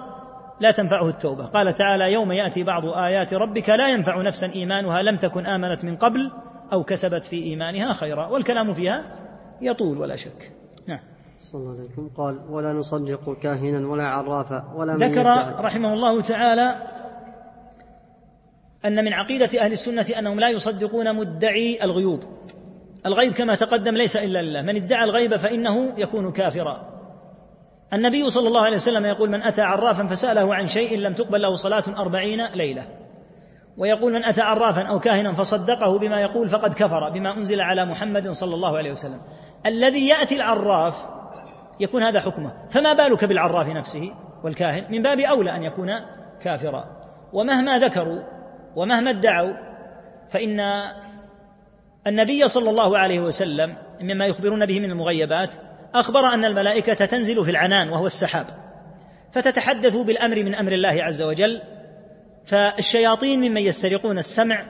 لا 0.60 0.72
تنفعه 0.72 1.10
التوبة. 1.10 1.46
قال 1.46 1.74
تعالى 1.74 2.14
يوم 2.14 2.32
يأتي 2.32 2.64
بعض 2.64 2.86
آيات 2.86 3.34
ربك 3.34 3.70
لا 3.70 3.90
ينفع 3.90 4.22
نفسا 4.22 4.56
إيمانها 4.56 5.02
لم 5.02 5.18
تكن 5.18 5.46
آمنت 5.46 5.84
من 5.84 5.96
قبل 5.96 6.32
أو 6.74 6.84
كسبت 6.84 7.24
في 7.30 7.44
إيمانها 7.44 7.94
خيرا. 7.94 8.28
والكلام 8.28 8.74
فيها 8.74 9.04
يطول 9.62 9.98
ولا 9.98 10.16
شك. 10.16 10.52
نعم. 10.88 11.00
صلى 11.52 11.62
الله 11.62 11.74
عليكم 11.80 12.10
قال 12.18 12.40
ولا 12.50 12.74
نصدق 12.74 13.40
كاهنا 13.40 13.88
ولا 13.88 14.04
عرافا 14.04 14.74
ولا 14.76 14.98
من 14.98 15.12
ذكر 15.12 15.26
رحمه 15.60 15.94
الله 15.94 16.22
تعالى 16.22 16.76
أن 18.86 19.06
من 19.06 19.14
عقيدة 19.14 19.62
أهل 19.62 19.72
السنة 19.72 20.20
أنهم 20.20 20.40
لا 20.40 20.50
يصدقون 20.50 21.16
مدعي 21.16 21.84
الغيوب. 21.84 22.20
الغيب 23.06 23.34
كما 23.34 23.56
تقدم 23.56 23.94
ليس 23.94 24.16
إلا 24.16 24.42
لله. 24.42 24.62
من 24.62 24.76
ادعى 24.76 25.04
الغيب 25.04 25.36
فإنه 25.36 26.00
يكون 26.00 26.32
كافرا. 26.32 26.82
النبي 27.94 28.30
صلى 28.30 28.48
الله 28.48 28.62
عليه 28.62 28.78
وسلم 28.78 29.06
يقول 29.06 29.30
من 29.30 29.42
أتى 29.44 29.62
عرافا 29.62 30.08
فسأله 30.08 30.56
عن 30.56 30.68
شيء 30.68 30.98
لم 30.98 31.14
تقبل 31.14 31.42
له 31.42 31.56
صلاة 31.56 32.02
أربعين 32.02 32.46
ليلة. 32.46 32.84
ويقول 33.78 34.14
من 34.14 34.24
أتى 34.24 34.42
عرافا 34.42 34.82
أو 34.82 35.00
كاهنا 35.00 35.34
فصدقه 35.34 36.00
بما 36.00 36.22
يقول 36.22 36.50
فقد 36.50 36.74
كفر 36.74 37.10
بما 37.10 37.38
أنزل 37.38 37.62
على 37.62 37.86
محمد 37.86 38.30
صلى 38.30 38.56
الله 38.56 38.78
عليه 38.78 38.92
وسلم. 38.92 39.22
الذي 39.66 40.08
يأتي 40.08 40.36
العراف 40.36 40.94
يكون 41.80 42.04
هذا 42.04 42.20
حكمه. 42.20 42.52
فما 42.72 42.94
بالك 42.94 43.26
بالعراف 43.26 43.68
نفسه 43.68 44.12
والكاهن؟ 44.44 44.92
من 44.92 45.02
باب 45.02 45.20
أولى 45.20 45.56
أن 45.56 45.64
يكون 45.64 45.90
كافرا. 46.42 46.86
ومهما 47.34 47.80
ذكروا 47.80 48.20
ومهما 48.76 49.10
ادعوا 49.10 49.54
فإن 50.32 50.60
النبي 52.08 52.48
صلى 52.48 52.70
الله 52.70 52.98
عليه 52.98 53.20
وسلم 53.20 53.76
مما 54.02 54.26
يخبرون 54.26 54.66
به 54.66 54.80
من 54.80 54.92
المغيبات 54.92 55.50
أخبر 55.96 56.20
أن 56.20 56.46
الملائكة 56.46 57.06
تنزل 57.06 57.44
في 57.44 57.52
العنان 57.52 57.90
وهو 57.90 58.06
السحاب 58.06 58.46
فتتحدث 59.34 59.96
بالأمر 59.96 60.44
من 60.44 60.56
أمر 60.56 60.72
الله 60.72 61.04
عز 61.04 61.22
وجل 61.22 61.62
فالشياطين 62.48 63.40
ممن 63.40 63.62
يسترقون 63.62 64.18
السمع 64.18 64.66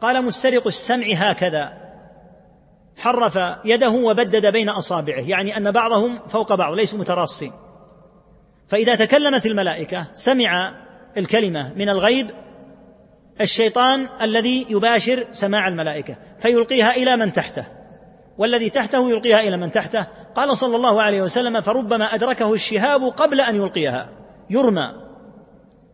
قال 0.00 0.24
مسترق 0.24 0.66
السمع 0.66 1.06
هكذا 1.14 1.72
حرف 2.96 3.38
يده 3.64 3.90
وبدد 3.90 4.46
بين 4.46 4.68
أصابعه 4.68 5.28
يعني 5.28 5.56
أن 5.56 5.70
بعضهم 5.70 6.18
فوق 6.18 6.54
بعض 6.54 6.74
ليسوا 6.74 6.98
متراصين. 6.98 7.52
فإذا 8.68 8.94
تكلمت 8.94 9.46
الملائكة 9.46 10.06
سمع 10.26 10.72
الكلمة 11.16 11.74
من 11.74 11.88
الغيب 11.88 12.30
الشيطان 13.40 14.08
الذي 14.22 14.66
يباشر 14.70 15.26
سماع 15.40 15.68
الملائكة 15.68 16.16
فيلقيها 16.42 16.90
إلى 16.96 17.16
من 17.16 17.32
تحته. 17.32 17.66
والذي 18.38 18.70
تحته 18.70 19.10
يلقيها 19.10 19.40
إلى 19.40 19.56
من 19.56 19.70
تحته. 19.70 20.06
قال 20.34 20.56
صلى 20.56 20.76
الله 20.76 21.02
عليه 21.02 21.22
وسلم 21.22 21.60
فربما 21.60 22.04
أدركه 22.04 22.52
الشهاب 22.52 23.00
قبل 23.04 23.40
أن 23.40 23.56
يلقيها. 23.56 24.08
يرمى 24.50 24.92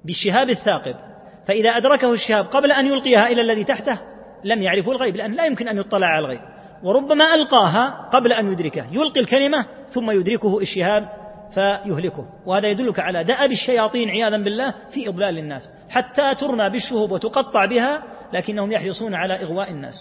بالشهاب 0.04 0.50
الثاقب. 0.50 0.94
فإذا 1.48 1.70
أدركه 1.70 2.12
الشهاب 2.12 2.44
قبل 2.44 2.72
أن 2.72 2.86
يلقيها 2.86 3.28
إلى 3.28 3.40
الذي 3.40 3.64
تحته 3.64 3.98
لم 4.44 4.62
يعرفوا 4.62 4.92
الغيب 4.92 5.16
لأن 5.16 5.32
لا 5.32 5.44
يمكن 5.44 5.68
أن 5.68 5.78
يطلع 5.78 6.06
على 6.06 6.24
الغيب. 6.24 6.40
وربما 6.82 7.34
ألقاها 7.34 8.08
قبل 8.12 8.32
أن 8.32 8.52
يدركه. 8.52 8.86
يلقي 8.92 9.20
الكلمة 9.20 9.66
ثم 9.88 10.10
يدركه 10.10 10.58
الشهاب. 10.58 11.08
فيهلكه. 11.54 12.26
وهذا 12.46 12.68
يدلك 12.68 13.00
على 13.00 13.24
دأب 13.24 13.50
الشياطين 13.50 14.08
عياذا 14.08 14.36
بالله 14.36 14.74
في 14.90 15.08
إضلال 15.08 15.38
الناس. 15.38 15.70
حتى 15.88 16.34
ترمى 16.34 16.70
بالشهوب 16.70 17.12
وتقطع 17.12 17.64
بها 17.66 18.02
لكنهم 18.32 18.72
يحرصون 18.72 19.14
على 19.14 19.42
إغواء 19.42 19.70
الناس. 19.70 19.94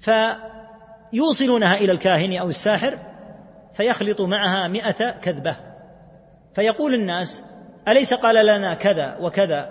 فيوصلونها 0.00 1.74
إلى 1.74 1.92
الكاهن 1.92 2.38
أو 2.38 2.48
الساحر 2.48 2.98
فيخلط 3.76 4.20
معها 4.20 4.68
مئة 4.68 5.10
كذبة. 5.10 5.56
فيقول 6.54 6.94
الناس 6.94 7.28
أليس 7.88 8.14
قال 8.14 8.46
لنا 8.46 8.74
كذا 8.74 9.16
وكذا؟ 9.20 9.68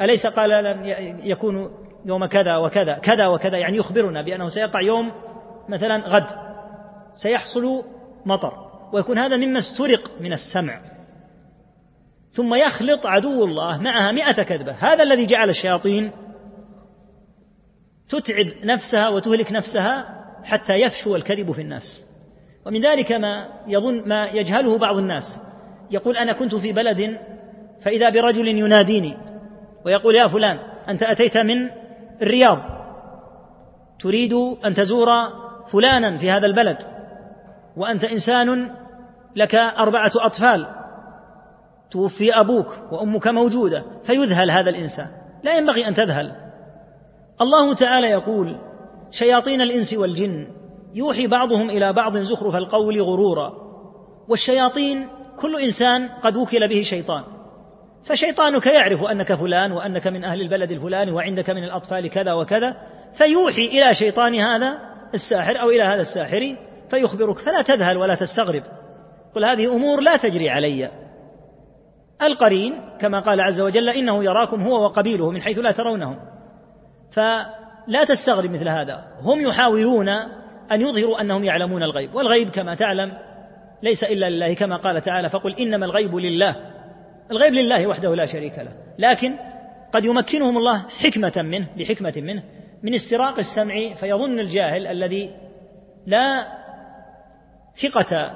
أليس 0.00 0.26
قال 0.26 0.64
لن 0.64 0.86
يكون 1.22 1.70
يوم 2.04 2.26
كذا 2.26 2.56
وكذا؟ 2.56 2.94
كذا 2.94 3.26
وكذا 3.26 3.58
يعني 3.58 3.76
يخبرنا 3.76 4.22
بأنه 4.22 4.48
سيقع 4.48 4.80
يوم 4.80 5.12
مثلا 5.68 5.96
غد. 5.96 6.26
سيحصل 7.14 7.84
مطر. 8.26 8.67
ويكون 8.92 9.18
هذا 9.18 9.36
مما 9.36 9.58
استرق 9.58 10.10
من 10.20 10.32
السمع. 10.32 10.80
ثم 12.30 12.54
يخلط 12.54 13.06
عدو 13.06 13.44
الله 13.44 13.78
معها 13.78 14.12
مئة 14.12 14.42
كذبة. 14.42 14.72
هذا 14.72 15.02
الذي 15.02 15.26
جعل 15.26 15.48
الشياطين 15.48 16.10
تتعب 18.08 18.46
نفسها 18.64 19.08
وتهلك 19.08 19.52
نفسها 19.52 20.18
حتى 20.44 20.74
يفشو 20.74 21.16
الكذب 21.16 21.52
في 21.52 21.62
الناس. 21.62 22.04
ومن 22.66 22.80
ذلك 22.80 23.12
ما 23.12 23.48
يظن 23.66 24.08
ما 24.08 24.26
يجهله 24.26 24.78
بعض 24.78 24.96
الناس. 24.96 25.24
يقول 25.90 26.16
أنا 26.16 26.32
كنت 26.32 26.54
في 26.54 26.72
بلد 26.72 27.18
فإذا 27.82 28.10
برجل 28.10 28.48
يناديني 28.48 29.16
ويقول 29.84 30.14
يا 30.14 30.28
فلان 30.28 30.58
أنت 30.88 31.02
أتيت 31.02 31.36
من 31.36 31.70
الرياض 32.22 32.58
تريد 34.00 34.32
أن 34.64 34.74
تزور 34.74 35.08
فلانا 35.72 36.18
في 36.18 36.30
هذا 36.30 36.46
البلد. 36.46 36.97
وأنت 37.76 38.04
إنسان 38.04 38.70
لك 39.36 39.54
أربعة 39.54 40.12
أطفال. 40.16 40.66
توفي 41.90 42.32
أبوك 42.32 42.92
وأمك 42.92 43.26
موجودة 43.26 43.84
فيذهل 44.04 44.50
هذا 44.50 44.70
الإنسان. 44.70 45.06
لا 45.42 45.58
ينبغي 45.58 45.88
أن 45.88 45.94
تذهل. 45.94 46.32
الله 47.40 47.74
تعالى 47.74 48.10
يقول 48.10 48.56
شياطين 49.10 49.60
الإنس 49.60 49.94
والجن. 49.94 50.46
يوحي 50.94 51.26
بعضهم 51.26 51.70
إلى 51.70 51.92
بعض 51.92 52.16
زخرف 52.16 52.54
القول 52.54 53.02
غرورا. 53.02 53.52
والشياطين 54.28 55.08
كل 55.40 55.60
إنسان 55.60 56.08
قد 56.08 56.36
وكل 56.36 56.68
به 56.68 56.82
شيطان. 56.82 57.24
فشيطانك 58.04 58.66
يعرف 58.66 59.04
أنك 59.04 59.34
فلان 59.34 59.72
وأنك 59.72 60.06
من 60.06 60.24
أهل 60.24 60.40
البلد 60.40 60.70
الفلاني 60.70 61.12
وعندك 61.12 61.50
من 61.50 61.64
الأطفال 61.64 62.10
كذا 62.10 62.32
وكذا. 62.32 62.76
فيوحي 63.18 63.66
إلى 63.66 63.94
شيطان 63.94 64.34
هذا 64.34 64.78
الساحر 65.14 65.60
أو 65.60 65.70
إلى 65.70 65.82
هذا 65.82 66.00
الساحر 66.00 66.56
فيخبرك 66.90 67.38
فلا 67.38 67.62
تذهل 67.62 67.96
ولا 67.96 68.14
تستغرب. 68.14 68.62
قل 69.34 69.44
هذه 69.44 69.76
أمور 69.76 70.00
لا 70.00 70.16
تجري 70.16 70.50
علي. 70.50 70.90
القرين 72.22 72.72
كما 73.00 73.20
قال 73.20 73.40
عز 73.40 73.60
وجل 73.60 73.88
إنه 73.88 74.24
يراكم 74.24 74.62
هو 74.62 74.84
وقبيله 74.84 75.30
من 75.30 75.42
حيث 75.42 75.58
لا 75.58 75.72
ترونهم. 75.72 76.18
فلا 77.12 78.04
تستغرب 78.08 78.50
مثل 78.50 78.68
هذا. 78.68 79.04
هم 79.22 79.40
يحاولون 79.40 80.08
أن 80.72 80.80
يظهروا 80.80 81.20
أنهم 81.20 81.44
يعلمون 81.44 81.82
الغيب. 81.82 82.14
والغيب 82.14 82.50
كما 82.50 82.74
تعلم 82.74 83.12
ليس 83.82 84.04
إلا 84.04 84.30
لله 84.30 84.54
كما 84.54 84.76
قال 84.76 85.00
تعالى 85.00 85.28
فقل 85.28 85.54
إنما 85.54 85.86
الغيب 85.86 86.14
لله. 86.16 86.56
الغيب 87.30 87.54
لله 87.54 87.86
وحده 87.86 88.14
لا 88.14 88.26
شريك 88.26 88.58
له. 88.58 88.72
لكن 88.98 89.34
قد 89.92 90.04
يمكنهم 90.04 90.56
الله 90.58 90.78
حكمة 90.78 91.32
منه 91.36 91.66
بحكمة 91.78 92.14
منه 92.16 92.42
من 92.82 92.94
استراق 92.94 93.38
السمع 93.38 93.94
فيظن 93.94 94.38
الجاهل 94.38 94.86
الذي 94.86 95.30
لا 96.06 96.46
ثقة 97.82 98.30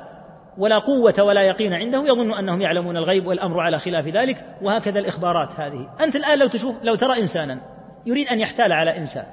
ولا 0.59 0.79
قوة 0.79 1.23
ولا 1.23 1.43
يقين 1.43 1.73
عنده 1.73 1.99
يظن 1.99 2.35
أنهم 2.35 2.61
يعلمون 2.61 2.97
الغيب 2.97 3.27
والأمر 3.27 3.61
على 3.61 3.79
خلاف 3.79 4.09
ذلك 4.09 4.45
وهكذا 4.63 4.99
الإخبارات 4.99 5.61
هذه. 5.61 5.89
أنت 6.01 6.17
الآن 6.17 6.39
لو 6.39 6.49
تشوف 6.49 6.83
لو 6.83 6.95
ترى 6.95 7.21
إنسانا 7.21 7.61
يريد 8.07 8.29
أن 8.29 8.41
يحتال 8.41 8.73
على 8.73 8.99
إنسان 8.99 9.25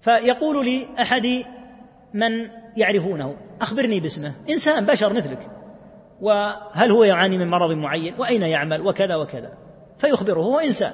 فيقول 0.00 0.66
لأحد 0.66 1.44
من 2.14 2.30
يعرفونه 2.76 3.36
أخبرني 3.60 4.00
باسمه 4.00 4.34
إنسان 4.50 4.86
بشر 4.86 5.12
مثلك 5.12 5.48
وهل 6.20 6.90
هو 6.90 7.04
يعاني 7.04 7.38
من 7.38 7.50
مرض 7.50 7.70
معين 7.70 8.14
وأين 8.18 8.42
يعمل 8.42 8.80
وكذا 8.80 9.16
وكذا 9.16 9.52
فيخبره 9.98 10.40
هو 10.40 10.58
إنسان. 10.58 10.92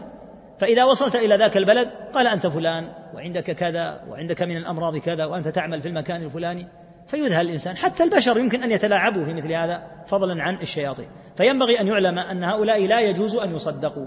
فإذا 0.60 0.84
وصلت 0.84 1.14
إلى 1.14 1.36
ذاك 1.36 1.56
البلد 1.56 1.88
قال 2.14 2.26
أنت 2.26 2.46
فلان 2.46 2.88
وعندك 3.14 3.50
كذا 3.50 4.00
وعندك 4.08 4.42
من 4.42 4.56
الأمراض 4.56 4.96
كذا 4.96 5.24
وأنت 5.24 5.48
تعمل 5.48 5.82
في 5.82 5.88
المكان 5.88 6.22
الفلاني 6.22 6.66
فيذهل 7.12 7.46
الإنسان. 7.46 7.76
حتى 7.76 8.04
البشر 8.04 8.38
يمكن 8.38 8.62
أن 8.62 8.70
يتلاعبوا 8.70 9.24
في 9.24 9.34
مثل 9.34 9.52
هذا 9.52 9.82
فضلا 10.08 10.42
عن 10.42 10.54
الشياطين. 10.54 11.08
فينبغي 11.36 11.80
أن 11.80 11.86
يعلم 11.86 12.18
أن 12.18 12.44
هؤلاء 12.44 12.86
لا 12.86 13.00
يجوز 13.00 13.36
أن 13.36 13.54
يصدقوا 13.54 14.06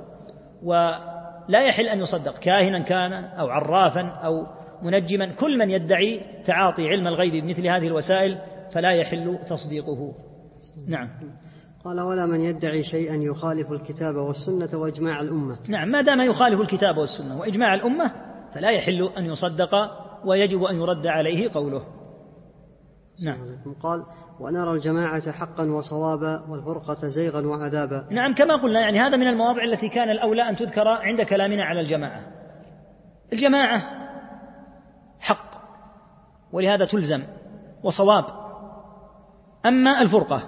ولا 0.64 1.62
يحل 1.68 1.86
أن 1.88 2.00
يصدق 2.00 2.40
كاهنا 2.40 2.80
كان 2.80 3.14
أو 3.14 3.48
عرافا 3.48 4.02
أو 4.02 4.46
منجما. 4.82 5.26
كل 5.26 5.58
من 5.58 5.70
يدعي 5.70 6.22
تعاطي 6.46 6.88
علم 6.88 7.08
الغيب 7.08 7.44
بمثل 7.44 7.68
هذه 7.68 7.88
الوسائل 7.88 8.38
فلا 8.74 8.92
يحل 8.92 9.40
تصديقه. 9.50 10.14
نعم. 10.88 11.10
قال 11.86 12.02
ولا 12.02 12.26
من 12.26 12.42
يدعي 12.42 12.84
شيئا 12.84 13.16
يخالف 13.16 13.72
الكتاب 13.72 14.16
والسنة 14.16 14.80
وإجماع 14.80 15.22
الأمة. 15.22 15.58
نعم 15.70 15.90
ما 15.90 16.02
دام 16.02 16.22
يخالف 16.22 16.62
الكتاب 16.62 16.98
والسنة 16.98 17.40
وإجماع 17.40 17.74
الأمة 17.74 18.12
فلا 18.54 18.72
يحل 18.72 19.10
أن 19.18 19.26
يصدق 19.26 19.72
ويجب 20.26 20.64
أن 20.64 20.76
يرد 20.76 21.08
عليه 21.08 21.50
قوله. 21.54 22.05
نعم. 23.24 23.38
قال 23.84 24.06
ونرى 24.40 24.72
الجماعة 24.72 25.32
حقا 25.32 25.72
وصوابا 25.72 26.46
والفرقة 26.50 27.08
زيغا 27.08 27.48
وعذابا. 27.48 28.08
نعم 28.12 28.34
كما 28.34 28.56
قلنا 28.56 28.80
يعني 28.80 29.00
هذا 29.00 29.18
من 29.18 29.28
المواضع 29.28 29.64
التي 29.64 29.90
كان 29.90 30.10
الأولى 30.10 30.50
أن 30.50 30.56
تذكر 30.56 30.88
عند 30.88 31.22
كلامنا 31.22 31.64
على 31.64 31.80
الجماعة. 31.80 32.22
الجماعة 33.34 33.84
حق 35.20 35.56
ولهذا 36.52 36.86
تلزم 36.86 37.24
وصواب. 37.84 38.26
أما 39.66 40.02
الفرقة 40.02 40.44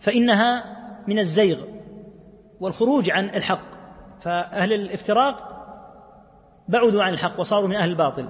فإنها 0.00 0.64
من 1.08 1.18
الزيغ 1.18 1.64
والخروج 2.60 3.10
عن 3.10 3.24
الحق. 3.24 3.70
فأهل 4.22 4.72
الافتراق 4.72 5.50
بعدوا 6.68 7.02
عن 7.02 7.12
الحق 7.12 7.40
وصاروا 7.40 7.68
من 7.68 7.76
أهل 7.76 7.90
الباطل. 7.90 8.28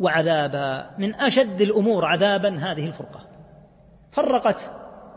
وعذابا. 0.00 0.90
من 0.98 1.14
أشد 1.14 1.60
الأمور 1.60 2.04
عذابا 2.04 2.48
هذه 2.48 2.86
الفرقة. 2.86 3.20
فرقت 4.12 4.56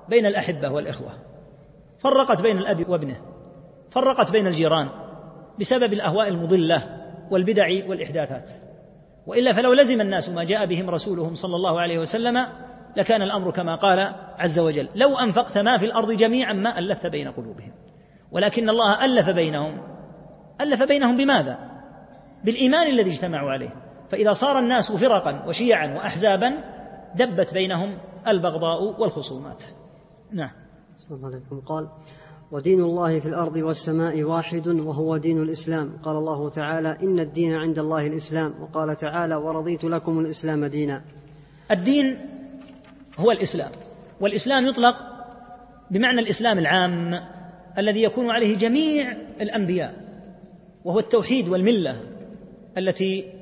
بين 0.10 0.26
الأحبة 0.26 0.70
والإخوة. 0.70 1.12
فرقت 2.00 2.42
بين 2.42 2.58
الأب 2.58 2.90
وابنه. 2.90 3.18
فرقت 3.92 4.32
بين 4.32 4.48
الجيران 4.48 4.90
بسبب 5.60 5.94
الأهواء 5.94 6.28
المضلة 6.28 6.84
والبدع 7.32 7.68
والإحداثات. 7.88 8.50
وإلا 9.28 9.54
فلو 9.54 9.74
لزم 9.74 10.02
الناس 10.02 10.30
ما 10.30 10.44
جاء 10.44 10.66
بهم 10.66 10.90
رسولهم 10.90 11.36
صلى 11.36 11.56
الله 11.56 11.82
عليه 11.82 12.00
وسلم 12.00 12.48
لكان 12.98 13.22
الأمر 13.22 13.52
كما 13.52 13.76
قال 13.76 14.00
عز 14.38 14.60
وجل 14.60 14.90
لو 14.96 15.18
أنفقت 15.18 15.58
ما 15.58 15.78
في 15.78 15.86
الأرض 15.86 16.12
جميعا 16.12 16.54
ما 16.54 16.80
ألفت 16.80 17.08
بين 17.08 17.32
قلوبهم. 17.32 17.72
ولكن 18.32 18.70
الله 18.70 19.06
ألف 19.06 19.30
بينهم. 19.30 19.82
ألف 20.62 20.84
بينهم 20.84 21.18
بماذا؟ 21.18 21.58
بالإيمان 22.44 22.88
الذي 22.88 23.16
اجتمعوا 23.16 23.52
عليه. 23.52 23.87
فإذا 24.10 24.34
صار 24.34 24.60
الناس 24.60 24.91
فرقا 24.91 25.45
وشيعا 25.47 25.95
وأحزابا 25.95 26.53
دبت 27.16 27.53
بينهم 27.53 27.97
البغضاء 28.28 29.01
والخصومات. 29.01 29.64
نعم. 30.32 30.51
صلى 30.97 31.18
الله 31.18 31.28
عليه 31.28 31.62
قال 31.66 31.88
ودين 32.51 32.82
الله 32.82 33.20
في 33.20 33.28
الأرض 33.28 33.55
والسماء 33.55 34.24
واحد 34.24 34.68
وهو 34.68 35.18
دين 35.18 35.41
الإسلام. 35.41 35.97
قال 36.03 36.16
الله 36.16 36.49
تعالى 36.49 36.97
إن 37.03 37.20
الدين 37.20 37.53
عند 37.53 37.80
الله 37.80 38.08
الإسلام. 38.08 38.53
وقال 38.62 38.95
تعالى 38.95 39.36
ورضيت 39.36 39.84
لكم 39.84 40.20
الإسلام 40.20 40.66
دينا. 40.66 41.01
الدين 41.72 42.18
هو 43.18 43.32
الإسلام 43.32 43.72
والإسلام 44.22 44.68
يطلق 44.68 44.95
بمعنى 45.91 46.20
الإسلام 46.20 46.60
العام 46.60 47.14
الذي 47.78 48.03
يكون 48.03 48.30
عليه 48.30 48.58
جميع 48.58 49.12
الأنبياء 49.41 49.93
وهو 50.86 50.99
التوحيد 50.99 51.49
والملة 51.49 52.01
التي 52.78 53.37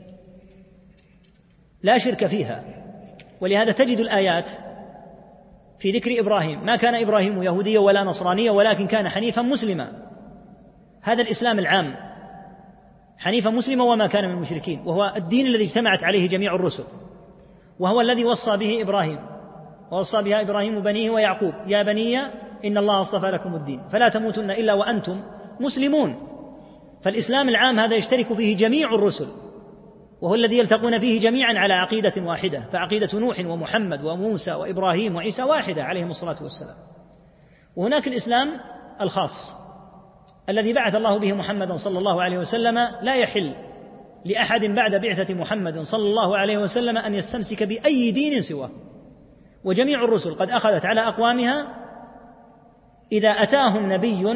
لا 1.85 1.97
شرك 1.97 2.27
فيها. 2.27 2.63
ولهذا 3.41 3.71
تجد 3.71 3.99
الآيات 3.99 4.47
في 5.79 5.91
ذكر 5.91 6.19
إبراهيم. 6.19 6.65
ما 6.65 6.75
كان 6.75 6.95
إبراهيم 6.95 7.43
يهوديا 7.43 7.79
ولا 7.79 8.03
نصرانيا 8.03 8.51
ولكن 8.51 8.87
كان 8.87 9.09
حنيفا 9.09 9.41
مسلما. 9.41 9.91
هذا 11.01 11.21
الإسلام 11.21 11.59
العام. 11.59 11.95
حنيفا 13.17 13.49
مسلما 13.49 13.83
وما 13.83 14.07
كان 14.07 14.25
من 14.25 14.31
المشركين 14.31 14.81
وهو 14.85 15.13
الدين 15.15 15.45
الذي 15.45 15.63
اجتمعت 15.63 16.03
عليه 16.03 16.29
جميع 16.29 16.55
الرسل. 16.55 16.83
وهو 17.79 18.01
الذي 18.01 18.25
وصى 18.25 18.57
به 18.57 18.81
إبراهيم. 18.81 19.19
ووصى 19.91 20.21
بها 20.21 20.41
إبراهيم 20.41 20.79
بنيه 20.79 21.09
ويعقوب. 21.09 21.53
يا 21.67 21.83
بني 21.83 22.19
إن 22.65 22.77
الله 22.77 23.01
اصطفى 23.01 23.27
لكم 23.27 23.55
الدين. 23.55 23.81
فلا 23.91 24.09
تموتن 24.09 24.51
إلا 24.51 24.73
وأنتم 24.73 25.21
مسلمون. 25.59 26.15
فالإسلام 27.03 27.49
العام 27.49 27.79
هذا 27.79 27.95
يشترك 27.95 28.33
فيه 28.33 28.57
جميع 28.57 28.95
الرسل. 28.95 29.44
وهو 30.21 30.35
الذي 30.35 30.57
يلتقون 30.57 30.99
فيه 30.99 31.19
جميعا 31.19 31.53
على 31.53 31.73
عقيدة 31.73 32.13
واحدة 32.17 32.63
فعقيدة 32.71 33.19
نوح 33.19 33.39
ومحمد 33.39 34.03
وموسى 34.03 34.53
وإبراهيم 34.53 35.15
وعيسى 35.15 35.43
واحدة 35.43 35.83
عليهم 35.83 36.09
الصلاة 36.09 36.43
والسلام. 36.43 36.75
وهناك 37.75 38.07
الإسلام 38.07 38.47
الخاص 39.01 39.31
الذي 40.49 40.73
بعث 40.73 40.95
الله 40.95 41.19
به 41.19 41.33
محمدا 41.33 41.75
صلى 41.75 41.99
الله 41.99 42.23
عليه 42.23 42.37
وسلم 42.37 42.77
لا 43.01 43.15
يحل 43.15 43.55
لأحد 44.25 44.61
بعد 44.61 44.95
بعثة 44.95 45.33
محمد 45.33 45.79
صلى 45.79 46.03
الله 46.03 46.37
عليه 46.37 46.57
وسلم 46.57 46.97
أن 46.97 47.13
يستمسك 47.13 47.63
بأي 47.63 48.11
دين 48.11 48.41
سواه. 48.41 48.69
وجميع 49.63 50.03
الرسل 50.03 50.35
قد 50.35 50.49
أخذت 50.49 50.85
على 50.85 51.01
أقوامها 51.01 51.67
إذا 53.11 53.29
أتاهم 53.29 53.93
نبي 53.93 54.31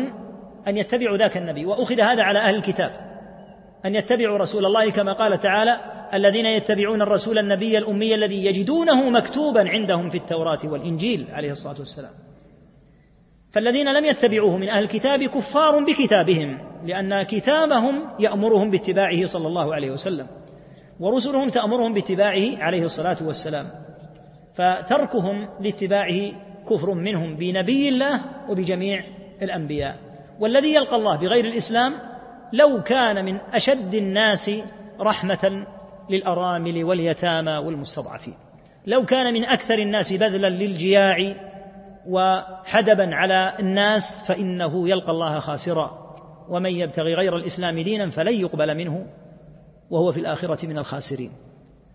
أن 0.67 0.77
يتبعوا 0.77 1.17
ذاك 1.17 1.37
النبي 1.37 1.65
وأخذ 1.65 2.01
هذا 2.01 2.23
على 2.23 2.39
أهل 2.39 2.55
الكتاب. 2.55 3.08
أن 3.85 3.95
يتبعوا 3.95 4.37
رسول 4.37 4.65
الله 4.65 4.91
كما 4.91 5.13
قال 5.13 5.39
تعالى 5.39 5.79
الذين 6.13 6.45
يتبعون 6.45 7.01
الرسول 7.01 7.39
النبي 7.39 7.77
الأمي 7.77 8.15
الذي 8.15 8.45
يجدونه 8.45 9.09
مكتوبا 9.09 9.69
عندهم 9.69 10.09
في 10.09 10.17
التوراة 10.17 10.59
والإنجيل 10.63 11.27
عليه 11.31 11.51
الصلاة 11.51 11.79
والسلام. 11.79 12.11
فالذين 13.53 13.93
لم 13.93 14.05
يتبعوه 14.05 14.57
من 14.57 14.69
أهل 14.69 14.83
الكتاب 14.83 15.23
كفار 15.23 15.83
بكتابهم 15.83 16.57
لأن 16.85 17.23
كتابهم 17.23 18.09
يأمرهم 18.19 18.71
باتباعه 18.71 19.25
صلى 19.25 19.47
الله 19.47 19.75
عليه 19.75 19.91
وسلم 19.91 20.27
ورسلهم 20.99 21.49
تأمرهم 21.49 21.93
باتباعه 21.93 22.63
عليه 22.63 22.83
الصلاة 22.83 23.27
والسلام. 23.27 23.71
فتركهم 24.55 25.49
لاتباعه 25.61 26.31
كفر 26.69 26.93
منهم 26.93 27.35
بنبي 27.35 27.89
الله 27.89 28.21
وبجميع 28.49 29.03
الأنبياء. 29.41 29.95
والذي 30.39 30.75
يلقى 30.75 30.95
الله 30.95 31.17
بغير 31.19 31.45
الإسلام 31.45 32.08
لو 32.53 32.83
كان 32.83 33.25
من 33.25 33.37
أشد 33.53 33.93
الناس 33.95 34.51
رحمة 34.99 35.65
للأرامل 36.09 36.83
واليتامى 36.83 37.51
والمستضعفين. 37.51 38.33
لو 38.87 39.05
كان 39.05 39.33
من 39.33 39.45
أكثر 39.45 39.73
الناس 39.73 40.13
بذلا 40.13 40.49
للجياع 40.49 41.35
وحدبا 42.07 43.15
على 43.15 43.53
الناس 43.59 44.03
فإنه 44.27 44.89
يلقى 44.89 45.11
الله 45.11 45.39
خاسرا. 45.39 45.91
ومن 46.49 46.69
يبتغي 46.69 47.13
غير 47.13 47.35
الإسلام 47.37 47.79
دينا 47.79 48.09
فلن 48.09 48.33
يقبل 48.33 48.77
منه 48.77 49.05
وهو 49.89 50.11
في 50.11 50.19
الآخرة 50.19 50.65
من 50.65 50.77
الخاسرين. 50.77 51.31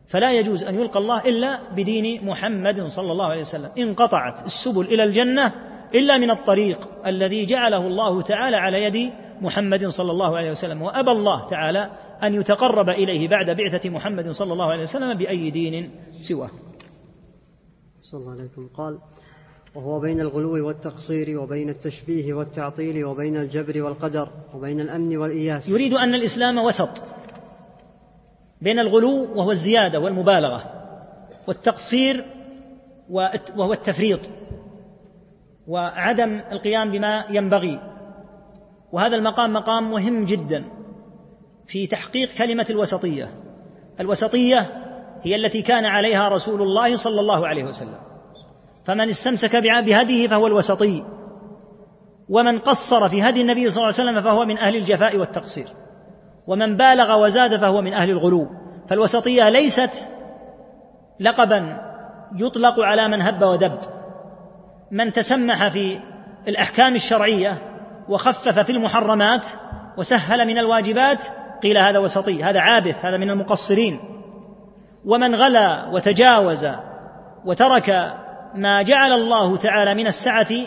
فلا 0.09 0.31
يجوز 0.31 0.65
أن 0.65 0.75
يلقى 0.75 0.99
الله 0.99 1.21
إلا 1.21 1.59
بدين 1.77 2.27
محمد 2.27 2.87
صلى 2.87 3.13
الله 3.13 3.27
عليه 3.27 3.41
وسلم. 3.41 3.71
انقطعت 3.79 4.43
السبل 4.45 4.85
إلى 4.95 5.05
الجنة 5.05 5.53
إلا 5.95 6.19
من 6.19 6.31
الطريق 6.31 6.89
الذي 7.07 7.47
جعله 7.47 7.87
الله 7.87 8.23
تعالى 8.23 8.57
على 8.57 8.85
يد 8.85 9.13
محمد 9.41 9.87
صلى 9.87 10.11
الله 10.11 10.37
عليه 10.37 10.51
وسلم 10.51 10.83
وأبى 10.83 11.11
الله 11.11 11.49
تعالى 11.49 11.91
أن 12.23 12.35
يتقرب 12.35 12.89
إليه 12.89 13.29
بعد 13.29 13.51
بعثة 13.51 13.91
محمد 13.91 14.31
صلى 14.31 14.53
الله 14.53 14.73
عليه 14.73 14.83
وسلم 14.83 15.19
بأي 15.19 15.51
دين 15.51 15.91
سواه. 16.29 16.51
صلى 18.01 18.21
الله 18.21 18.33
عليكم 18.33 18.69
قال 18.77 18.99
وهو 19.75 20.01
بين 20.01 20.21
الغلو 20.21 20.67
والتقصير 20.67 21.41
وبين 21.41 21.69
التشبيه 21.69 22.35
والتعطيل 22.35 23.05
وبين 23.05 23.37
الجبر 23.37 23.83
والقدر 23.83 24.29
وبين 24.55 24.81
الأمن 24.81 25.17
والإياس. 25.17 25.69
يريد 25.69 25.93
أن 25.93 26.15
الإسلام 26.15 26.59
وسط 26.59 27.03
بين 28.63 28.79
الغلو 28.79 29.39
وهو 29.39 29.51
الزيادة 29.51 30.01
والمبالغة 30.01 30.65
والتقصير 31.49 32.25
وهو 33.11 33.73
التفريط 33.73 34.21
وعدم 35.69 36.41
القيام 36.53 36.93
بما 36.93 37.25
ينبغي. 37.31 37.94
وهذا 38.95 39.17
المقام 39.17 39.53
مقام 39.53 39.91
مهم 39.91 40.25
جدا 40.25 40.65
في 41.67 41.87
تحقيق 41.87 42.29
كلمة 42.39 42.67
الوسطية. 42.71 43.31
الوسطية 44.01 44.71
هي 45.23 45.37
التي 45.37 45.63
كان 45.63 45.87
عليها 45.87 46.29
رسول 46.29 46.63
الله 46.63 46.97
صلى 46.97 47.21
الله 47.21 47.49
عليه 47.49 47.65
وسلم. 47.65 47.99
فمن 48.85 49.09
استمسك 49.11 49.57
بهديه 49.57 50.29
فهو 50.29 50.47
الوسطي. 50.47 51.05
ومن 52.29 52.59
قصر 52.59 53.09
في 53.09 53.23
هدي 53.23 53.41
النبي 53.41 53.71
صلى 53.71 53.77
الله 53.77 53.95
عليه 53.95 54.11
وسلم 54.11 54.23
فهو 54.23 54.45
من 54.45 54.59
أهل 54.59 54.77
الجفاء 54.77 55.17
والتقصير. 55.17 55.67
ومن 56.47 56.77
بالغ 56.77 57.25
وزاد 57.25 57.57
فهو 57.57 57.83
من 57.83 57.93
أهل 57.93 58.11
الغلو. 58.11 58.47
فالوسطية 58.89 59.49
ليست 59.49 59.93
لقبا 61.21 61.81
يطلق 62.37 62.81
على 62.81 63.09
من 63.09 63.23
هب 63.23 63.43
ودب. 63.43 63.79
من 64.91 65.13
تسمح 65.13 65.69
في 65.69 66.01
الأحكام 66.49 66.95
الشرعية 66.95 67.74
وخفف 68.09 68.59
في 68.59 68.73
المحرمات 68.73 69.43
وسهل 69.97 70.47
من 70.47 70.59
الواجبات 70.59 71.19
قيل 71.63 71.79
هذا 71.79 71.99
وسطي 71.99 72.45
هذا 72.45 72.61
عابث 72.61 73.05
هذا 73.05 73.17
من 73.17 73.31
المقصرين. 73.31 74.01
ومن 75.07 75.35
غلا 75.35 75.89
وتجاوز 75.89 76.67
وترك 77.45 77.91
ما 78.55 78.83
جعل 78.83 79.13
الله 79.13 79.57
تعالى 79.57 79.95
من 79.95 80.07
السعة 80.07 80.67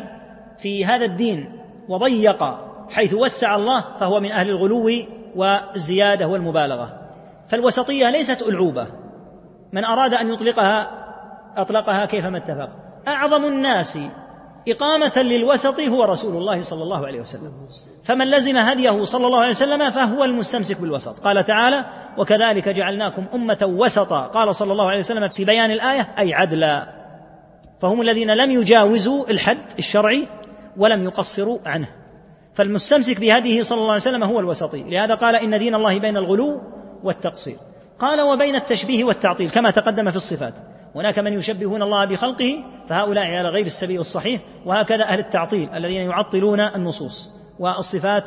في 0.62 0.86
هذا 0.86 1.06
الدين 1.06 1.52
وضيق 1.90 2.44
حيث 2.90 3.14
وسع 3.14 3.56
الله 3.56 3.84
فهو 4.00 4.20
من 4.20 4.32
أهل 4.32 4.50
الغلو 4.50 4.90
والزيادة 5.36 6.28
والمبالغة. 6.28 6.94
فالوسطية 7.50 8.10
ليست 8.10 8.42
ألعوبة. 8.42 8.88
من 9.74 9.86
أراد 9.86 10.14
أن 10.14 10.34
يطلقها 10.34 10.88
أطلقها 11.58 12.06
كيفما 12.06 12.38
اتفق. 12.38 12.70
أعظم 13.08 13.46
الناس 13.46 13.98
إقامة 14.68 15.18
للوسط 15.18 15.80
هو 15.80 16.04
رسول 16.04 16.38
الله 16.38 16.62
صلى 16.62 16.84
الله 16.84 17.08
عليه 17.08 17.20
وسلم. 17.20 17.52
فمن 18.04 18.32
لزم 18.32 18.58
هديه 18.58 19.04
صلى 19.04 19.26
الله 19.26 19.40
عليه 19.40 19.50
وسلم 19.50 19.92
فهو 19.92 20.24
المستمسك 20.24 20.82
بالوسط. 20.82 21.20
قال 21.20 21.46
تعالى 21.46 21.86
وكذلك 22.18 22.70
جعلناكم 22.70 23.26
أمة 23.34 23.58
وسطا. 23.64 24.22
قال 24.22 24.56
صلى 24.56 24.72
الله 24.72 24.90
عليه 24.90 25.00
وسلم 25.00 25.28
في 25.28 25.46
بيان 25.46 25.72
الآية 25.72 26.08
أي 26.20 26.34
عدلا 26.34 26.88
فهم 27.82 28.02
الذين 28.02 28.32
لم 28.32 28.52
يجاوزوا 28.52 29.30
الحد 29.30 29.66
الشرعي 29.80 30.28
ولم 30.78 31.04
يقصروا 31.04 31.60
عنه. 31.66 31.88
فالمستمسك 32.54 33.20
بهديه 33.20 33.64
صلى 33.64 33.78
الله 33.78 33.92
عليه 33.92 34.02
وسلم 34.02 34.24
هو 34.24 34.40
الوسطي. 34.40 34.84
لهذا 34.84 35.16
قال 35.16 35.36
إن 35.36 35.60
دين 35.60 35.76
الله 35.76 36.00
بين 36.00 36.18
الغلو 36.18 36.62
والتقصير. 37.04 37.58
قال 38.00 38.22
وبين 38.22 38.56
التشبيه 38.56 39.04
والتعطيل. 39.04 39.50
كما 39.50 39.72
تقدم 39.72 40.10
في 40.10 40.16
الصفات. 40.16 40.54
هناك 40.98 41.20
من 41.20 41.34
يشبهون 41.34 41.82
الله 41.84 42.06
بخلقه 42.06 42.64
فهؤلاء 42.90 43.26
على 43.26 43.50
غير 43.50 43.66
السبيل 43.66 44.00
الصحيح 44.00 44.42
وهكذا 44.66 45.04
أهل 45.04 45.20
التعطيل 45.20 45.70
الذين 45.70 46.02
يعطلون 46.02 46.60
النصوص 46.60 47.30
والصفات. 47.60 48.24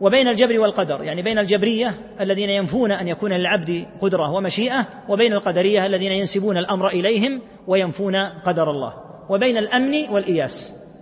وبين 0.00 0.28
الجبر 0.28 0.58
والقدر 0.58 1.02
يعني 1.02 1.22
بين 1.22 1.38
الجبرية 1.38 1.94
الذين 2.20 2.50
ينفون 2.50 2.92
أن 2.92 3.08
يكون 3.08 3.32
للعبد 3.32 3.86
قدرة 4.00 4.30
ومشيئة 4.30 4.86
وبين 5.08 5.32
القدرية 5.32 5.86
الذين 5.86 6.12
ينسبون 6.12 6.56
الأمر 6.56 6.88
إليهم 6.88 7.40
وينفون 7.66 8.16
قدر 8.16 8.70
الله. 8.70 8.92
وبين 9.30 9.56
الأمن 9.56 10.08
والإياس 10.10 10.50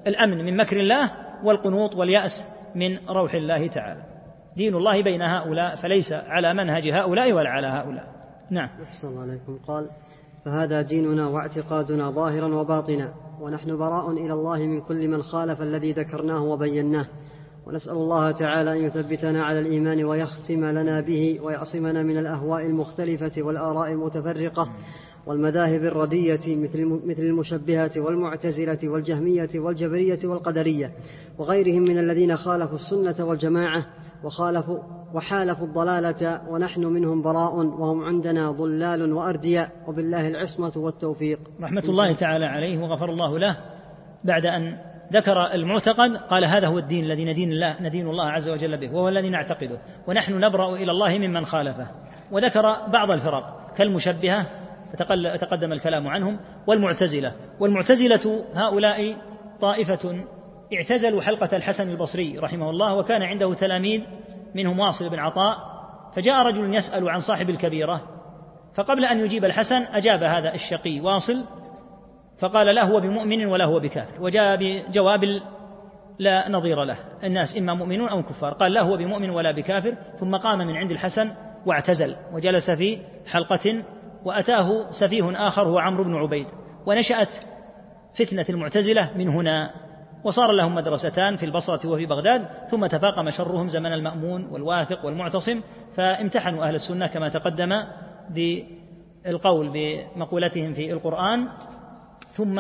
الأمن 0.07 0.45
من 0.45 0.57
مكر 0.57 0.81
الله 0.81 1.11
والقنوط 1.45 1.95
واليأس 1.95 2.31
من 2.75 2.99
روح 3.09 3.35
الله 3.35 3.67
تعالى. 3.67 4.03
دين 4.57 4.75
الله 4.75 5.03
بين 5.03 5.23
هؤلاء 5.23 5.77
فليس 5.77 6.13
على 6.13 6.55
منهج 6.55 6.89
هؤلاء 6.89 7.33
ولا 7.33 7.51
على 7.51 7.67
هؤلاء. 7.67 8.05
نعم. 8.51 8.69
أحسن 8.83 9.19
عليكم. 9.19 9.59
قال 9.69 9.91
فهذا 10.45 10.83
ديننا 10.83 11.29
واعتقادنا 11.29 12.11
ظاهرا 12.11 12.55
وباطنا 12.55 13.15
ونحن 13.41 13.77
براء 13.77 14.11
إلى 14.11 14.33
الله 14.33 14.67
من 14.67 14.81
كل 14.81 15.09
من 15.09 15.23
خالف 15.23 15.63
الذي 15.63 15.93
ذكرناه 15.93 16.45
وبيناه. 16.45 17.07
ونسأل 17.67 17.93
الله 17.93 18.31
تعالى 18.31 18.73
أن 18.73 18.85
يثبتنا 18.85 19.45
على 19.45 19.61
الإيمان 19.61 20.05
ويختم 20.05 20.65
لنا 20.65 21.01
به 21.01 21.39
ويعصمنا 21.43 22.03
من 22.03 22.19
الأهواء 22.19 22.67
المختلفة 22.67 23.43
والآراء 23.43 23.93
المتفرقة 23.93 24.69
والمذاهب 25.27 25.85
الردية 25.85 26.57
مثل 26.57 27.01
مثل 27.05 27.23
المشبهة 27.23 27.91
والمعتزلة 27.97 28.79
والجهمية 28.85 29.49
والجبرية 29.55 30.19
والقدرية 30.25 30.93
وغيرهم 31.39 31.83
من 31.83 31.99
الذين 31.99 32.37
خالفوا 32.37 32.75
السنة 32.75 33.27
والجماعة. 33.27 33.87
وخالفوا 34.25 34.79
وحالفوا 35.15 35.67
الضلالة 35.67 36.41
ونحن 36.51 36.85
منهم 36.85 37.23
براء 37.23 37.55
وهم 37.55 38.05
عندنا 38.05 38.51
ضلال 38.51 39.13
وأردياء 39.13 39.71
وبالله 39.89 40.29
العصمة 40.29 40.73
والتوفيق. 40.77 41.39
رحمة 41.61 41.83
الله 41.89 42.13
تعالى 42.13 42.45
عليه 42.45 42.79
وغفر 42.79 43.11
الله 43.11 43.39
له. 43.39 43.57
بعد 44.25 44.47
أن 44.47 44.79
ذكر 45.13 45.53
المعتقد 45.53 46.17
قال 46.17 46.45
هذا 46.45 46.67
هو 46.67 46.79
الدين 46.79 47.05
الذي 47.05 47.25
ندين 47.25 47.53
الله 47.53 47.83
ندين 47.83 48.09
الله 48.09 48.25
عز 48.25 48.49
وجل 48.49 48.77
به 48.81 48.95
وهو 48.95 49.09
الذي 49.09 49.31
نعتقده. 49.31 49.79
ونحن 50.07 50.33
نبرأ 50.41 50.77
إلى 50.77 50.91
الله 50.91 51.19
ممن 51.19 51.45
خالفه. 51.45 51.87
وذكر 52.33 52.63
بعض 52.93 53.11
الفرق 53.11 53.73
كالمشبهة 53.77 54.47
تقدم 55.41 55.73
الكلام 55.73 56.09
عنهم 56.09 56.39
والمعتزلة. 56.67 57.33
والمعتزلة 57.61 58.45
هؤلاء 58.55 59.17
طائفة 59.61 60.25
اعتزلوا 60.75 61.23
حلقة 61.23 61.57
الحسن 61.57 61.91
البصري 61.91 62.39
رحمه 62.39 62.71
الله 62.71 62.95
وكان 62.95 63.23
عنده 63.23 63.55
تلاميذ 63.55 64.03
منهم 64.55 64.79
واصل 64.79 65.11
بن 65.11 65.19
عطاء 65.19 65.57
فجاء 66.17 66.47
رجل 66.47 66.75
يسأل 66.75 67.09
عن 67.11 67.19
صاحب 67.21 67.51
الكبيرة 67.51 68.03
فقبل 68.75 69.05
أن 69.05 69.21
يجيب 69.21 69.45
الحسن 69.45 69.83
أجاب 69.83 70.23
هذا 70.23 70.55
الشقي 70.55 71.01
واصل 71.01 71.45
فقال 72.39 72.67
لا 72.67 72.85
هو 72.85 73.01
بمؤمن 73.01 73.47
ولا 73.47 73.65
هو 73.65 73.81
بكافر 73.81 74.23
وجاء 74.23 74.57
بجواب 74.57 75.25
لا 76.19 76.49
نظير 76.49 76.85
له 76.85 76.99
الناس 77.25 77.57
إما 77.59 77.75
مؤمنون 77.75 78.09
أو 78.09 78.23
كفار 78.23 78.53
قال 78.53 78.73
لا 78.73 78.83
هو 78.83 78.97
بمؤمن 78.97 79.31
ولا 79.31 79.53
بكافر 79.53 79.95
ثم 80.21 80.37
قام 80.37 80.59
من 80.59 80.77
عند 80.77 80.91
الحسن 80.91 81.31
واعتزل 81.67 82.17
وجلس 82.33 82.71
في 82.71 82.99
حلقة 83.27 83.85
وأتاه 84.25 84.91
سفيه 84.91 85.49
آخر 85.49 85.69
هو 85.69 85.79
عمرو 85.79 86.05
بن 86.05 86.15
عبيد 86.15 86.47
ونشأت 86.87 87.33
فتنة 88.19 88.45
المعتزلة 88.49 89.11
من 89.17 89.29
هنا 89.29 89.71
وصار 90.25 90.53
لهم 90.53 90.75
مدرستان 90.75 91.37
في 91.37 91.47
البصرة 91.47 91.91
وفي 91.91 92.07
بغداد 92.07 92.49
ثم 92.71 92.87
تفاقم 92.87 93.31
شرهم 93.31 93.69
زمن 93.69 93.93
المأمون 93.93 94.45
والواثق 94.45 95.05
والمعتصم 95.05 95.63
فامتحنوا 95.97 96.65
أهل 96.65 96.75
السنة 96.75 97.07
كما 97.07 97.29
تقدم 97.29 97.71
بالقول 98.31 99.71
بمقولتهم 99.73 100.73
في 100.73 100.93
القرآن. 100.93 101.49
ثم 102.31 102.59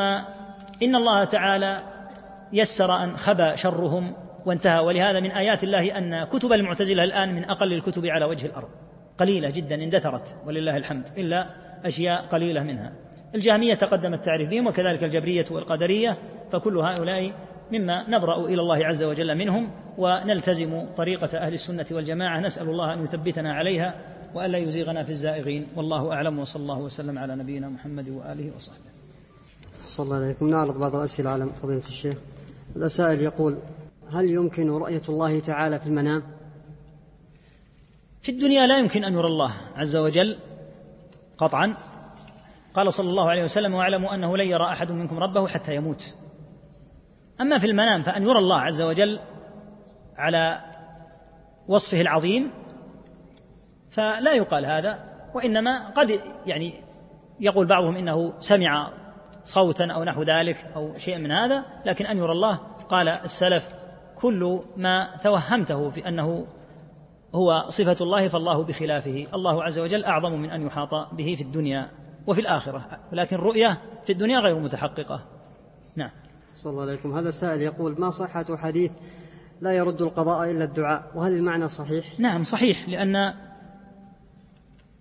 إن 0.82 0.96
الله 0.96 1.24
تعالى 1.24 1.80
يسر 2.52 3.04
أن 3.04 3.16
خبى 3.16 3.56
شرهم 3.56 4.14
وانتهى. 4.46 4.78
ولهذا 4.78 5.20
من 5.20 5.30
آيات 5.30 5.64
الله 5.64 5.98
أن 5.98 6.24
كتب 6.24 6.52
المعتزلة 6.52 7.04
الآن 7.04 7.34
من 7.34 7.44
أقل 7.44 7.72
الكتب 7.72 8.06
على 8.06 8.24
وجه 8.24 8.46
الأرض. 8.46 8.68
قليلة 9.18 9.50
جدا 9.50 9.74
اندثرت 9.74 10.36
ولله 10.46 10.76
الحمد 10.76 11.06
إلا 11.18 11.46
أشياء 11.84 12.26
قليلة 12.26 12.62
منها. 12.62 12.92
الجهمية 13.34 13.74
تقدم 13.74 14.14
التعريف 14.14 14.50
بهم 14.50 14.66
وكذلك 14.66 15.04
الجبرية 15.04 15.44
والقدرية 15.50 16.18
فكل 16.53 16.78
هؤلاء 16.78 17.32
مما 17.72 18.11
نبرأ 18.11 18.46
إلى 18.46 18.61
الله 18.61 18.86
عز 18.86 19.03
وجل 19.03 19.38
منهم 19.38 19.70
ونلتزم 19.99 20.86
طريقة 20.96 21.38
أهل 21.38 21.55
السنة 21.55 21.86
والجماعة. 21.90 22.40
نسأل 22.40 22.68
الله 22.68 22.94
أن 22.94 23.05
يثبتنا 23.05 23.55
عليها 23.55 23.94
وألا 24.34 24.59
يزيغنا 24.59 25.05
في 25.05 25.12
الزائغين. 25.12 25.66
والله 25.76 26.12
أعلم 26.12 26.38
وصلى 26.38 26.62
الله 26.62 26.78
وسلم 26.78 27.18
على 27.18 27.36
نبينا 27.36 27.68
محمد 27.68 28.09
وآله 28.09 28.57
وصحبه. 28.57 28.90
صلى 29.96 30.05
الله 30.05 30.16
عليكم. 30.16 30.49
نعرض 30.49 30.78
بعض 30.78 30.94
الأسئلة 30.96 31.30
على 31.30 31.46
فضيلة 31.62 31.86
الشيخ. 31.88 32.16
السائل 32.76 33.20
يقول 33.20 33.59
هل 34.12 34.30
يمكن 34.30 34.70
رؤية 34.70 35.03
الله 35.09 35.40
تعالى 35.40 35.78
في 35.80 35.86
المنام؟ 35.86 36.22
في 38.22 38.32
الدنيا 38.32 38.66
لا 38.66 38.78
يمكن 38.78 39.05
أن 39.05 39.12
يرى 39.12 39.26
الله 39.26 39.53
عز 39.76 39.96
وجل 39.96 40.38
قطعا. 41.38 41.74
قال 42.74 42.92
صلى 42.92 43.11
الله 43.11 43.30
عليه 43.30 43.42
وسلم 43.42 43.74
واعلموا 43.74 44.14
أنه 44.14 44.36
لن 44.36 44.49
يرى 44.49 44.72
أحد 44.72 44.92
منكم 44.92 45.18
ربه 45.18 45.46
حتى 45.46 45.74
يموت. 45.74 46.14
أما 47.41 47.59
في 47.59 47.66
المنام 47.66 48.03
فأن 48.03 48.22
يرى 48.22 48.39
الله 48.39 48.61
عز 48.61 48.82
وجل 48.82 49.18
على 50.16 50.61
وصفه 51.68 52.01
العظيم 52.01 52.51
فلا 53.91 54.34
يقال 54.34 54.66
هذا 54.66 54.99
وإنما 55.34 55.89
قد 55.89 56.20
يعني 56.47 56.74
يقول 57.41 57.66
بعضهم 57.66 57.97
إنه 57.97 58.32
سمع 58.39 58.91
صوتا 59.45 59.93
أو 59.93 60.05
نحو 60.05 60.22
ذلك 60.22 60.57
أو 60.76 60.99
شيء 60.99 61.18
من 61.18 61.32
هذا 61.32 61.64
لكن 61.86 62.07
أن 62.07 62.18
يرى 62.18 62.32
الله 62.32 62.57
قال 62.89 63.09
السلف 63.09 63.68
كل 64.20 64.61
ما 64.76 65.16
توهمته 65.22 65.91
في 65.91 66.09
أنه 66.09 66.47
هو 67.34 67.64
صفة 67.68 67.97
الله 68.01 68.28
فالله 68.28 68.64
بخلافه 68.64 69.26
الله 69.34 69.64
عز 69.64 69.78
وجل 69.78 70.05
أعظم 70.05 70.32
من 70.32 70.51
أن 70.51 70.66
يحاط 70.66 71.14
به 71.14 71.34
في 71.36 71.43
الدنيا 71.43 71.91
وفي 72.26 72.41
الآخرة 72.41 72.84
ولكن 73.12 73.36
الرؤية 73.36 73.78
في 74.07 74.12
الدنيا 74.12 74.39
غير 74.39 74.59
متحققة. 74.59 75.20
نعم. 75.97 76.11
صلى 76.62 76.70
الله 76.70 76.82
عليكم. 76.82 77.14
هذا 77.14 77.28
السائل 77.28 77.62
يقول 77.62 78.00
ما 78.00 78.11
صحة 78.11 78.56
حديث 78.56 78.90
لا 79.61 79.72
يرد 79.72 80.02
القضاء 80.02 80.50
إلا 80.50 80.64
الدعاء؟ 80.64 81.02
وهل 81.14 81.32
المعنى 81.32 81.68
صحيح؟ 81.68 82.20
نعم 82.20 82.42
صحيح 82.42 82.88
لأن 82.88 83.34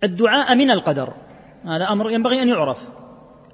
الدعاء 0.03 0.55
من 0.55 0.71
القدر. 0.71 1.13
هذا 1.65 1.87
أمر 1.91 2.11
ينبغي 2.11 2.41
أن 2.41 2.47
يعرف. 2.47 2.77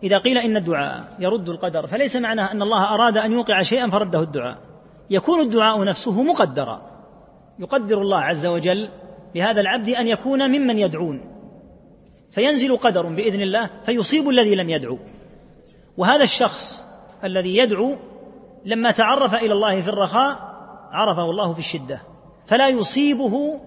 إذا 0.03 0.17
قيل 0.17 0.37
إن 0.37 0.57
الدعاء 0.57 1.15
يرد 1.19 1.49
القدر 1.49 1.87
فليس 1.87 2.15
معناه 2.15 2.51
أن 2.51 2.61
الله 2.61 2.93
أراد 2.93 3.17
أن 3.17 3.31
يوقع 3.31 3.61
شيئا 3.61 3.89
فرده 3.89 4.21
الدعاء. 4.21 4.57
يكون 5.09 5.39
الدعاء 5.39 5.83
نفسه 5.83 6.23
مقدرا. 6.23 6.81
يقدر 7.59 8.01
الله 8.01 8.19
عز 8.19 8.45
وجل 8.45 8.89
لهذا 9.35 9.61
العبد 9.61 9.89
أن 9.89 10.07
يكون 10.07 10.47
ممن 10.47 10.79
يدعون. 10.79 11.21
فينزل 12.31 12.77
قدر 12.77 13.07
بإذن 13.07 13.41
الله 13.41 13.69
فيصيب 13.85 14.29
الذي 14.29 14.55
لم 14.55 14.69
يدعو. 14.69 14.99
وهذا 15.97 16.23
الشخص 16.23 16.92
الذي 17.23 17.57
يدعو 17.57 17.95
لما 18.65 18.91
تعرف 18.91 19.33
إلى 19.33 19.53
الله 19.53 19.81
في 19.81 19.87
الرخاء 19.87 20.53
عرفه 20.91 21.29
الله 21.29 21.53
في 21.53 21.59
الشدة. 21.59 22.01
فلا 22.47 22.69
يصيبه 22.69 23.59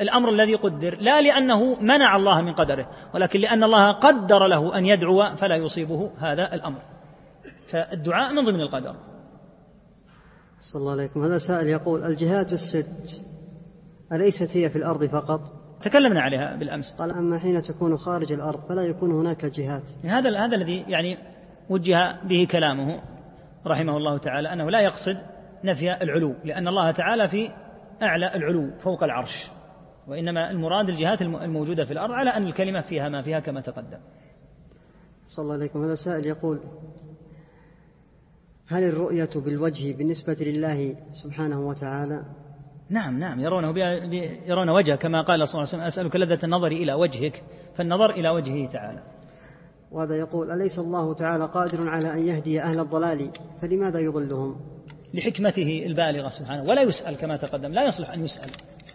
الأمر 0.00 0.28
الذي 0.28 0.54
قدر 0.54 0.96
لا 1.00 1.20
لأنه 1.20 1.80
منع 1.80 2.16
الله 2.16 2.42
من 2.42 2.52
قدره 2.52 2.88
ولكن 3.14 3.40
لأن 3.40 3.64
الله 3.64 3.92
قدر 3.92 4.46
له 4.46 4.78
أن 4.78 4.86
يدعو 4.86 5.36
فلا 5.36 5.56
يصيبه 5.56 6.10
هذا 6.18 6.54
الأمر. 6.54 6.78
فالدعاء 7.70 8.32
من 8.32 8.44
ضمن 8.44 8.60
القدر. 8.60 8.94
صلى 10.72 10.80
الله 10.80 10.92
عليكم. 10.92 11.22
هذا 11.22 11.38
سائل 11.38 11.66
يقول 11.66 12.04
الجهات 12.04 12.52
الست 12.52 13.20
أليست 14.12 14.56
هي 14.56 14.70
في 14.70 14.76
الأرض 14.76 15.04
فقط؟ 15.04 15.40
تكلمنا 15.82 16.20
عليها 16.20 16.56
بالأمس. 16.56 16.94
قال 16.98 17.10
أما 17.10 17.38
حين 17.38 17.62
تكون 17.62 17.96
خارج 17.96 18.32
الأرض 18.32 18.60
فلا 18.68 18.82
يكون 18.82 19.12
هناك 19.12 19.44
جهات. 19.44 19.82
هذا 20.04 20.46
هذا 20.46 20.56
الذي 20.56 20.84
يعني 20.88 21.31
وجه 21.70 22.16
به 22.24 22.46
كلامه 22.50 23.02
رحمه 23.66 23.96
الله 23.96 24.18
تعالى 24.18 24.52
أنه 24.52 24.70
لا 24.70 24.80
يقصد 24.80 25.16
نفي 25.64 26.02
العلو 26.02 26.34
لأن 26.44 26.68
الله 26.68 26.90
تعالى 26.90 27.28
في 27.28 27.50
أعلى 28.02 28.34
العلو 28.34 28.70
فوق 28.70 29.04
العرش 29.04 29.50
وإنما 30.08 30.50
المراد 30.50 30.88
الجهات 30.88 31.22
الموجودة 31.22 31.84
في 31.84 31.92
الأرض 31.92 32.12
على 32.12 32.30
أن 32.30 32.46
الكلمة 32.46 32.80
فيها 32.80 33.08
ما 33.08 33.22
فيها 33.22 33.40
كما 33.40 33.60
تقدم. 33.60 33.98
صلى 35.26 35.42
الله 35.42 35.54
عليكم. 35.54 35.84
هذا 35.84 35.94
سائل 35.94 36.26
يقول 36.26 36.60
هل 38.68 38.82
الرؤية 38.82 39.30
بالوجه 39.36 39.96
بالنسبة 39.96 40.36
لله 40.40 40.96
سبحانه 41.12 41.60
وتعالى؟ 41.68 42.24
نعم 42.90 43.18
نعم 43.18 43.40
يرونه 43.40 43.78
يرون 44.46 44.68
وجهه 44.68 44.96
كما 44.96 45.22
قال 45.22 45.48
صلى 45.48 45.62
الله 45.62 45.72
عليه 45.72 45.84
وسلم 45.84 45.86
أسألك 45.86 46.16
لذة 46.16 46.44
النظر 46.44 46.66
إلى 46.66 46.94
وجهك 46.94 47.42
فالنظر 47.76 48.10
إلى 48.10 48.28
وجهه 48.28 48.70
تعالى. 48.70 49.02
وهذا 49.92 50.16
يقول 50.16 50.50
أليس 50.50 50.78
الله 50.78 51.14
تعالى 51.14 51.44
قادر 51.44 51.88
على 51.88 52.12
أن 52.12 52.26
يهدي 52.26 52.62
أهل 52.62 52.80
الضلال؟ 52.80 53.30
فلماذا 53.62 53.98
يضلهم؟ 53.98 54.56
لحكمته 55.14 55.82
البالغة 55.86 56.30
سبحانه 56.30 56.62
ولا 56.62 56.82
يسأل 56.82 57.16
كما 57.16 57.36
تقدم 57.36 57.72
لا 57.72 57.84
يصلح 57.84 58.10
أن 58.10 58.24
يسأل. 58.24 58.50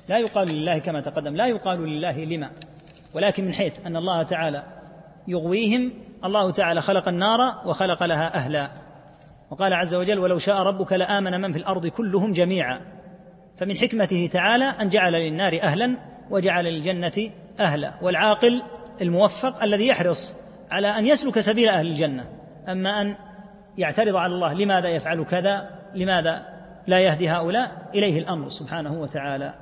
لا 0.09 0.17
يقال 0.17 0.47
لله 0.49 0.79
كما 0.79 1.01
تقدم 1.01 1.35
لا 1.35 1.47
يقال 1.47 1.79
لله 1.79 2.25
لما. 2.25 2.49
ولكن 3.13 3.45
من 3.45 3.53
حيث 3.53 3.85
أن 3.85 3.95
الله 3.95 4.23
تعالى 4.23 4.63
يغويهم 5.27 5.93
الله 6.25 6.51
تعالى 6.51 6.81
خلق 6.81 7.07
النار 7.07 7.39
وخلق 7.67 8.03
لها 8.03 8.35
أهلا. 8.35 8.71
وقال 9.51 9.73
عز 9.73 9.95
وجل 9.95 10.19
ولو 10.19 10.37
شاء 10.37 10.55
ربك 10.55 10.93
لآمن 10.93 11.41
من 11.41 11.51
في 11.51 11.57
الأرض 11.57 11.87
كلهم 11.87 12.31
جميعا 12.31 12.81
فمن 13.57 13.77
حكمته 13.77 14.29
تعالى 14.33 14.65
أن 14.65 14.89
جعل 14.89 15.13
للنار 15.13 15.59
أهلا 15.63 15.97
وجعل 16.31 16.65
للجنة 16.65 17.31
أهلا. 17.59 17.93
والعاقل 18.01 18.63
الموفق 19.01 19.63
الذي 19.63 19.87
يحرص 19.87 20.46
على 20.71 20.87
أن 20.87 21.05
يسلك 21.05 21.39
سبيل 21.39 21.69
أهل 21.69 21.87
الجنة. 21.87 22.25
أما 22.67 23.01
أن 23.01 23.15
يعترض 23.77 24.15
على 24.15 24.33
الله 24.33 24.53
لماذا 24.53 24.89
يفعل 24.89 25.25
كذا 25.25 25.69
لماذا 25.95 26.45
لا 26.87 26.99
يهدي 26.99 27.29
هؤلاء؟ 27.29 27.89
إليه 27.93 28.19
الأمر 28.19 28.49
سبحانه 28.49 29.01
وتعالى. 29.01 29.53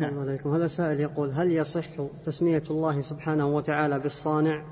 نعم. 0.00 0.18
عليكم. 0.18 0.54
هذا 0.54 0.66
سائل 0.66 1.00
يقول 1.00 1.30
هل 1.30 1.52
يصح 1.52 1.86
تسمية 2.24 2.62
الله 2.70 3.00
سبحانه 3.00 3.46
وتعالى 3.46 4.00
بالصانع؟ 4.00 4.64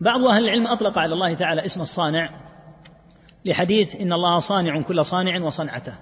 بعض 0.00 0.20
أهل 0.20 0.44
العلم 0.44 0.66
أطلق 0.66 0.98
على 0.98 1.12
الله 1.12 1.34
تعالى 1.34 1.64
اسم 1.64 1.80
الصانع 1.80 2.30
لحديث 3.44 3.96
إن 4.00 4.12
الله 4.12 4.38
صانع 4.38 4.82
كل 4.82 5.04
صانع 5.04 5.44
وصنعته. 5.44 5.94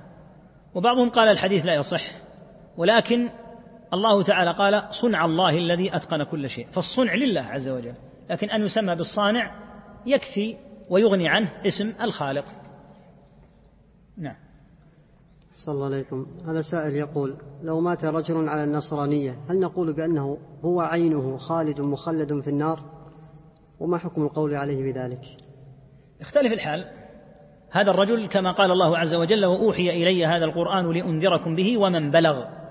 وبعضهم 0.75 1.11
قال 1.11 1.29
الحديث 1.29 1.67
لا 1.67 1.75
يصح 1.75 2.03
ولكن 2.77 3.29
الله 3.95 4.23
تعالى 4.23 4.53
قال 4.53 4.89
صنع 5.03 5.25
الله 5.25 5.51
الذي 5.51 5.97
أتقن 5.97 6.23
كل 6.23 6.51
شيء 6.51 6.67
فالصنع 6.67 7.15
لله 7.15 7.41
عز 7.41 7.69
وجل 7.69 7.95
لكن 8.31 8.51
أن 8.51 8.63
يسمى 8.63 8.95
بالصانع 8.95 9.55
يكفي 10.07 10.57
ويغني 10.91 11.29
عنه 11.29 11.53
اسم 11.67 11.93
الخالق. 12.03 12.45
نعم. 14.17 14.37
صلى 15.55 15.75
الله 15.75 15.87
عليكم. 15.87 16.27
هذا 16.47 16.63
سائل 16.63 16.97
يقول 16.97 17.37
لو 17.63 17.81
مات 17.81 18.05
رجل 18.05 18.49
على 18.49 18.65
النصرانية 18.65 19.37
هل 19.51 19.61
نقول 19.61 19.93
بأنه 19.93 20.39
هو 20.65 20.81
عينه 20.81 21.37
خالد 21.37 21.81
مخلد 21.81 22.41
في 22.41 22.51
النار؟ 22.51 22.81
وما 23.81 23.99
حكم 23.99 24.23
القول 24.23 24.55
عليه 24.55 24.93
بذلك؟ 24.93 25.21
اختلف 26.21 26.53
الحال. 26.53 26.91
هذا 27.71 27.91
الرجل 27.91 28.29
كما 28.29 28.53
قال 28.53 28.71
الله 28.71 28.99
عز 28.99 29.15
وجل 29.15 29.45
وأوحي 29.45 29.91
إلي 29.91 30.27
هذا 30.27 30.45
القرآن 30.45 30.93
لأنذركم 30.93 31.57
به 31.57 31.79
ومن 31.79 32.11
بلغ. 32.11 32.62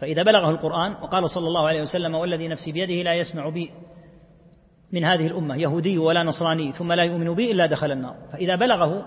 فإذا 0.00 0.22
بلغه 0.22 0.50
القرآن 0.50 0.92
وقال 0.92 1.30
صلى 1.30 1.48
الله 1.48 1.68
عليه 1.68 1.82
وسلم 1.82 2.14
والذي 2.14 2.48
نفسي 2.48 2.72
بيده 2.72 2.94
لا 2.94 3.14
يسمع 3.14 3.48
بي 3.48 3.70
من 4.92 5.04
هذه 5.04 5.26
الأمة 5.26 5.56
يهودي 5.56 5.98
ولا 5.98 6.22
نصراني 6.22 6.72
ثم 6.72 6.92
لا 6.92 7.02
يؤمن 7.02 7.34
بي 7.34 7.50
إلا 7.50 7.66
دخل 7.66 7.92
النار. 7.92 8.16
فإذا 8.32 8.56
بلغه 8.56 9.06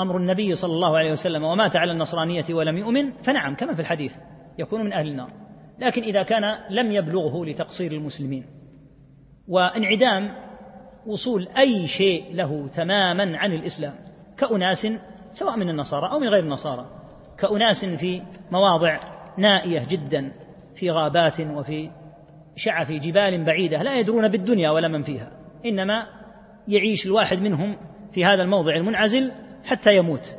أمر 0.00 0.16
النبي 0.16 0.54
صلى 0.54 0.72
الله 0.72 0.98
عليه 0.98 1.12
وسلم 1.12 1.44
ومات 1.44 1.76
على 1.76 1.92
النصرانية 1.92 2.44
ولم 2.50 2.78
يؤمن 2.78 3.12
فنعم 3.12 3.54
كما 3.54 3.74
في 3.74 3.80
الحديث 3.80 4.12
يكون 4.58 4.84
من 4.84 4.92
أهل 4.92 5.08
النار. 5.08 5.30
لكن 5.78 6.02
إذا 6.02 6.22
كان 6.22 6.42
لم 6.70 6.92
يبلغه 6.92 7.44
لتقصير 7.44 7.92
المسلمين 7.92 8.44
وانعدام 9.48 10.34
وصول 11.06 11.48
أي 11.58 11.86
شيء 11.86 12.34
له 12.34 12.68
تماما 12.68 13.38
عن 13.38 13.52
الإسلام 13.52 13.94
كأناس 14.38 14.86
سواء 15.32 15.56
من 15.56 15.70
النصارى 15.70 16.10
أو 16.10 16.18
من 16.18 16.28
غير 16.28 16.42
النصارى 16.44 16.86
كأناس 17.38 17.84
في 17.84 18.22
مواضع 18.50 18.98
نائية 19.38 19.86
جدا 19.88 20.32
في 20.76 20.90
غابات 20.90 21.40
وفي 21.40 21.90
شعف 22.56 22.90
جبال 22.90 23.44
بعيدة 23.44 23.82
لا 23.82 23.98
يدرون 23.98 24.28
بالدنيا 24.28 24.70
ولا 24.70 24.88
من 24.88 25.02
فيها 25.02 25.32
إنما 25.66 26.06
يعيش 26.68 27.06
الواحد 27.06 27.38
منهم 27.38 27.76
في 28.12 28.24
هذا 28.24 28.42
الموضع 28.42 28.76
المنعزل 28.76 29.32
حتى 29.64 29.96
يموت. 29.96 30.34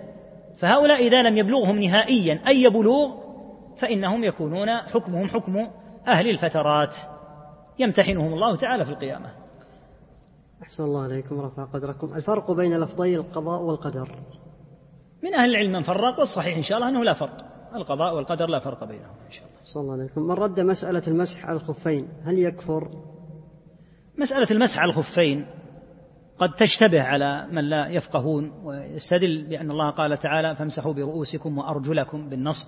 فهؤلاء 0.60 1.08
إذا 1.08 1.22
لم 1.22 1.38
يبلغهم 1.38 1.80
نهائيا 1.80 2.40
أي 2.48 2.70
بلوغ 2.70 3.12
فإنهم 3.80 4.24
يكونون 4.24 4.70
حكمهم 4.70 5.28
حكم 5.28 5.70
أهل 6.08 6.30
الفترات. 6.30 6.96
يمتحنهم 7.80 8.34
الله 8.34 8.56
تعالى 8.56 8.86
في 8.86 8.92
القيامة. 8.92 9.32
أحسن 10.62 10.84
الله 10.84 11.04
عليكم 11.04 11.38
ورفع 11.38 11.64
قدركم. 11.64 12.14
الفرق 12.16 12.52
بين 12.52 12.80
لفظي 12.80 13.16
القضاء 13.16 13.62
والقدر. 13.62 14.10
من 15.24 15.34
أهل 15.34 15.50
العلم 15.50 15.72
من 15.72 15.82
فرق 15.82 16.20
والصحيح 16.20 16.58
إن 16.58 16.64
شاء 16.64 16.78
الله 16.78 16.90
أنه 16.90 17.04
لا 17.04 17.14
فرق. 17.14 17.49
القضاء 17.76 18.16
والقدر 18.16 18.48
لا 18.48 18.60
فرق 18.60 18.84
بينهم 18.84 19.16
إن 19.28 19.32
شاء 19.32 19.44
الله. 19.44 19.60
صلى 19.64 19.82
الله 19.82 19.94
عليكم 19.94 20.22
من 20.22 20.32
رد 20.32 20.60
مسألة 20.60 21.08
المسح 21.08 21.46
على 21.46 21.58
الخفين 21.58 22.08
هل 22.24 22.38
يكفر؟ 22.38 22.90
مسألة 24.18 24.48
المسح 24.52 24.80
على 24.80 24.90
الخفين 24.90 25.46
قد 26.40 26.50
تشتبه 26.54 27.02
على 27.02 27.48
من 27.52 27.70
لا 27.70 27.88
يفقهون 27.88 28.52
ويستدل 28.64 29.48
بأن 29.50 29.72
الله 29.72 29.90
قال 29.90 30.18
تعالى 30.18 30.56
فامسحوا 30.56 30.94
برؤوسكم 30.94 31.58
وأرجلكم 31.58 32.30
بالنصب 32.30 32.68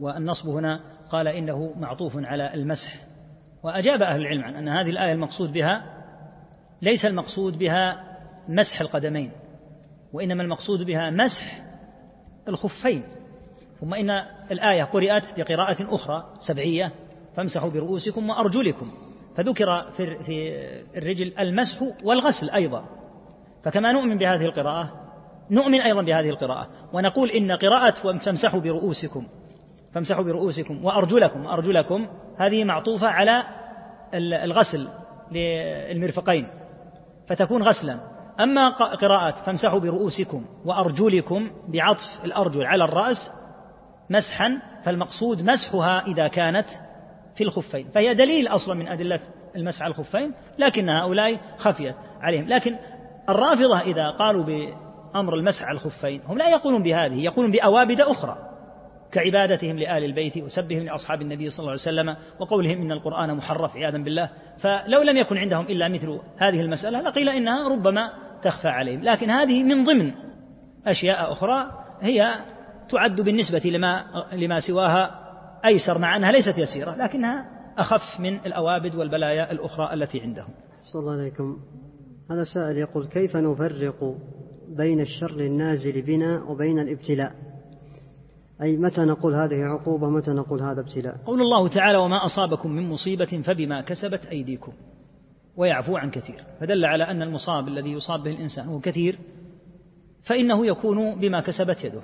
والنصب 0.00 0.48
هنا 0.48 0.80
قال 1.10 1.28
إنه 1.28 1.74
معطوف 1.76 2.12
على 2.16 2.54
المسح. 2.54 3.06
وأجاب 3.62 4.02
أهل 4.02 4.20
العلم 4.20 4.44
عن 4.44 4.54
أن 4.54 4.68
هذه 4.68 4.90
الآية 4.90 5.12
المقصود 5.12 5.52
بها 5.52 5.84
ليس 6.82 7.04
المقصود 7.04 7.58
بها 7.58 8.04
مسح 8.48 8.80
القدمين 8.80 9.30
وإنما 10.12 10.42
المقصود 10.42 10.82
بها 10.82 11.10
مسح 11.10 11.64
الخفين. 12.48 13.02
ثم 13.84 13.94
إن 13.94 14.10
الآية 14.50 14.84
قرأت 14.84 15.40
بقراءة 15.40 15.94
أخرى 15.94 16.24
سبعية 16.38 16.92
فامسحوا 17.36 17.70
برؤوسكم 17.70 18.30
وأرجلكم. 18.30 18.86
فذكر 19.36 19.90
في 19.96 20.54
الرجل 20.96 21.38
المسح 21.38 21.82
والغسل 22.04 22.50
أيضا. 22.50 22.84
فكما 23.64 23.92
نؤمن 23.92 24.18
بهذه 24.18 24.44
القراءة 24.44 24.90
نؤمن 25.50 25.80
أيضا 25.80 26.02
بهذه 26.02 26.28
القراءة. 26.28 26.68
ونقول 26.92 27.30
إن 27.30 27.52
قراءة 27.52 28.18
فامسحوا 28.18 28.60
برؤوسكم 28.60 29.26
فامسحوا 29.94 30.24
برؤوسكم 30.24 30.84
وأرجلكم 30.84 31.46
أرجلكم 31.46 32.06
هذه 32.38 32.64
معطوفة 32.64 33.08
على 33.08 33.42
الغسل 34.14 34.88
للمرفقين. 35.32 36.46
فتكون 37.28 37.62
غسلا. 37.62 37.98
أما 38.40 38.68
قراءة 38.94 39.44
فامسحوا 39.44 39.78
برؤوسكم 39.78 40.44
وأرجلكم 40.64 41.50
بعطف 41.68 42.24
الأرجل 42.24 42.66
على 42.66 42.84
الرأس 42.84 43.16
مسحا 44.10 44.62
فالمقصود 44.84 45.42
مسحها 45.42 46.06
إذا 46.06 46.28
كانت 46.28 46.66
في 47.36 47.44
الخفين. 47.44 47.88
فهي 47.94 48.14
دليل 48.14 48.48
أصلا 48.48 48.74
من 48.74 48.88
أدلة 48.88 49.20
المسح 49.56 49.82
على 49.82 49.90
الخفين 49.90 50.32
لكن 50.58 50.88
هؤلاء 50.88 51.40
خفيت 51.58 51.94
عليهم. 52.20 52.48
لكن 52.48 52.76
الرافضة 53.28 53.80
إذا 53.80 54.10
قالوا 54.10 54.44
بأمر 54.44 55.34
المسح 55.34 55.62
على 55.62 55.74
الخفين 55.74 56.20
هم 56.26 56.38
لا 56.38 56.48
يقولون 56.48 56.82
بهذه 56.82 57.20
يقولون 57.20 57.50
بأوابد 57.50 58.00
أخرى 58.00 58.36
كعبادتهم 59.12 59.78
لآل 59.78 60.04
البيت 60.04 60.38
وسبهم 60.38 60.82
لأصحاب 60.82 61.22
النبي 61.22 61.50
صلى 61.50 61.58
الله 61.58 61.70
عليه 61.70 61.80
وسلم 61.80 62.16
وقولهم 62.40 62.80
إن 62.82 62.92
القرآن 62.92 63.36
محرف 63.36 63.76
عياذا 63.76 63.98
بالله. 63.98 64.30
فلو 64.58 65.02
لم 65.02 65.16
يكن 65.16 65.38
عندهم 65.38 65.66
إلا 65.66 65.88
مثل 65.88 66.20
هذه 66.38 66.60
المسألة 66.60 67.00
لقيل 67.00 67.28
إنها 67.28 67.68
ربما 67.68 68.12
تخفى 68.42 68.68
عليهم. 68.68 69.02
لكن 69.02 69.30
هذه 69.30 69.62
من 69.62 69.84
ضمن 69.84 70.12
أشياء 70.86 71.32
أخرى 71.32 71.70
هي 72.00 72.34
تعد 72.88 73.20
بالنسبة 73.20 73.70
لما 73.70 74.04
لما 74.32 74.60
سواها 74.60 75.24
أيسر 75.64 75.98
مع 75.98 76.16
أنها 76.16 76.32
ليست 76.32 76.58
يسيرة 76.58 76.96
لكنها 76.96 77.46
أخف 77.78 78.20
من 78.20 78.34
الأوابد 78.36 78.94
والبلايا 78.94 79.52
الأخرى 79.52 79.94
التي 79.94 80.20
عندهم. 80.20 80.48
صلى 80.92 81.00
الله 81.00 81.12
عليكم. 81.12 81.58
هذا 82.30 82.44
سائل 82.54 82.76
يقول 82.76 83.06
كيف 83.06 83.36
نفرق 83.36 84.16
بين 84.68 85.00
الشر 85.00 85.40
النازل 85.40 86.02
بنا 86.02 86.44
وبين 86.44 86.78
الابتلاء؟ 86.78 87.32
أي 88.62 88.76
متى 88.76 89.00
نقول 89.00 89.34
هذه 89.34 89.54
عقوبة 89.54 90.10
متى 90.10 90.30
نقول 90.30 90.62
هذا 90.62 90.80
ابتلاء؟ 90.80 91.16
قول 91.26 91.40
الله 91.40 91.68
تعالى 91.68 91.98
وما 91.98 92.24
أصابكم 92.24 92.70
من 92.70 92.88
مصيبة 92.88 93.42
فبما 93.44 93.80
كسبت 93.80 94.26
أيديكم. 94.26 94.72
ويعفو 95.56 95.96
عن 95.96 96.10
كثير. 96.10 96.44
فدل 96.60 96.84
على 96.84 97.04
أن 97.04 97.22
المصاب 97.22 97.68
الذي 97.68 97.92
يصاب 97.92 98.22
به 98.22 98.30
الإنسان 98.30 98.66
هو 98.66 98.80
كثير 98.80 99.18
فإنه 100.22 100.66
يكون 100.66 101.20
بما 101.20 101.40
كسبت 101.40 101.84
يده. 101.84 102.02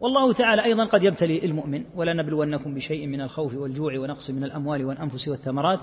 والله 0.00 0.32
تعالى 0.32 0.64
أيضا 0.64 0.84
قد 0.84 1.02
يبتلي 1.02 1.44
المؤمن 1.44 1.84
ولنبلونكم 1.94 2.74
بشيء 2.74 3.06
من 3.06 3.20
الخوف 3.20 3.54
والجوع 3.54 3.98
ونقص 3.98 4.30
من 4.30 4.44
الأموال 4.44 4.84
والأنفس 4.84 5.28
والثمرات 5.28 5.80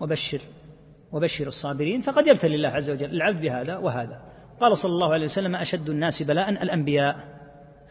وبشر 0.00 0.40
وبشر 1.12 1.46
الصابرين 1.46 2.00
فقد 2.00 2.26
يبتلي 2.26 2.54
الله 2.54 2.68
عز 2.68 2.90
وجل. 2.90 3.10
العبد 3.10 3.40
بهذا 3.40 3.76
وهذا. 3.76 4.22
قال 4.60 4.78
صلى 4.78 4.92
الله 4.92 5.12
عليه 5.12 5.24
وسلم 5.24 5.56
أشد 5.56 5.90
الناس 5.90 6.22
بلاء 6.22 6.50
الأنبياء 6.50 7.16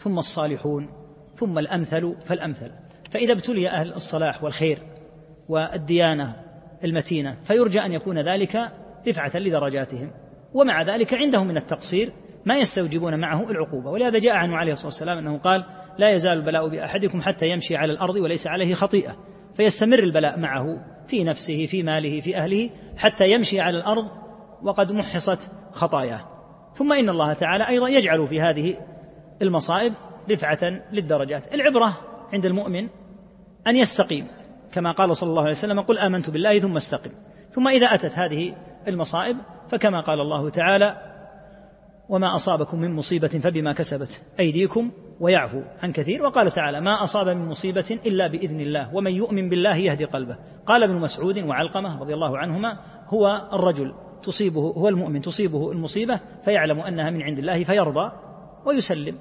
ثم 0.03 0.19
الصالحون 0.19 0.89
ثم 1.36 1.59
الأمثل 1.59 2.15
فالأمثل. 2.28 2.71
فإذا 3.11 3.34
ابتلي 3.34 3.69
أهل 3.69 3.93
الصلاح 3.93 4.43
والخير 4.43 4.80
والديانة 5.49 6.36
المتينة 6.84 7.38
فيرجى 7.47 7.80
أن 7.80 7.91
يكون 7.91 8.19
ذلك 8.19 8.71
رفعة 9.07 9.38
لدرجاتهم. 9.38 10.11
ومع 10.53 10.82
ذلك 10.95 11.13
عندهم 11.13 11.47
من 11.47 11.57
التقصير 11.57 12.11
ما 12.45 12.57
يستوجبون 12.57 13.19
معه 13.19 13.51
العقوبة. 13.51 13.89
ولهذا 13.89 14.19
جاء 14.19 14.35
عنه 14.35 14.57
عليه 14.57 14.71
الصلاة 14.71 14.87
والسلام 14.87 15.17
أنه 15.17 15.37
قال 15.37 15.65
لا 15.97 16.09
يزال 16.09 16.33
البلاء 16.33 16.69
بأحدكم 16.69 17.21
حتى 17.21 17.49
يمشي 17.49 17.75
على 17.75 17.91
الأرض 17.91 18.15
وليس 18.15 18.47
عليه 18.47 18.73
خطيئة. 18.73 19.15
فيستمر 19.55 19.99
البلاء 19.99 20.39
معه 20.39 20.77
في 21.07 21.23
نفسه 21.23 21.65
في 21.65 21.83
ماله 21.83 22.21
في 22.21 22.37
أهله 22.37 22.69
حتى 22.97 23.25
يمشي 23.31 23.59
على 23.59 23.77
الأرض 23.77 24.05
وقد 24.63 24.91
محصت 24.91 25.51
خطاياه. 25.71 26.21
ثم 26.77 26.93
إن 26.93 27.09
الله 27.09 27.33
تعالى 27.33 27.67
أيضا 27.67 27.87
يجعل 27.87 28.27
في 28.27 28.41
هذه 28.41 28.77
المصائب 29.41 29.93
رفعة 30.31 30.59
للدرجات. 30.91 31.53
العبرة 31.53 31.97
عند 32.33 32.45
المؤمن 32.45 32.87
أن 33.67 33.75
يستقيم. 33.75 34.27
كما 34.73 34.91
قال 34.91 35.17
صلى 35.17 35.29
الله 35.29 35.41
عليه 35.41 35.51
وسلم 35.51 35.81
قل 35.81 35.97
آمنت 35.97 36.29
بالله 36.29 36.59
ثم 36.59 36.77
استقم. 36.77 37.11
ثم 37.49 37.67
إذا 37.67 37.87
أتت 37.87 38.11
هذه 38.11 38.55
المصائب 38.87 39.37
فكما 39.71 40.01
قال 40.01 40.21
الله 40.21 40.49
تعالى 40.49 41.12
وما 42.10 42.36
أصابكم 42.36 42.80
من 42.80 42.95
مصيبة 42.95 43.28
فبما 43.28 43.74
كسبت 43.74 44.22
أيديكم 44.39 44.91
ويعفو 45.20 45.62
عن 45.82 45.91
كثير. 45.91 46.24
وقال 46.24 46.51
تعالى 46.51 46.82
ما 46.82 47.04
أصاب 47.04 47.28
من 47.28 47.45
مصيبة 47.45 47.99
إلا 48.06 48.28
بإذن 48.28 48.60
الله 48.60 48.95
ومن 48.95 49.12
يؤمن 49.12 49.49
بالله 49.49 49.78
يهدي 49.78 50.06
قلبه. 50.06 50.38
قال 50.66 50.84
ابن 50.84 50.95
مسعود 50.95 51.38
وعلقمة 51.38 52.01
رضي 52.01 52.14
الله 52.14 52.38
عنهما 52.38 52.78
هو 53.08 53.49
الرجل 53.54 53.93
تصيبه 54.24 54.62
هو 54.62 54.89
المؤمن 54.89 55.22
تصيبه 55.22 55.72
المصيبة 55.72 56.20
فيعلم 56.45 56.80
أنها 56.80 57.10
من 57.10 57.22
عند 57.22 57.38
الله 57.38 57.64
فيرضى 57.64 58.12
ويسلم. 58.66 59.16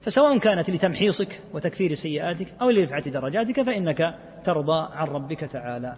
فسواء 0.00 0.38
كانت 0.38 0.70
لتمحيصك 0.70 1.40
وتكفير 1.54 1.94
سيئاتك 1.94 2.46
أو 2.62 2.70
لرفعة 2.70 3.10
درجاتك 3.10 3.62
فإنك 3.62 4.14
ترضى 4.44 4.88
عن 4.92 5.06
ربك 5.06 5.40
تعالى. 5.40 5.96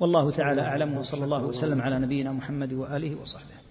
والله 0.00 0.36
تعالى 0.36 0.62
أعلم 0.62 0.98
وصلى 0.98 1.24
الله 1.24 1.44
وسلم 1.44 1.82
على 1.82 1.98
نبينا 1.98 2.32
محمد 2.32 2.72
وآله 2.72 3.20
وصحبه. 3.20 3.63